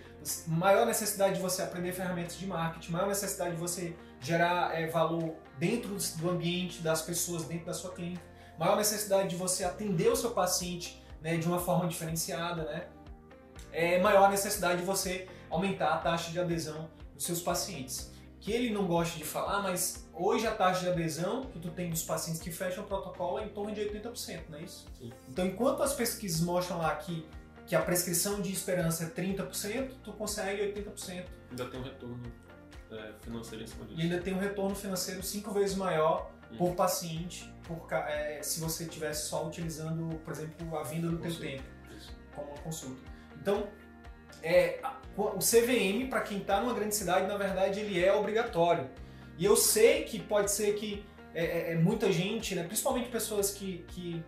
maior 0.47 0.85
necessidade 0.85 1.35
de 1.35 1.41
você 1.41 1.61
aprender 1.61 1.91
ferramentas 1.91 2.37
de 2.37 2.45
marketing, 2.47 2.91
maior 2.91 3.07
necessidade 3.07 3.55
de 3.55 3.61
você 3.61 3.95
gerar 4.19 4.79
é, 4.79 4.87
valor 4.87 5.35
dentro 5.57 5.95
do 6.17 6.29
ambiente 6.29 6.81
das 6.81 7.01
pessoas, 7.01 7.43
dentro 7.43 7.65
da 7.65 7.73
sua 7.73 7.91
clínica, 7.91 8.21
maior 8.57 8.77
necessidade 8.77 9.29
de 9.29 9.35
você 9.35 9.63
atender 9.63 10.09
o 10.09 10.15
seu 10.15 10.31
paciente 10.31 11.03
né, 11.21 11.37
de 11.37 11.47
uma 11.47 11.59
forma 11.59 11.87
diferenciada, 11.87 12.63
né? 12.63 12.87
É 13.71 13.99
maior 13.99 14.29
necessidade 14.29 14.81
de 14.81 14.85
você 14.85 15.27
aumentar 15.49 15.93
a 15.93 15.97
taxa 15.97 16.31
de 16.31 16.39
adesão 16.39 16.89
dos 17.15 17.23
seus 17.23 17.41
pacientes. 17.41 18.11
Que 18.39 18.51
ele 18.51 18.71
não 18.71 18.85
gosta 18.85 19.17
de 19.17 19.23
falar, 19.23 19.61
mas 19.61 20.05
hoje 20.13 20.45
a 20.45 20.51
taxa 20.51 20.81
de 20.81 20.89
adesão 20.89 21.45
que 21.45 21.59
tu 21.59 21.71
tem 21.71 21.89
dos 21.89 22.03
pacientes 22.03 22.41
que 22.41 22.51
fecham 22.51 22.83
o 22.83 22.87
protocolo 22.87 23.39
é 23.39 23.45
em 23.45 23.49
torno 23.49 23.73
de 23.73 23.81
80%, 23.81 24.41
não 24.49 24.59
é 24.59 24.63
isso? 24.63 24.85
Sim. 24.99 25.11
Então, 25.29 25.45
enquanto 25.45 25.81
as 25.81 25.93
pesquisas 25.93 26.41
mostram 26.41 26.77
lá 26.77 26.93
que 26.95 27.25
que 27.65 27.75
a 27.75 27.81
prescrição 27.81 28.41
de 28.41 28.51
esperança 28.51 29.05
é 29.05 29.07
30%, 29.07 29.91
tu 30.03 30.13
consegue 30.13 30.61
80%. 30.73 31.25
Ainda 31.51 31.65
tem 31.65 31.79
um 31.79 31.83
retorno 31.83 32.23
é, 32.91 33.13
financeiro 33.21 33.63
em 33.63 33.67
cima 33.67 33.83
E 33.85 33.87
disso. 33.87 34.01
ainda 34.01 34.21
tem 34.21 34.33
um 34.33 34.39
retorno 34.39 34.75
financeiro 34.75 35.23
cinco 35.23 35.51
vezes 35.51 35.75
maior 35.75 36.31
Hum. 36.53 36.57
por 36.57 36.75
paciente, 36.75 37.51
por, 37.63 37.87
é, 37.91 38.41
se 38.43 38.59
você 38.59 38.83
estivesse 38.83 39.27
só 39.27 39.47
utilizando, 39.47 40.15
por 40.19 40.33
exemplo, 40.33 40.77
a 40.77 40.83
venda 40.83 41.07
do 41.09 41.17
teu 41.17 41.33
tempo 41.35 41.63
Isso. 41.95 42.15
como 42.35 42.49
uma 42.49 42.57
consulta. 42.59 43.01
Então, 43.41 43.67
é, 44.41 44.79
o 45.17 45.39
CVM, 45.39 46.09
para 46.09 46.21
quem 46.21 46.39
está 46.39 46.61
numa 46.61 46.73
grande 46.73 46.95
cidade, 46.95 47.27
na 47.27 47.37
verdade, 47.37 47.79
ele 47.79 48.03
é 48.03 48.13
obrigatório. 48.13 48.89
E 49.37 49.45
eu 49.45 49.55
sei 49.55 50.03
que 50.03 50.19
pode 50.19 50.51
ser 50.51 50.73
que 50.75 51.03
é, 51.33 51.43
é, 51.43 51.73
é 51.73 51.75
muita 51.75 52.11
gente, 52.11 52.53
né, 52.53 52.63
principalmente 52.63 53.09
pessoas 53.09 53.51
que, 53.51 53.83
que, 53.87 54.23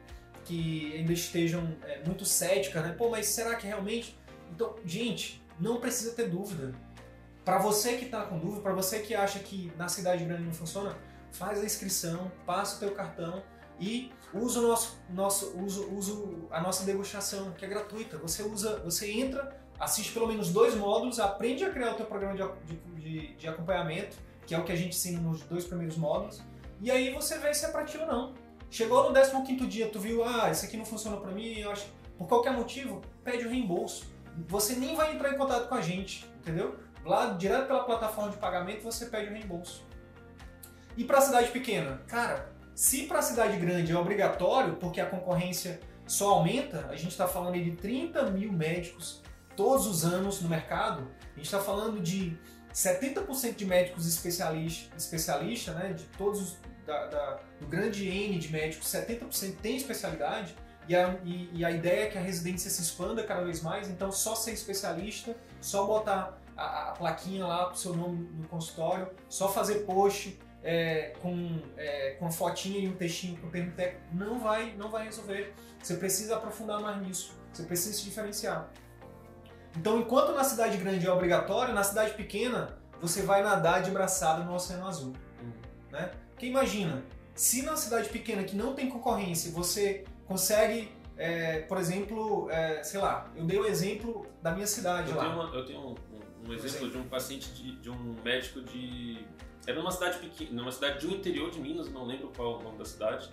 que 0.45 0.95
ainda 0.95 1.11
estejam 1.11 1.75
é, 1.83 2.01
muito 2.05 2.23
céticas, 2.23 2.83
né? 2.83 2.95
Pô, 2.97 3.09
mas 3.09 3.25
será 3.27 3.55
que 3.55 3.67
realmente? 3.67 4.17
Então, 4.51 4.75
gente, 4.85 5.43
não 5.59 5.79
precisa 5.79 6.13
ter 6.13 6.29
dúvida. 6.29 6.73
Para 7.43 7.57
você 7.57 7.97
que 7.97 8.05
está 8.05 8.23
com 8.23 8.39
dúvida, 8.39 8.61
para 8.61 8.73
você 8.73 8.99
que 8.99 9.13
acha 9.13 9.39
que 9.39 9.71
na 9.77 9.87
cidade 9.87 10.23
grande 10.23 10.43
não 10.43 10.53
funciona, 10.53 10.97
faz 11.31 11.59
a 11.59 11.65
inscrição, 11.65 12.31
passa 12.45 12.77
o 12.77 12.79
teu 12.79 12.91
cartão 12.91 13.43
e 13.79 14.11
usa 14.33 14.59
o 14.59 14.67
nosso, 14.67 14.97
nosso 15.09 15.57
usa, 15.57 15.85
usa 15.87 16.13
a 16.51 16.61
nossa 16.61 16.85
degustação, 16.85 17.51
que 17.51 17.65
é 17.65 17.67
gratuita. 17.67 18.17
Você 18.17 18.43
usa, 18.43 18.79
você 18.79 19.11
entra, 19.11 19.55
assiste 19.79 20.13
pelo 20.13 20.27
menos 20.27 20.51
dois 20.51 20.75
módulos, 20.75 21.19
aprende 21.19 21.63
a 21.63 21.69
criar 21.69 21.91
o 21.91 21.95
teu 21.95 22.05
programa 22.05 22.35
de, 22.35 22.75
de, 22.99 23.35
de 23.35 23.47
acompanhamento, 23.47 24.17
que 24.45 24.55
é 24.55 24.59
o 24.59 24.63
que 24.63 24.71
a 24.71 24.75
gente 24.75 24.95
ensina 24.95 25.19
nos 25.19 25.41
dois 25.41 25.65
primeiros 25.65 25.97
módulos, 25.97 26.41
e 26.81 26.91
aí 26.91 27.13
você 27.13 27.37
vê 27.37 27.53
se 27.53 27.65
é 27.65 27.69
pra 27.69 27.83
ti 27.83 27.97
ou 27.97 28.05
não. 28.05 28.44
Chegou 28.69 29.11
no 29.11 29.43
15 29.43 29.67
dia, 29.67 29.89
tu 29.89 29.99
viu, 29.99 30.23
ah, 30.23 30.49
esse 30.49 30.65
aqui 30.65 30.75
não 30.77 30.85
funciona 30.85 31.17
pra 31.17 31.31
mim, 31.31 31.59
eu 31.59 31.71
acho. 31.71 31.85
Por 32.17 32.27
qualquer 32.27 32.53
motivo, 32.53 33.01
pede 33.23 33.45
o 33.45 33.49
reembolso. 33.49 34.05
Você 34.47 34.75
nem 34.75 34.95
vai 34.95 35.13
entrar 35.13 35.33
em 35.33 35.37
contato 35.37 35.67
com 35.69 35.75
a 35.75 35.81
gente, 35.81 36.29
entendeu? 36.39 36.77
Lá, 37.03 37.33
direto 37.33 37.67
pela 37.67 37.83
plataforma 37.83 38.31
de 38.31 38.37
pagamento, 38.37 38.83
você 38.83 39.05
pede 39.05 39.29
o 39.29 39.33
reembolso. 39.33 39.85
E 40.97 41.03
para 41.03 41.21
cidade 41.21 41.51
pequena? 41.51 42.01
Cara, 42.07 42.49
se 42.73 43.03
para 43.03 43.21
cidade 43.21 43.57
grande 43.57 43.91
é 43.91 43.97
obrigatório, 43.97 44.75
porque 44.75 44.99
a 44.99 45.05
concorrência 45.05 45.79
só 46.07 46.31
aumenta, 46.31 46.87
a 46.89 46.95
gente 46.95 47.11
está 47.11 47.27
falando 47.27 47.61
de 47.61 47.71
30 47.71 48.29
mil 48.31 48.51
médicos 48.51 49.21
todos 49.55 49.87
os 49.87 50.03
anos 50.03 50.41
no 50.41 50.49
mercado, 50.49 51.07
a 51.33 51.37
gente 51.37 51.45
está 51.45 51.59
falando 51.59 52.01
de 52.01 52.37
70% 52.73 53.55
de 53.55 53.65
médicos 53.65 54.05
especialistas, 54.05 54.89
especialista, 55.01 55.73
né, 55.73 55.93
de 55.93 56.03
todos 56.17 56.41
os, 56.41 56.57
da, 56.85 57.07
da, 57.07 57.39
do 57.59 57.67
grande 57.67 58.07
N 58.07 58.37
de 58.37 58.51
médicos, 58.51 58.87
70% 58.87 59.57
tem 59.61 59.75
especialidade, 59.75 60.55
e 60.87 60.95
a, 60.95 61.17
e, 61.23 61.49
e 61.51 61.65
a, 61.65 61.71
ideia 61.71 62.05
é 62.05 62.09
que 62.09 62.17
a 62.17 62.21
residência 62.21 62.69
se 62.69 62.81
expanda 62.81 63.23
cada 63.23 63.43
vez 63.43 63.61
mais, 63.61 63.89
então 63.89 64.11
só 64.11 64.35
ser 64.35 64.51
especialista, 64.51 65.35
só 65.59 65.85
botar 65.85 66.37
a, 66.55 66.89
a 66.89 66.91
plaquinha 66.91 67.45
lá 67.45 67.65
pro 67.65 67.77
seu 67.77 67.95
nome 67.95 68.29
no 68.37 68.47
consultório, 68.47 69.09
só 69.27 69.49
fazer 69.49 69.79
post 69.79 70.39
é, 70.63 71.13
com, 71.21 71.59
é, 71.77 72.11
com 72.19 72.27
a 72.27 72.31
fotinha 72.31 72.79
e 72.79 72.87
um 72.87 72.95
textinho 72.95 73.37
com 73.37 73.47
o 73.47 73.51
termo 73.51 73.71
técnico, 73.71 74.03
não 74.13 74.39
vai, 74.39 74.75
não 74.77 74.89
vai 74.89 75.05
resolver. 75.05 75.53
Você 75.81 75.95
precisa 75.95 76.35
aprofundar 76.35 76.79
mais 76.79 77.01
nisso, 77.01 77.35
você 77.51 77.63
precisa 77.63 77.95
se 77.95 78.03
diferenciar. 78.03 78.69
Então, 79.75 79.99
enquanto 79.99 80.33
na 80.33 80.43
cidade 80.43 80.77
grande 80.77 81.05
é 81.05 81.11
obrigatório, 81.11 81.73
na 81.73 81.83
cidade 81.83 82.13
pequena 82.13 82.77
você 83.01 83.21
vai 83.21 83.43
nadar 83.43 83.81
de 83.81 83.91
braçada 83.91 84.43
no 84.43 84.53
Oceano 84.53 84.87
Azul. 84.87 85.13
Uhum. 85.41 85.51
Né? 85.91 86.11
Porque 86.35 86.47
imagina, 86.47 87.01
se 87.33 87.61
na 87.61 87.77
cidade 87.77 88.09
pequena 88.09 88.43
que 88.43 88.57
não 88.57 88.73
tem 88.73 88.89
concorrência 88.89 89.51
você 89.51 90.03
consegue, 90.25 90.91
é, 91.15 91.61
por 91.61 91.77
exemplo, 91.77 92.49
é, 92.51 92.83
sei 92.83 92.99
lá, 92.99 93.31
eu 93.37 93.45
dei 93.45 93.57
o 93.57 93.65
exemplo 93.65 94.27
da 94.43 94.51
minha 94.51 94.67
cidade 94.67 95.11
eu 95.11 95.15
lá. 95.15 95.23
Tenho 95.23 95.33
uma, 95.33 95.55
eu 95.55 95.65
tenho 95.65 95.79
um, 95.79 95.91
um, 95.91 96.49
um 96.49 96.53
exemplo, 96.53 96.91
de 96.91 96.97
um 96.97 97.03
paciente, 97.07 97.49
de, 97.53 97.77
de, 97.77 97.89
um 97.89 98.15
médico 98.21 98.61
de... 98.61 99.25
Era 99.65 99.79
numa 99.79 99.91
cidade 99.91 100.19
pequena, 100.19 100.51
numa 100.51 100.71
cidade 100.73 100.99
de 100.99 101.07
um 101.07 101.11
interior 101.11 101.49
de 101.49 101.59
Minas, 101.59 101.89
não 101.89 102.05
lembro 102.05 102.33
qual 102.35 102.55
é 102.55 102.57
o 102.57 102.63
nome 102.63 102.79
da 102.79 102.85
cidade, 102.85 103.29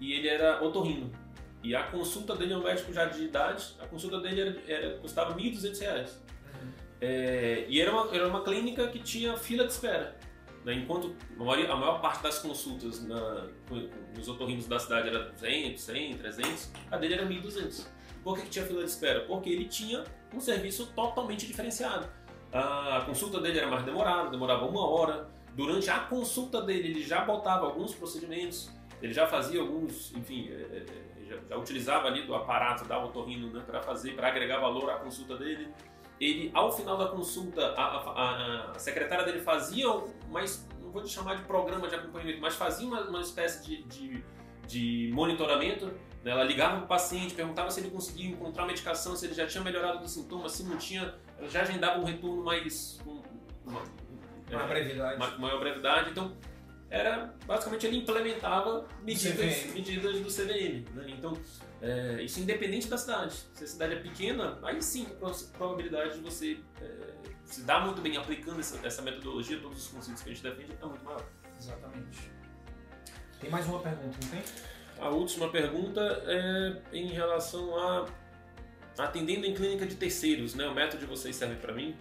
e 0.00 0.12
ele 0.12 0.26
era 0.26 0.60
otorrino. 0.62 1.12
E 1.62 1.76
a 1.76 1.84
consulta 1.84 2.34
dele 2.34 2.54
é 2.54 2.56
um 2.56 2.62
médico 2.64 2.92
já 2.92 3.04
de 3.04 3.22
idade, 3.22 3.76
a 3.78 3.86
consulta 3.86 4.18
dele 4.18 4.40
era, 4.40 4.62
era 4.66 4.98
custava 4.98 5.32
R$ 5.32 5.40
1.200. 5.40 6.08
Uhum. 6.08 6.72
É, 7.00 7.66
e 7.68 7.80
era 7.80 7.92
uma, 7.92 8.12
era 8.12 8.26
uma 8.26 8.42
clínica 8.42 8.88
que 8.88 8.98
tinha 8.98 9.36
fila 9.36 9.64
de 9.64 9.72
espera. 9.72 10.18
Né? 10.64 10.74
Enquanto 10.74 11.14
a 11.38 11.44
maior, 11.44 11.70
a 11.70 11.76
maior, 11.76 12.00
parte 12.00 12.22
das 12.22 12.38
consultas 12.38 13.02
na, 13.06 13.48
nos 14.16 14.28
otorrinos 14.28 14.66
da 14.66 14.78
cidade 14.78 15.08
era 15.08 15.30
200, 15.30 15.80
100, 15.80 16.16
300, 16.18 16.72
a 16.90 16.96
dele 16.96 17.14
era 17.14 17.26
1.200. 17.26 17.86
Por 18.22 18.36
que, 18.36 18.42
que 18.42 18.50
tinha 18.50 18.64
fila 18.64 18.84
de 18.84 18.90
espera? 18.90 19.20
Porque 19.22 19.50
ele 19.50 19.64
tinha 19.64 20.04
um 20.32 20.40
serviço 20.40 20.86
totalmente 20.94 21.46
diferenciado. 21.46 22.08
A 22.52 23.02
consulta 23.06 23.40
dele 23.40 23.58
era 23.58 23.66
mais 23.66 23.84
demorada, 23.84 24.30
demorava 24.30 24.64
uma 24.66 24.86
hora. 24.86 25.28
Durante 25.54 25.90
a 25.90 26.00
consulta 26.00 26.62
dele, 26.62 26.88
ele 26.88 27.02
já 27.02 27.24
botava 27.24 27.66
alguns 27.66 27.94
procedimentos, 27.94 28.70
ele 29.02 29.12
já 29.12 29.26
fazia 29.26 29.60
alguns, 29.60 30.14
enfim, 30.14 30.48
é, 30.48 30.52
é, 30.52 30.86
é, 31.28 31.40
já, 31.48 31.56
utilizava 31.56 32.08
ali 32.08 32.22
do 32.22 32.34
aparato 32.34 32.84
da 32.84 33.02
otorrino 33.02 33.52
né, 33.52 33.62
para 33.66 33.82
fazer, 33.82 34.14
para 34.14 34.28
agregar 34.28 34.60
valor 34.60 34.90
à 34.90 34.94
consulta 34.94 35.36
dele 35.36 35.68
ele, 36.22 36.50
ao 36.54 36.70
final 36.70 36.96
da 36.96 37.08
consulta, 37.08 37.74
a, 37.76 37.82
a, 37.82 38.70
a 38.70 38.78
secretária 38.78 39.24
dele 39.24 39.40
fazia 39.40 39.86
mais, 40.30 40.64
não 40.80 40.92
vou 40.92 41.02
te 41.02 41.08
chamar 41.08 41.34
de 41.34 41.42
programa 41.42 41.88
de 41.88 41.96
acompanhamento, 41.96 42.40
mas 42.40 42.54
fazia 42.54 42.86
uma, 42.86 43.00
uma 43.08 43.20
espécie 43.20 43.64
de, 43.64 43.82
de, 43.82 44.24
de 44.68 45.10
monitoramento. 45.12 45.86
Né? 46.22 46.30
Ela 46.30 46.44
ligava 46.44 46.76
para 46.76 46.84
o 46.84 46.86
paciente, 46.86 47.34
perguntava 47.34 47.72
se 47.72 47.80
ele 47.80 47.90
conseguia 47.90 48.30
encontrar 48.30 48.66
medicação, 48.66 49.16
se 49.16 49.26
ele 49.26 49.34
já 49.34 49.48
tinha 49.48 49.64
melhorado 49.64 49.98
dos 49.98 50.12
sintomas, 50.12 50.52
se 50.52 50.62
não 50.62 50.76
tinha, 50.76 51.12
ela 51.36 51.48
já 51.48 51.62
agendava 51.62 52.00
um 52.00 52.04
retorno 52.04 52.44
mais. 52.44 53.00
Um, 53.04 53.20
uma, 53.66 53.82
uma 54.48 54.62
é, 54.62 54.68
brevidade. 54.68 55.16
Uma, 55.16 55.38
maior 55.38 55.58
brevidade. 55.58 56.10
Então, 56.10 56.36
era 56.88 57.34
basicamente 57.46 57.86
ele 57.86 57.96
implementava 57.96 58.86
medidas, 59.02 59.66
medidas 59.74 60.20
do 60.20 60.28
CVM. 60.28 60.84
Né? 60.94 61.06
Então, 61.08 61.36
é, 61.82 62.22
isso 62.22 62.38
independente 62.38 62.88
da 62.88 62.96
cidade. 62.96 63.34
Se 63.54 63.64
a 63.64 63.66
cidade 63.66 63.94
é 63.94 63.96
pequena, 63.96 64.56
aí 64.62 64.80
sim 64.80 65.06
a 65.20 65.56
probabilidade 65.58 66.14
de 66.14 66.20
você 66.20 66.60
é, 66.80 67.12
se 67.44 67.62
dar 67.62 67.84
muito 67.84 68.00
bem 68.00 68.16
aplicando 68.16 68.60
essa, 68.60 68.78
essa, 68.86 69.02
metodologia, 69.02 69.58
todos 69.58 69.86
os 69.86 69.88
conceitos 69.88 70.22
que 70.22 70.30
a 70.30 70.32
gente 70.32 70.44
defende, 70.44 70.78
é 70.80 70.86
muito 70.86 71.04
maior. 71.04 71.24
Exatamente. 71.58 72.30
Tem 73.40 73.50
mais 73.50 73.66
uma 73.66 73.80
pergunta, 73.80 74.16
não 74.22 74.30
tem? 74.30 74.42
A 75.00 75.08
última 75.08 75.50
pergunta 75.50 76.00
é 76.26 76.82
em 76.96 77.08
relação 77.08 77.76
a 77.76 78.06
atendendo 78.96 79.44
em 79.44 79.54
clínica 79.54 79.84
de 79.84 79.96
terceiros, 79.96 80.54
né? 80.54 80.66
O 80.68 80.74
método 80.74 81.00
de 81.00 81.06
vocês 81.06 81.34
serve 81.34 81.56
para 81.56 81.72
mim? 81.72 81.96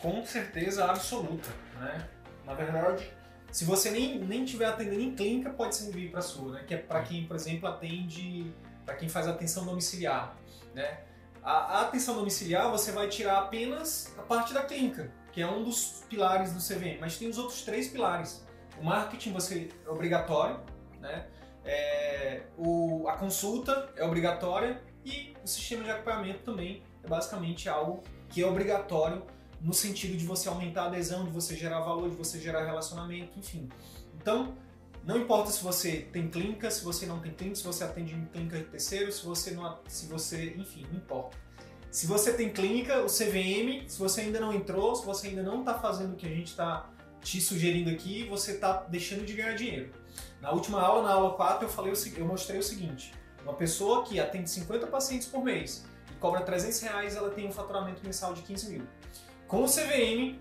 Com 0.00 0.24
certeza 0.24 0.84
absoluta, 0.84 1.48
né? 1.80 2.08
Na 2.44 2.54
verdade, 2.54 3.10
se 3.50 3.64
você 3.64 3.90
nem, 3.90 4.18
nem 4.18 4.44
tiver 4.44 4.66
atendendo 4.66 5.00
em 5.00 5.14
clínica, 5.14 5.50
pode 5.50 5.74
servir 5.74 6.10
para 6.10 6.20
a 6.20 6.22
sua, 6.22 6.52
né? 6.52 6.64
Que 6.64 6.74
é 6.74 6.76
para 6.76 7.02
quem, 7.02 7.26
por 7.26 7.34
exemplo, 7.34 7.68
atende, 7.68 8.52
para 8.86 8.94
quem 8.94 9.08
faz 9.08 9.26
atenção 9.26 9.66
domiciliar, 9.66 10.36
né? 10.72 11.00
A, 11.42 11.78
a, 11.78 11.80
atenção 11.82 12.14
domiciliar 12.14 12.70
você 12.70 12.92
vai 12.92 13.08
tirar 13.08 13.38
apenas 13.38 14.14
a 14.16 14.22
parte 14.22 14.54
da 14.54 14.62
clínica, 14.62 15.12
que 15.32 15.42
é 15.42 15.46
um 15.46 15.62
dos 15.62 16.04
pilares 16.08 16.52
do 16.52 16.60
CVM, 16.60 16.98
mas 17.00 17.18
tem 17.18 17.28
os 17.28 17.36
outros 17.36 17.62
três 17.62 17.88
pilares. 17.88 18.44
O 18.80 18.84
marketing 18.84 19.32
você 19.32 19.68
é 19.84 19.90
obrigatório, 19.90 20.60
né? 21.00 21.26
É, 21.64 22.42
o, 22.56 23.08
a 23.08 23.16
consulta 23.16 23.92
é 23.96 24.04
obrigatória 24.04 24.80
e 25.04 25.36
o 25.42 25.48
sistema 25.48 25.82
de 25.82 25.90
acompanhamento 25.90 26.44
também 26.44 26.82
é 27.02 27.08
basicamente 27.08 27.68
algo 27.68 28.04
que 28.28 28.42
é 28.42 28.46
obrigatório 28.46 29.24
no 29.60 29.72
sentido 29.72 30.16
de 30.16 30.24
você 30.24 30.48
aumentar 30.48 30.84
a 30.84 30.86
adesão, 30.86 31.24
de 31.24 31.30
você 31.30 31.56
gerar 31.56 31.80
valor, 31.80 32.08
de 32.10 32.16
você 32.16 32.38
gerar 32.38 32.64
relacionamento, 32.64 33.38
enfim. 33.38 33.68
Então, 34.14 34.54
não 35.06 35.16
importa 35.16 35.52
se 35.52 35.62
você 35.62 36.08
tem 36.12 36.28
clínica, 36.28 36.68
se 36.68 36.84
você 36.84 37.06
não 37.06 37.20
tem 37.20 37.32
clínica, 37.32 37.56
se 37.56 37.64
você 37.64 37.84
atende 37.84 38.12
em 38.12 38.24
clínica 38.24 38.58
de 38.58 38.64
terceiro, 38.64 39.12
se 39.12 39.24
você 39.24 39.52
não, 39.52 39.78
se 39.86 40.06
você, 40.06 40.52
enfim, 40.56 40.84
não 40.90 40.98
importa. 40.98 41.36
Se 41.92 42.08
você 42.08 42.32
tem 42.32 42.52
clínica, 42.52 43.00
o 43.02 43.06
CVM, 43.06 43.88
se 43.88 44.00
você 44.00 44.22
ainda 44.22 44.40
não 44.40 44.52
entrou, 44.52 44.96
se 44.96 45.06
você 45.06 45.28
ainda 45.28 45.44
não 45.44 45.60
está 45.60 45.78
fazendo 45.78 46.14
o 46.14 46.16
que 46.16 46.26
a 46.26 46.30
gente 46.30 46.48
está 46.48 46.90
te 47.22 47.40
sugerindo 47.40 47.88
aqui, 47.88 48.24
você 48.24 48.52
está 48.52 48.84
deixando 48.88 49.24
de 49.24 49.32
ganhar 49.32 49.54
dinheiro. 49.54 49.92
Na 50.40 50.50
última 50.50 50.82
aula, 50.82 51.04
na 51.04 51.14
aula 51.14 51.34
4, 51.34 51.66
eu 51.66 51.68
falei, 51.68 51.92
eu 52.16 52.26
mostrei 52.26 52.58
o 52.58 52.62
seguinte: 52.62 53.14
uma 53.44 53.54
pessoa 53.54 54.02
que 54.04 54.18
atende 54.18 54.50
50 54.50 54.88
pacientes 54.88 55.28
por 55.28 55.44
mês 55.44 55.86
e 56.10 56.14
cobra 56.18 56.40
300 56.40 56.80
reais, 56.80 57.14
ela 57.14 57.30
tem 57.30 57.46
um 57.46 57.52
faturamento 57.52 58.02
mensal 58.04 58.34
de 58.34 58.42
15 58.42 58.70
mil. 58.70 58.82
Com 59.46 59.62
o 59.62 59.66
CVM, 59.66 60.40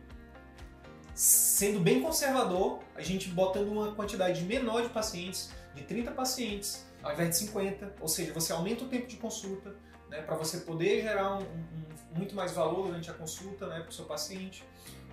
sendo 1.16 1.80
bem 1.80 2.01
conservador, 2.01 2.80
a 2.93 3.01
gente 3.01 3.30
botando 3.30 3.70
uma 3.70 3.95
quantidade 3.95 4.43
menor 4.43 4.82
de 4.84 4.89
pacientes, 4.89 5.49
de 5.74 5.82
30 5.84 6.11
pacientes, 6.11 6.86
ao 7.01 7.13
invés 7.13 7.30
de 7.30 7.38
50, 7.38 7.93
ou 8.01 8.07
seja, 8.07 8.34
você 8.34 8.51
aumenta 8.51 8.84
o 8.84 8.88
tempo 8.88 9.07
de 9.07 9.16
consulta, 9.16 9.74
né, 10.09 10.22
para 10.22 10.36
você 10.36 10.57
poder 10.59 11.01
gerar 11.01 11.38
um, 11.38 11.41
um, 11.41 12.18
muito 12.18 12.36
mais 12.36 12.51
valor 12.51 12.88
durante 12.88 13.09
a 13.09 13.13
consulta 13.13 13.66
né, 13.68 13.80
para 13.80 13.89
o 13.89 13.93
seu 13.93 14.05
paciente. 14.05 14.63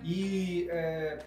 E 0.03 0.67
é, 0.69 1.19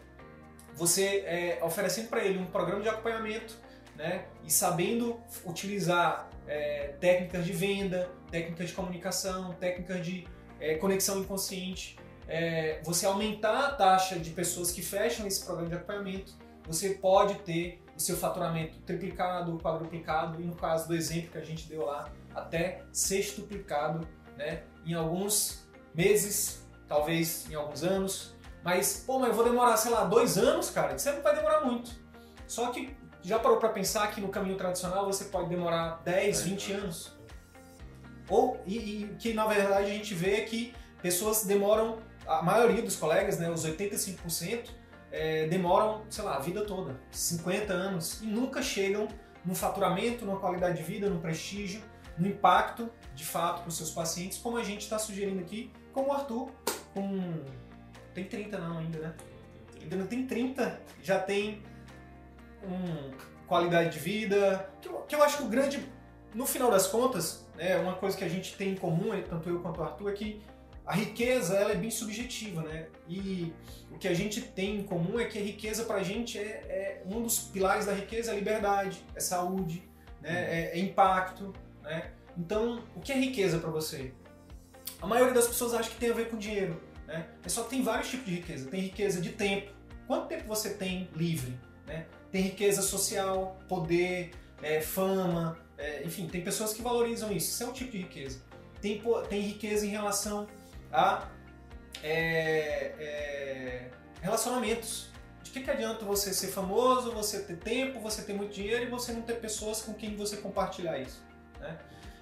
você 0.75 1.25
é, 1.27 1.61
oferecendo 1.63 2.09
para 2.09 2.23
ele 2.23 2.39
um 2.39 2.47
programa 2.47 2.83
de 2.83 2.89
acompanhamento 2.89 3.57
né, 3.97 4.27
e 4.45 4.53
sabendo 4.53 5.19
utilizar 5.45 6.29
é, 6.47 6.95
técnicas 7.01 7.47
de 7.47 7.53
venda, 7.53 8.11
técnicas 8.31 8.69
de 8.69 8.75
comunicação, 8.75 9.55
técnicas 9.55 10.05
de 10.05 10.29
é, 10.61 10.75
conexão 10.75 11.21
inconsciente, 11.21 11.97
é, 12.29 12.81
você 12.85 13.07
aumentar 13.07 13.67
a 13.67 13.73
taxa 13.73 14.19
de 14.19 14.31
pessoas 14.31 14.71
que 14.71 14.83
fecham 14.83 15.27
esse 15.27 15.45
programa 15.45 15.69
de 15.69 15.77
acompanhamento, 15.77 16.33
você 16.67 16.91
pode 16.91 17.35
ter 17.37 17.83
o 17.97 18.01
seu 18.01 18.17
faturamento 18.17 18.79
triplicado, 18.81 19.57
quadruplicado 19.59 20.41
e 20.41 20.45
no 20.45 20.55
caso 20.55 20.89
do 20.89 20.95
exemplo 20.95 21.31
que 21.31 21.39
a 21.39 21.45
gente 21.45 21.69
deu 21.69 21.87
lá, 21.87 22.11
até 22.35 22.83
sextuplicado 22.93 24.07
né, 24.37 24.63
em 24.85 24.95
alguns 24.95 25.67
meses, 25.95 26.67
talvez 26.87 27.51
em 27.51 27.55
alguns 27.55 27.83
anos. 27.83 28.35
Mas, 28.63 29.05
pô, 29.07 29.19
mas 29.19 29.31
eu 29.31 29.35
vou 29.35 29.45
demorar, 29.45 29.77
sei 29.77 29.93
lá, 29.93 30.05
dois 30.05 30.37
anos, 30.37 30.71
cara? 30.71 30.95
Isso 30.95 31.11
não 31.11 31.23
vai 31.23 31.35
demorar 31.35 31.61
muito. 31.61 31.93
Só 32.47 32.71
que 32.71 32.97
já 33.23 33.39
parou 33.39 33.59
para 33.59 33.69
pensar 33.71 34.11
que 34.11 34.21
no 34.21 34.29
caminho 34.29 34.57
tradicional 34.57 35.07
você 35.07 35.25
pode 35.27 35.49
demorar 35.49 36.03
10, 36.05 36.43
20 36.43 36.73
anos? 36.73 37.17
Ou, 38.29 38.61
e, 38.67 38.77
e 38.77 39.17
que 39.19 39.33
na 39.33 39.47
verdade 39.47 39.87
a 39.87 39.95
gente 39.95 40.15
vê 40.15 40.43
que 40.43 40.75
pessoas 41.01 41.45
demoram 41.45 41.99
a 42.27 42.43
maioria 42.43 42.83
dos 42.83 42.97
colegas, 42.97 43.39
né, 43.39 43.51
os 43.51 43.65
85%, 43.67 44.71
é, 45.11 45.47
demoram, 45.47 46.03
sei 46.11 46.25
lá, 46.25 46.37
a 46.37 46.41
vida 46.41 46.65
toda, 46.65 47.01
50 47.11 47.73
anos, 47.73 48.21
e 48.23 48.27
nunca 48.27 48.63
chegam 48.63 49.09
no 49.45 49.55
faturamento, 49.55 50.27
na 50.27 50.37
qualidade 50.37 50.79
de 50.79 50.83
vida, 50.83 51.09
no 51.09 51.21
prestígio, 51.21 51.81
no 52.19 52.27
impacto, 52.27 52.91
de 53.15 53.25
fato, 53.25 53.61
para 53.61 53.69
os 53.69 53.77
seus 53.77 53.91
pacientes, 53.91 54.39
como 54.39 54.57
a 54.57 54.65
gente 54.65 54.83
está 54.83 54.99
sugerindo 54.99 55.41
aqui, 55.41 55.71
como 55.93 56.09
o 56.09 56.13
Arthur, 56.13 56.51
com... 56.93 57.41
tem 58.13 58.25
30 58.25 58.59
não 58.59 58.79
ainda, 58.79 58.99
né? 58.99 59.15
Ainda 59.81 59.97
não 59.97 60.07
tem 60.07 60.27
30, 60.27 60.81
já 61.03 61.19
tem 61.19 61.63
um, 62.65 63.11
qualidade 63.47 63.93
de 63.93 63.99
vida, 64.01 64.69
que 64.81 64.89
eu, 64.89 64.95
que 65.03 65.15
eu 65.15 65.23
acho 65.23 65.39
que 65.39 65.43
o 65.45 65.49
grande, 65.49 65.87
no 66.35 66.47
final 66.47 66.71
das 66.71 66.89
contas, 66.89 67.47
né, 67.55 67.77
uma 67.77 67.95
coisa 67.95 68.17
que 68.17 68.25
a 68.25 68.29
gente 68.29 68.57
tem 68.57 68.73
em 68.73 68.77
comum, 68.77 69.11
tanto 69.29 69.49
eu 69.49 69.61
quanto 69.61 69.81
o 69.81 69.85
Arthur, 69.85 70.11
é 70.11 70.13
que 70.13 70.43
a 70.87 70.95
riqueza 70.95 71.57
ela 71.57 71.73
é 71.73 71.75
bem 71.75 71.91
subjetiva, 71.91 72.63
né? 72.63 72.87
E 73.09 73.53
o 73.91 73.99
que 73.99 74.07
a 74.07 74.15
gente 74.15 74.41
tem 74.41 74.77
em 74.77 74.83
comum 74.85 75.19
é 75.19 75.25
que 75.25 75.37
a 75.37 75.43
riqueza 75.43 75.85
para 75.85 75.97
a 75.97 76.03
gente 76.03 76.39
é, 76.39 76.43
é, 76.43 77.03
um 77.05 77.23
dos 77.23 77.41
pilares 77.41 77.87
da 77.87 77.93
riqueza 77.93 78.31
é 78.31 78.35
a 78.35 78.39
liberdade, 78.39 79.05
é 79.15 79.19
saúde, 79.19 79.83
né? 80.23 80.71
é, 80.73 80.79
é 80.79 80.81
impacto, 80.81 81.53
né? 81.83 82.13
Então, 82.39 82.85
o 82.95 83.01
que 83.01 83.11
é 83.11 83.17
riqueza 83.17 83.59
para 83.59 83.71
você? 83.71 84.13
A 85.03 85.07
maioria 85.07 85.35
das 85.35 85.49
pessoas 85.49 85.75
acha 85.75 85.91
que 85.91 85.97
tem 85.97 86.11
a 86.11 86.15
ver 86.15 86.29
com 86.29 86.37
dinheiro, 86.37 86.81
né? 87.07 87.27
Mas 87.43 87.53
só 87.53 87.65
tem 87.65 87.83
vários 87.83 88.09
tipos 88.09 88.27
de 88.27 88.37
riqueza. 88.37 88.69
Tem 88.69 88.81
riqueza 88.81 89.21
de 89.21 89.31
tempo. 89.31 89.73
Quanto 90.07 90.29
tempo 90.29 90.45
você 90.47 90.71
tem 90.71 91.09
livre, 91.17 91.59
né? 91.87 92.07
Tem 92.31 92.43
riqueza 92.43 92.81
social, 92.81 93.59
poder, 93.69 94.31
é, 94.63 94.81
fama, 94.81 95.59
é, 95.77 96.05
enfim, 96.05 96.29
tem 96.29 96.43
pessoas 96.43 96.73
que 96.73 96.81
valorizam 96.81 97.33
isso. 97.33 97.51
Isso 97.51 97.63
é 97.65 97.67
um 97.67 97.73
tipo 97.73 97.91
de 97.91 97.99
riqueza. 97.99 98.41
Tem, 98.81 99.03
tem 99.29 99.41
riqueza 99.41 99.85
em 99.85 99.89
relação 99.89 100.47
a 100.93 101.29
é, 102.03 102.95
é, 102.99 103.91
relacionamentos. 104.21 105.11
De 105.43 105.51
que, 105.51 105.61
que 105.61 105.71
adianta 105.71 106.05
você 106.05 106.35
ser 106.35 106.49
famoso, 106.49 107.13
você 107.13 107.41
ter 107.41 107.57
tempo, 107.57 108.01
você 108.01 108.23
ter 108.23 108.35
muito 108.35 108.53
dinheiro 108.53 108.85
e 108.85 108.89
você 108.89 109.13
não 109.13 109.23
ter 109.23 109.41
pessoas 109.41 109.81
com 109.81 109.95
quem 109.95 110.17
você 110.17 110.37
compartilhar 110.39 110.99
isso? 110.99 111.23
Né? 111.61 111.79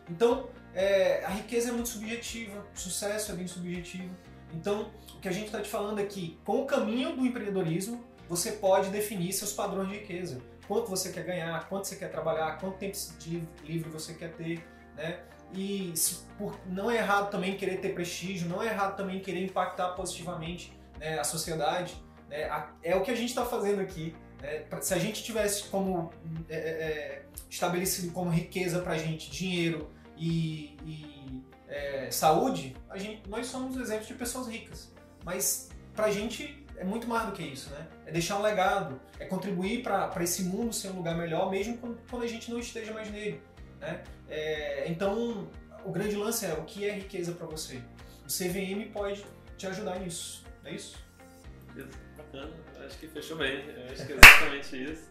Então, 0.09 0.49
é, 0.75 1.25
a 1.25 1.31
riqueza 1.31 1.71
é 1.71 1.73
muito 1.73 1.89
subjetiva, 1.89 2.65
o 2.75 2.79
sucesso 2.79 3.33
é 3.33 3.35
bem 3.35 3.47
subjetivo. 3.47 4.15
Então, 4.53 4.93
o 5.15 5.21
que 5.21 5.29
a 5.29 5.33
gente 5.33 5.47
está 5.47 5.61
te 5.61 5.69
falando 5.69 5.99
aqui, 5.99 6.39
com 6.45 6.63
o 6.63 6.67
caminho 6.67 7.17
do 7.17 7.25
empreendedorismo, 7.25 8.05
você 8.29 8.53
pode 8.53 8.91
definir 8.91 9.33
seus 9.33 9.53
padrões 9.53 9.89
de 9.89 9.99
riqueza. 9.99 10.41
Quanto 10.67 10.89
você 10.89 11.11
quer 11.11 11.25
ganhar, 11.25 11.69
quanto 11.69 11.87
você 11.87 11.97
quer 11.97 12.11
trabalhar, 12.11 12.59
quanto 12.59 12.79
tempo 12.79 12.97
livre 13.65 13.91
você 13.91 14.15
quer 14.15 14.33
ter, 14.33 14.65
né? 14.97 15.21
E 15.55 15.93
se, 15.97 16.25
por, 16.37 16.59
não 16.67 16.91
é 16.91 16.97
errado 16.97 17.31
também 17.31 17.57
querer 17.57 17.79
ter 17.79 17.95
prestígio, 17.95 18.49
não 18.49 18.63
é 18.63 18.67
errado 18.67 18.97
também 18.97 19.21
querer 19.21 19.45
impactar 19.45 19.91
positivamente 19.91 20.73
né, 20.99 21.19
a 21.19 21.25
sociedade. 21.25 21.97
Né? 22.29 22.49
É 22.83 22.97
o 22.97 23.03
que 23.03 23.11
a 23.11 23.15
gente 23.15 23.29
está 23.29 23.45
fazendo 23.45 23.81
aqui. 23.81 24.15
Né? 24.43 24.65
Se 24.81 24.95
a 24.95 24.99
gente 24.99 25.23
tivesse 25.23 25.65
como 25.65 26.13
é, 26.49 26.57
é, 26.57 26.59
é 26.59 27.23
estabelecido 27.49 28.13
como 28.13 28.31
riqueza 28.31 28.81
para 28.81 28.95
a 28.95 28.99
gente 28.99 29.31
dinheiro 29.31 29.91
e, 30.17 30.77
e 30.85 31.43
é, 31.69 32.11
saúde, 32.11 32.77
a 32.91 32.99
gente, 32.99 33.29
nós 33.29 33.47
somos 33.47 33.77
exemplos 33.77 34.09
de 34.09 34.15
pessoas 34.15 34.49
ricas. 34.49 34.93
Mas 35.25 35.71
para 35.95 36.07
a 36.07 36.11
gente 36.11 36.65
é 36.77 36.85
muito 36.85 37.07
mais 37.07 37.27
do 37.27 37.33
que 37.33 37.43
isso, 37.43 37.71
né? 37.71 37.87
É 38.07 38.13
deixar 38.13 38.39
um 38.39 38.43
legado, 38.43 39.01
é 39.19 39.25
contribuir 39.25 39.83
para 39.83 40.23
esse 40.23 40.43
mundo 40.43 40.73
ser 40.73 40.89
um 40.89 40.97
lugar 40.97 41.17
melhor, 41.17 41.51
mesmo 41.51 41.79
quando, 41.79 41.99
quando 42.11 42.23
a 42.23 42.27
gente 42.27 42.51
não 42.51 42.59
esteja 42.59 42.93
mais 42.93 43.11
nele. 43.11 43.41
Né? 43.85 44.03
É, 44.29 44.89
então, 44.89 45.51
o 45.85 45.93
grande 45.93 46.17
lance 46.17 46.47
é 46.47 46.55
o 46.55 46.65
que 46.65 46.89
é 46.89 46.93
riqueza 46.93 47.33
para 47.33 47.47
você. 47.47 47.83
O 48.25 48.29
CVM 48.29 48.91
pode 48.93 49.25
te 49.59 49.67
ajudar 49.67 50.01
nisso, 50.01 50.45
não 50.63 50.71
é 50.71 50.75
isso? 50.75 50.97
Bacana, 52.17 52.51
acho 52.87 52.99
que 52.99 53.07
fechou 53.09 53.37
bem, 53.37 53.63
eu 53.69 53.93
acho 53.93 54.07
que 54.07 54.13
é 54.13 54.17
exatamente 54.17 54.93
isso. 54.93 55.11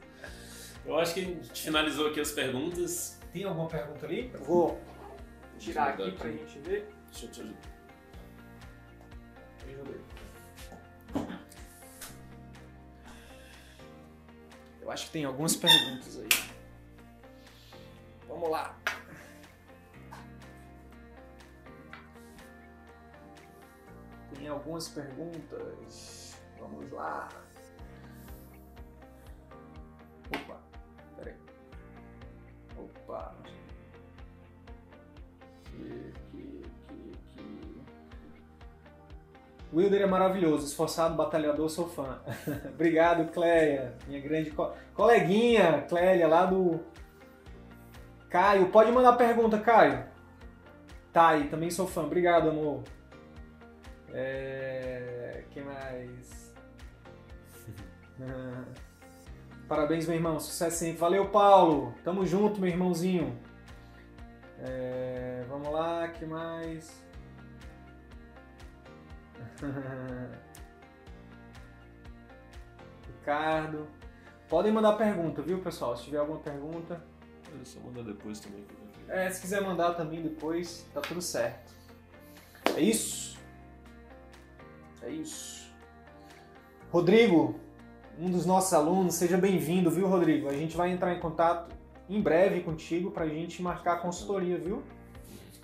Eu 0.85 0.97
acho 0.97 1.13
que 1.13 1.19
a 1.21 1.23
gente 1.23 1.61
finalizou 1.61 2.07
aqui 2.07 2.19
as 2.19 2.31
perguntas. 2.31 3.19
Tem 3.31 3.43
alguma 3.43 3.67
pergunta 3.67 4.05
ali? 4.05 4.31
Eu 4.33 4.43
vou 4.43 4.81
tirar 5.59 5.89
aqui 5.89 6.11
para 6.11 6.27
a 6.27 6.31
gente 6.31 6.59
ver. 6.59 6.89
Deixa 7.11 7.25
eu 7.25 7.31
te 7.31 7.41
ajudar. 7.41 7.73
Eu 14.81 14.91
acho 14.91 15.05
que 15.05 15.11
tem 15.11 15.23
algumas 15.23 15.55
perguntas 15.55 16.19
aí. 16.19 16.52
Vamos 18.33 18.49
lá. 18.49 18.75
Tem 24.33 24.47
algumas 24.47 24.89
perguntas. 24.89 26.35
Vamos 26.59 26.91
lá. 26.91 27.29
Opa, 30.35 30.59
peraí. 31.15 31.35
Opa. 32.75 33.35
Aqui, 35.67 36.11
aqui, 36.17 36.63
aqui. 36.65 37.81
Wilder 39.71 40.01
é 40.01 40.07
maravilhoso, 40.07 40.65
esforçado, 40.65 41.15
batalhador, 41.15 41.69
sou 41.69 41.87
fã. 41.87 42.19
Obrigado, 42.73 43.31
Cléia, 43.31 43.95
minha 44.07 44.19
grande 44.19 44.49
co 44.49 44.73
coleguinha, 44.95 45.85
Clélia, 45.87 46.27
lá 46.27 46.47
do 46.47 46.92
Caio, 48.33 48.69
pode 48.69 48.91
mandar 48.91 49.13
pergunta, 49.13 49.59
Caio. 49.59 50.05
Tá 51.11 51.27
aí, 51.27 51.49
também 51.49 51.69
sou 51.69 51.85
fã. 51.85 52.01
Obrigado, 52.01 52.49
amor. 52.49 52.81
É... 54.11 55.43
Quem 55.51 55.63
mais? 55.63 56.51
Parabéns, 59.69 60.07
meu 60.07 60.15
irmão. 60.15 60.39
Sucesso 60.39 60.77
sempre. 60.77 60.97
Valeu, 60.97 61.29
Paulo. 61.29 61.93
Tamo 62.03 62.25
junto, 62.25 62.59
meu 62.59 62.71
irmãozinho. 62.71 63.39
É... 64.57 65.45
Vamos 65.47 65.69
lá, 65.71 66.07
que 66.07 66.25
mais? 66.25 67.05
Ricardo. 73.19 73.87
Podem 74.49 74.71
mandar 74.71 74.93
pergunta, 74.93 75.43
viu, 75.43 75.59
pessoal? 75.59 75.95
Se 75.95 76.05
tiver 76.05 76.17
alguma 76.17 76.39
pergunta. 76.39 77.12
É 77.61 77.65
só 77.65 77.79
mandar 77.79 78.03
depois 78.03 78.39
também. 78.39 78.65
É, 79.07 79.29
se 79.29 79.41
quiser 79.41 79.61
mandar 79.61 79.93
também 79.93 80.21
depois, 80.21 80.85
tá 80.93 81.01
tudo 81.01 81.21
certo. 81.21 81.73
É 82.75 82.81
isso? 82.81 83.37
É 85.01 85.09
isso. 85.09 85.71
Rodrigo, 86.91 87.59
um 88.17 88.29
dos 88.29 88.45
nossos 88.45 88.73
alunos, 88.73 89.15
seja 89.15 89.37
bem-vindo, 89.37 89.91
viu, 89.91 90.07
Rodrigo? 90.07 90.47
A 90.47 90.53
gente 90.53 90.77
vai 90.77 90.91
entrar 90.91 91.13
em 91.13 91.19
contato 91.19 91.75
em 92.09 92.21
breve 92.21 92.61
contigo 92.61 93.11
pra 93.11 93.27
gente 93.27 93.61
marcar 93.61 93.93
a 93.93 93.97
consultoria, 93.97 94.57
viu? 94.57 94.83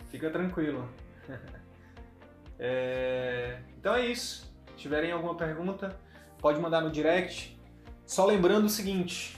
Fica 0.10 0.30
tranquilo. 0.30 0.88
é... 2.60 3.62
Então 3.78 3.96
é 3.96 4.06
isso. 4.06 4.52
Se 4.68 4.76
tiverem 4.76 5.12
alguma 5.12 5.36
pergunta, 5.36 5.98
pode 6.40 6.60
mandar 6.60 6.82
no 6.82 6.92
direct. 6.92 7.58
Só 8.06 8.26
lembrando 8.26 8.66
o 8.66 8.70
seguinte, 8.70 9.38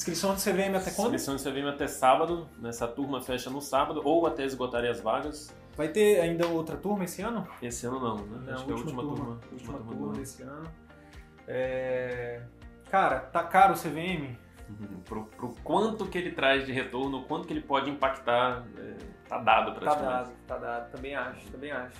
Inscrição 0.00 0.34
do 0.34 0.40
CVM 0.40 0.74
até 0.74 0.90
quando? 0.92 1.14
Inscrição 1.14 1.36
do 1.36 1.42
CVM 1.42 1.68
até 1.68 1.86
sábado. 1.86 2.48
Nessa 2.58 2.88
turma 2.88 3.20
fecha 3.20 3.50
no 3.50 3.60
sábado 3.60 4.00
ou 4.02 4.26
até 4.26 4.46
esgotarem 4.46 4.88
as 4.88 4.98
vagas. 4.98 5.54
Vai 5.76 5.88
ter 5.88 6.22
ainda 6.22 6.46
outra 6.46 6.74
turma 6.74 7.04
esse 7.04 7.20
ano? 7.20 7.46
Esse 7.60 7.84
ano 7.84 8.00
não, 8.00 8.16
né? 8.16 8.44
Não, 8.46 8.54
Acho 8.54 8.64
que 8.64 8.70
é 8.70 8.74
a 8.74 8.76
última 8.78 9.02
turma. 9.02 9.16
turma 9.16 9.40
última, 9.52 9.78
turma, 9.78 9.92
turma 9.92 10.12
desse 10.14 10.42
ano. 10.42 10.70
É... 11.46 12.40
Cara, 12.90 13.20
tá 13.20 13.44
caro 13.44 13.74
o 13.74 13.76
CVM? 13.76 14.38
Uhum. 14.70 15.00
Pro, 15.04 15.24
pro, 15.26 15.54
quanto 15.62 16.06
que 16.06 16.16
ele 16.16 16.30
traz 16.30 16.64
de 16.64 16.72
retorno, 16.72 17.18
o 17.18 17.24
quanto 17.24 17.46
que 17.46 17.52
ele 17.52 17.60
pode 17.60 17.90
impactar, 17.90 18.64
é, 18.78 18.96
tá 19.28 19.36
dado 19.36 19.78
praticamente. 19.78 20.06
Tá 20.06 20.22
dado, 20.22 20.32
tá 20.46 20.56
dado. 20.56 20.92
Também 20.92 21.14
acho, 21.14 21.46
também 21.50 21.72
acho. 21.72 21.98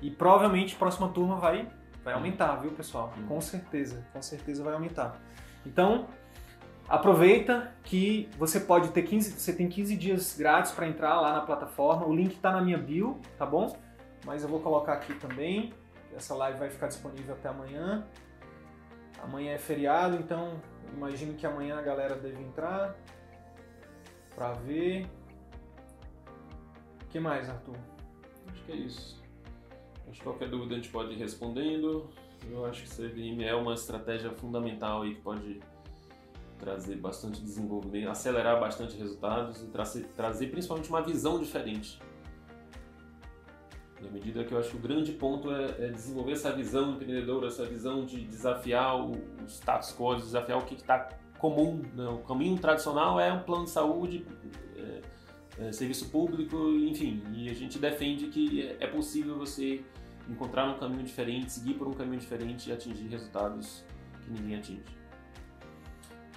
E 0.00 0.10
provavelmente 0.10 0.74
a 0.74 0.78
próxima 0.78 1.08
turma 1.10 1.36
vai, 1.36 1.68
vai 2.02 2.14
uhum. 2.14 2.20
aumentar, 2.20 2.56
viu, 2.56 2.70
pessoal? 2.70 3.12
Uhum. 3.14 3.26
Com 3.26 3.40
certeza, 3.42 4.06
com 4.10 4.22
certeza 4.22 4.64
vai 4.64 4.72
aumentar. 4.72 5.20
Então, 5.66 6.08
Aproveita 6.92 7.74
que 7.84 8.28
você 8.36 8.60
pode 8.60 8.90
ter 8.90 9.00
15, 9.00 9.40
você 9.40 9.54
tem 9.54 9.66
15 9.66 9.96
dias 9.96 10.36
grátis 10.36 10.72
para 10.72 10.86
entrar 10.86 11.18
lá 11.22 11.32
na 11.32 11.40
plataforma. 11.40 12.06
O 12.06 12.14
link 12.14 12.34
está 12.34 12.52
na 12.52 12.60
minha 12.60 12.76
bio, 12.76 13.18
tá 13.38 13.46
bom? 13.46 13.74
Mas 14.26 14.42
eu 14.42 14.48
vou 14.50 14.60
colocar 14.60 14.92
aqui 14.92 15.14
também. 15.14 15.72
Essa 16.14 16.34
live 16.34 16.58
vai 16.58 16.68
ficar 16.68 16.88
disponível 16.88 17.34
até 17.34 17.48
amanhã. 17.48 18.06
Amanhã 19.22 19.52
é 19.52 19.58
feriado, 19.58 20.16
então 20.16 20.60
imagino 20.92 21.32
que 21.32 21.46
amanhã 21.46 21.78
a 21.78 21.80
galera 21.80 22.14
deve 22.14 22.42
entrar 22.42 22.94
para 24.34 24.52
ver. 24.52 25.06
O 27.04 27.06
que 27.08 27.18
mais, 27.18 27.48
Arthur? 27.48 27.78
Acho 28.50 28.64
que 28.64 28.72
é 28.72 28.76
isso. 28.76 29.22
Acho 30.10 30.18
que 30.18 30.24
qualquer 30.24 30.50
dúvida 30.50 30.74
a 30.74 30.76
gente 30.76 30.90
pode 30.90 31.14
ir 31.14 31.16
respondendo. 31.16 32.10
Eu 32.50 32.66
acho 32.66 32.82
que 32.82 32.90
CVM 32.90 33.44
é 33.44 33.54
uma 33.54 33.72
estratégia 33.72 34.30
fundamental 34.32 35.04
aí 35.04 35.14
que 35.14 35.22
pode 35.22 35.71
trazer 36.62 36.94
bastante 36.94 37.42
desenvolvimento, 37.42 38.08
acelerar 38.08 38.60
bastante 38.60 38.96
resultados 38.96 39.60
e 39.62 39.66
trazer, 39.66 40.04
trazer 40.14 40.46
principalmente 40.46 40.88
uma 40.88 41.02
visão 41.02 41.40
diferente. 41.40 42.00
À 43.98 44.10
medida 44.12 44.44
que 44.44 44.52
eu 44.52 44.58
acho 44.58 44.70
que 44.70 44.76
o 44.76 44.80
grande 44.80 45.12
ponto 45.12 45.50
é, 45.52 45.86
é 45.86 45.88
desenvolver 45.88 46.32
essa 46.32 46.52
visão 46.52 46.92
empreendedora, 46.92 47.48
essa 47.48 47.66
visão 47.66 48.04
de 48.04 48.24
desafiar 48.24 48.96
o, 48.96 49.10
o 49.10 49.46
status 49.48 49.92
quo, 49.92 50.14
desafiar 50.14 50.58
o 50.58 50.64
que 50.64 50.74
está 50.74 51.08
comum. 51.38 51.82
Né? 51.94 52.08
O 52.08 52.18
caminho 52.18 52.56
tradicional 52.58 53.18
é 53.18 53.32
um 53.32 53.42
plano 53.42 53.64
de 53.64 53.70
saúde, 53.70 54.24
é, 54.76 55.66
é, 55.66 55.72
serviço 55.72 56.10
público, 56.10 56.56
enfim. 56.78 57.24
E 57.32 57.50
a 57.50 57.54
gente 57.54 57.78
defende 57.78 58.28
que 58.28 58.62
é, 58.62 58.76
é 58.80 58.86
possível 58.86 59.36
você 59.36 59.84
encontrar 60.28 60.68
um 60.68 60.78
caminho 60.78 61.02
diferente, 61.02 61.52
seguir 61.52 61.74
por 61.74 61.88
um 61.88 61.92
caminho 61.92 62.20
diferente 62.20 62.70
e 62.70 62.72
atingir 62.72 63.08
resultados 63.08 63.84
que 64.24 64.30
ninguém 64.30 64.56
atinge. 64.56 65.01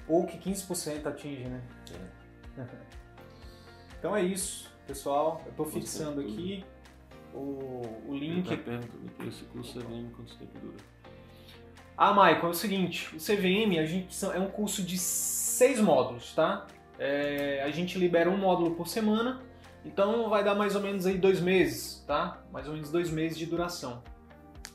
Ou 0.08 0.26
que 0.26 0.38
15% 0.38 1.06
atinge, 1.08 1.46
né? 1.46 1.62
É. 2.58 2.64
então 4.00 4.16
é 4.16 4.24
isso, 4.24 4.72
pessoal. 4.88 5.42
Eu 5.46 5.52
estou 5.52 5.66
fixando 5.66 6.22
aqui 6.22 6.64
o, 7.34 7.82
o 8.08 8.16
link. 8.16 8.50
esse 9.28 9.44
curso 9.46 9.80
CVM 9.80 10.10
quanto 10.16 10.38
tempo 10.38 10.60
dura? 10.60 10.78
Ah, 11.98 12.12
Michael, 12.12 12.48
é 12.48 12.50
o 12.50 12.54
seguinte, 12.54 13.16
o 13.16 13.20
CVM 13.20 13.80
a 13.80 13.86
gente, 13.86 14.26
é 14.26 14.40
um 14.40 14.50
curso 14.50 14.84
de 14.84 14.98
seis 14.98 15.80
módulos, 15.80 16.34
tá? 16.34 16.68
É, 17.00 17.64
a 17.64 17.72
gente 17.72 17.98
libera 17.98 18.30
um 18.30 18.38
módulo 18.38 18.76
por 18.76 18.88
semana, 18.88 19.42
então 19.86 20.30
vai 20.30 20.44
dar 20.44 20.56
mais 20.56 20.76
ou 20.76 20.82
menos 20.82 21.06
aí 21.06 21.18
dois 21.18 21.40
meses, 21.40 22.04
tá? 22.06 22.44
Mais 22.52 22.68
ou 22.68 22.74
menos 22.74 22.92
dois 22.92 23.10
meses 23.10 23.38
de 23.38 23.46
duração. 23.46 24.04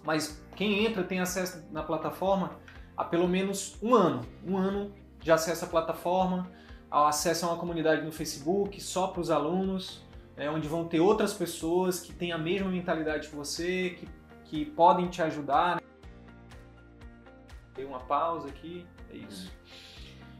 Mas 0.02 0.42
quem 0.56 0.86
entra 0.86 1.02
tem 1.02 1.20
acesso 1.20 1.62
na 1.70 1.82
plataforma 1.82 2.58
há 2.96 3.04
pelo 3.04 3.28
menos 3.28 3.76
um 3.82 3.94
ano. 3.94 4.22
Um 4.46 4.56
ano 4.56 4.92
de 5.20 5.30
acesso 5.30 5.64
à 5.64 5.68
plataforma, 5.68 6.50
acesso 6.90 7.46
a 7.46 7.50
uma 7.50 7.58
comunidade 7.58 8.04
no 8.04 8.10
Facebook 8.10 8.80
só 8.80 9.08
para 9.08 9.20
os 9.20 9.30
alunos, 9.30 10.02
é, 10.36 10.50
onde 10.50 10.66
vão 10.66 10.86
ter 10.86 11.00
outras 11.00 11.32
pessoas 11.32 12.00
que 12.00 12.12
têm 12.12 12.32
a 12.32 12.38
mesma 12.38 12.70
mentalidade 12.70 13.28
que 13.28 13.36
você, 13.36 13.90
que, 13.90 14.08
que 14.44 14.64
podem 14.64 15.08
te 15.08 15.22
ajudar. 15.22 15.76
Né? 15.76 15.82
Dei 17.74 17.84
uma 17.84 18.00
pausa 18.00 18.48
aqui, 18.48 18.86
é 19.12 19.16
isso. 19.16 19.52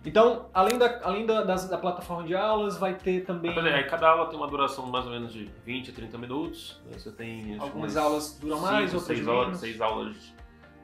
Então, 0.05 0.47
além 0.55 0.79
da, 0.79 1.01
além 1.03 1.27
da, 1.27 1.45
da, 1.45 1.55
da 1.55 1.77
plataforma 1.77 2.27
de 2.27 2.35
aulas, 2.35 2.79
vai 2.79 2.95
ter 2.95 3.25
também. 3.27 3.51
Aí, 3.51 3.85
cada 3.85 4.09
aula 4.09 4.27
tem 4.31 4.39
uma 4.39 4.49
duração 4.49 4.87
mais 4.87 5.05
ou 5.05 5.13
menos 5.13 5.33
de 5.33 5.45
20 5.67 5.91
a 5.91 5.95
30 5.95 6.19
minutos. 6.19 6.81
Né? 6.87 6.99
Você 6.99 7.13
tem. 7.13 7.59
Algumas 7.59 7.97
aulas 7.97 8.39
duram 8.41 8.61
mais, 8.61 8.95
outras 8.95 9.03
seis 9.03 9.19
menos. 9.19 9.35
Horas, 9.35 9.59
seis 9.59 9.81
aulas 9.81 10.35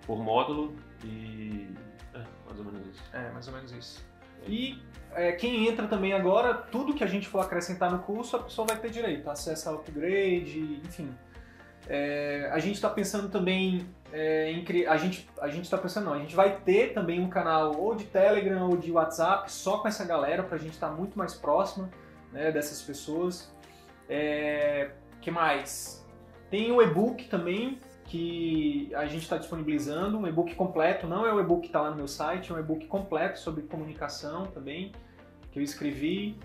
por 0.07 0.22
módulo 0.22 0.74
e. 1.03 1.86
É, 2.62 2.64
mais 2.64 2.66
ou 2.66 2.72
menos 2.72 2.86
isso. 2.88 3.02
É, 3.12 3.30
mais 3.30 3.48
ou 3.48 3.54
menos 3.54 3.72
isso. 3.72 4.07
E 4.46 4.82
é, 5.12 5.32
quem 5.32 5.66
entra 5.66 5.86
também 5.86 6.12
agora, 6.12 6.54
tudo 6.54 6.94
que 6.94 7.02
a 7.02 7.07
gente 7.07 7.26
for 7.26 7.40
acrescentar 7.40 7.90
no 7.90 8.00
curso, 8.00 8.36
a 8.36 8.42
pessoa 8.42 8.66
vai 8.66 8.78
ter 8.78 8.90
direito, 8.90 9.28
acesso 9.28 9.68
ao 9.68 9.76
upgrade, 9.76 10.80
enfim. 10.84 11.12
É, 11.88 12.50
a 12.52 12.59
gente 12.59 12.74
está 12.74 12.90
pensando 12.90 13.28
também 13.28 13.86
é, 14.12 14.50
em 14.50 14.64
a 14.86 14.96
gente 14.96 15.28
a 15.40 15.48
gente 15.48 15.64
está 15.64 15.78
pensando 15.78 16.07
não, 16.07 16.14
a 16.14 16.18
gente 16.18 16.34
vai 16.34 16.59
ter 16.61 16.92
também 16.92 17.20
um 17.20 17.28
canal 17.28 17.76
ou 17.76 17.94
de 17.94 18.04
Telegram 18.04 18.68
ou 18.68 18.76
de 18.76 18.90
WhatsApp 18.90 19.50
só 19.52 19.78
com 19.78 19.86
essa 19.86 20.04
galera 20.04 20.42
para 20.42 20.57
a 20.57 20.59
gente 20.59 20.72
estar 20.72 20.88
tá 20.88 20.94
muito 20.94 21.16
mais 21.16 21.34
próxima 21.34 21.88
né, 22.32 22.50
dessas 22.50 22.82
pessoas. 22.82 23.52
É, 24.09 24.90
que 25.20 25.30
mais? 25.30 26.04
Tem 26.50 26.70
o 26.70 26.80
e-book 26.82 27.28
também 27.28 27.78
que 28.07 28.90
a 28.94 29.07
gente 29.07 29.22
está 29.22 29.36
disponibilizando, 29.36 30.16
um 30.18 30.26
e-book 30.26 30.54
completo, 30.54 31.07
não 31.07 31.26
é 31.26 31.32
o 31.32 31.40
e-book 31.40 31.62
que 31.62 31.66
está 31.66 31.80
lá 31.80 31.90
no 31.90 31.96
meu 31.96 32.09
site, 32.09 32.52
é 32.52 32.54
um 32.54 32.59
e-book 32.59 32.86
completo 32.86 33.38
sobre 33.38 33.62
comunicação 33.62 34.46
também, 34.46 34.92
que 35.50 35.59
eu 35.59 35.62
escrevi. 35.62 36.38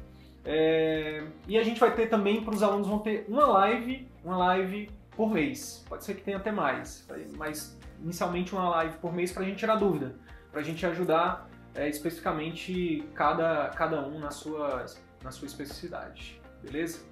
É, 0.44 1.24
e 1.48 1.58
a 1.58 1.64
gente 1.64 1.80
vai 1.80 1.94
ter 1.94 2.08
também 2.08 2.44
para 2.44 2.54
os 2.54 2.64
alunos 2.64 2.88
vão 2.88 3.00
ter 3.00 3.26
uma 3.28 3.46
live, 3.46 4.08
uma 4.24 4.38
live 4.38 4.90
por 5.16 5.30
mês. 5.30 5.86
Pode 5.88 6.04
ser 6.04 6.16
que 6.16 6.24
tenha 6.24 6.38
até 6.38 6.52
mais, 6.52 7.08
mas 7.38 7.78
inicialmente 8.02 8.54
uma 8.54 8.68
live 8.70 8.98
por 8.98 9.14
mês 9.14 9.32
para 9.32 9.44
a 9.44 9.46
gente 9.46 9.58
tirar 9.58 9.76
dúvida, 9.76 10.16
para 10.52 10.62
a 10.62 10.64
gente 10.64 10.84
ajudar 10.86 11.48
é, 11.76 11.88
especificamente 11.88 13.08
cada, 13.14 13.70
cada 13.70 14.02
um 14.02 14.20
na 14.20 14.32
sua, 14.32 14.86
na 15.24 15.30
sua 15.30 15.46
especificidade, 15.46 16.42
beleza? 16.64 17.06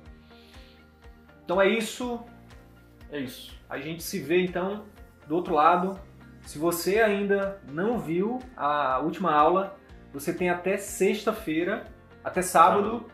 Então 1.45 1.61
é 1.61 1.67
isso. 1.67 2.19
É 3.11 3.19
isso. 3.19 3.58
A 3.69 3.77
gente 3.77 4.01
se 4.01 4.19
vê 4.19 4.43
então 4.43 4.85
do 5.27 5.35
outro 5.35 5.53
lado. 5.53 5.99
Se 6.41 6.57
você 6.57 6.99
ainda 6.99 7.61
não 7.71 7.99
viu 7.99 8.39
a 8.57 8.99
última 8.99 9.31
aula, 9.31 9.77
você 10.11 10.33
tem 10.33 10.49
até 10.49 10.77
sexta-feira, 10.77 11.85
até 12.23 12.41
sábado, 12.41 13.05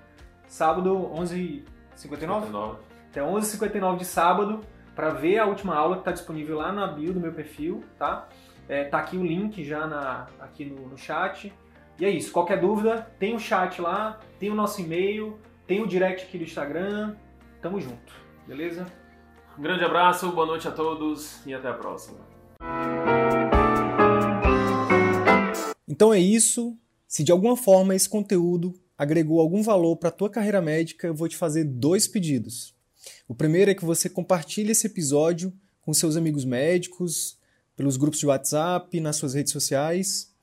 sábado, 0.47 0.95
sábado 0.95 1.11
11h59? 1.15 2.77
Até 3.09 3.21
11h59 3.21 3.97
de 3.97 4.05
sábado, 4.05 4.61
para 4.95 5.09
ver 5.09 5.39
a 5.39 5.45
última 5.45 5.75
aula 5.75 5.95
que 5.95 6.01
está 6.01 6.11
disponível 6.11 6.57
lá 6.57 6.71
na 6.71 6.87
bio 6.87 7.13
do 7.13 7.19
meu 7.19 7.33
perfil, 7.33 7.83
tá? 7.97 8.29
É, 8.67 8.85
tá 8.85 8.99
aqui 8.99 9.17
o 9.17 9.25
link 9.25 9.63
já 9.63 9.85
na, 9.85 10.27
aqui 10.39 10.65
no, 10.65 10.87
no 10.87 10.97
chat. 10.97 11.53
E 11.99 12.05
é 12.05 12.09
isso, 12.09 12.31
qualquer 12.31 12.59
dúvida, 12.59 13.09
tem 13.19 13.35
o 13.35 13.39
chat 13.39 13.81
lá, 13.81 14.19
tem 14.39 14.49
o 14.49 14.55
nosso 14.55 14.81
e-mail, 14.81 15.39
tem 15.67 15.81
o 15.81 15.87
direct 15.87 16.25
aqui 16.25 16.37
do 16.37 16.43
Instagram. 16.43 17.15
Tamo 17.61 17.79
junto, 17.79 18.13
beleza? 18.47 18.85
Um 19.57 19.61
grande 19.61 19.85
abraço, 19.85 20.29
boa 20.33 20.45
noite 20.45 20.67
a 20.67 20.71
todos 20.71 21.37
e 21.45 21.53
até 21.53 21.69
a 21.69 21.73
próxima. 21.73 22.17
Então 25.87 26.13
é 26.13 26.19
isso. 26.19 26.77
Se 27.07 27.23
de 27.23 27.31
alguma 27.31 27.55
forma 27.55 27.95
esse 27.95 28.09
conteúdo 28.09 28.73
agregou 28.97 29.39
algum 29.39 29.63
valor 29.63 29.95
para 29.95 30.09
a 30.09 30.11
tua 30.11 30.29
carreira 30.29 30.61
médica, 30.61 31.07
eu 31.07 31.15
vou 31.15 31.29
te 31.29 31.37
fazer 31.37 31.63
dois 31.63 32.05
pedidos. 32.05 32.75
O 33.29 33.33
primeiro 33.33 33.71
é 33.71 33.73
que 33.73 33.85
você 33.85 34.09
compartilhe 34.09 34.71
esse 34.71 34.87
episódio 34.87 35.53
com 35.79 35.93
seus 35.93 36.17
amigos 36.17 36.43
médicos, 36.43 37.37
pelos 37.77 37.95
grupos 37.95 38.19
de 38.19 38.25
WhatsApp, 38.25 38.99
nas 38.99 39.15
suas 39.15 39.35
redes 39.35 39.53
sociais. 39.53 40.33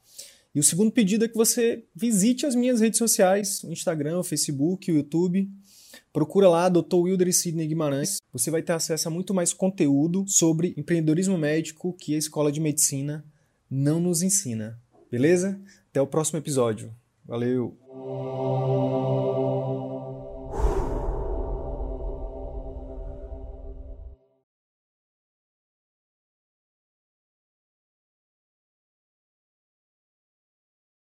E 0.55 0.61
o 0.61 0.63
segundo 0.63 0.91
pedido 0.91 1.27
é 1.27 1.29
que 1.29 1.37
você 1.37 1.85
visite 1.95 2.47
as 2.47 2.55
minhas 2.55 2.81
redes 2.81 2.97
sociais, 2.97 3.63
o 3.63 3.73
Instagram, 3.73 4.21
o 4.21 4.25
Facebook, 4.25 4.91
o 4.91 4.97
YouTube 4.97 5.51
Procura 6.13 6.49
lá 6.49 6.69
Dr. 6.69 6.95
Wilder 6.95 7.29
e 7.29 7.33
Sidney 7.33 7.67
Guimarães. 7.67 8.19
Você 8.33 8.51
vai 8.51 8.63
ter 8.63 8.75
acesso 8.75 9.09
a 9.09 9.11
muito 9.11 9.33
mais 9.33 9.55
conteúdo 9.55 10.25
sobre 10.29 10.75
empreendedorismo 10.77 11.39
médico 11.39 11.95
que 11.95 12.15
a 12.15 12.19
escola 12.19 12.53
de 12.53 12.61
medicina 12.61 13.25
não 13.71 13.99
nos 13.99 14.23
ensina. 14.23 14.79
Beleza? 15.11 15.59
Até 15.91 16.03
o 16.03 16.07
próximo 16.07 16.39
episódio. 16.39 16.95
Valeu! 17.25 17.79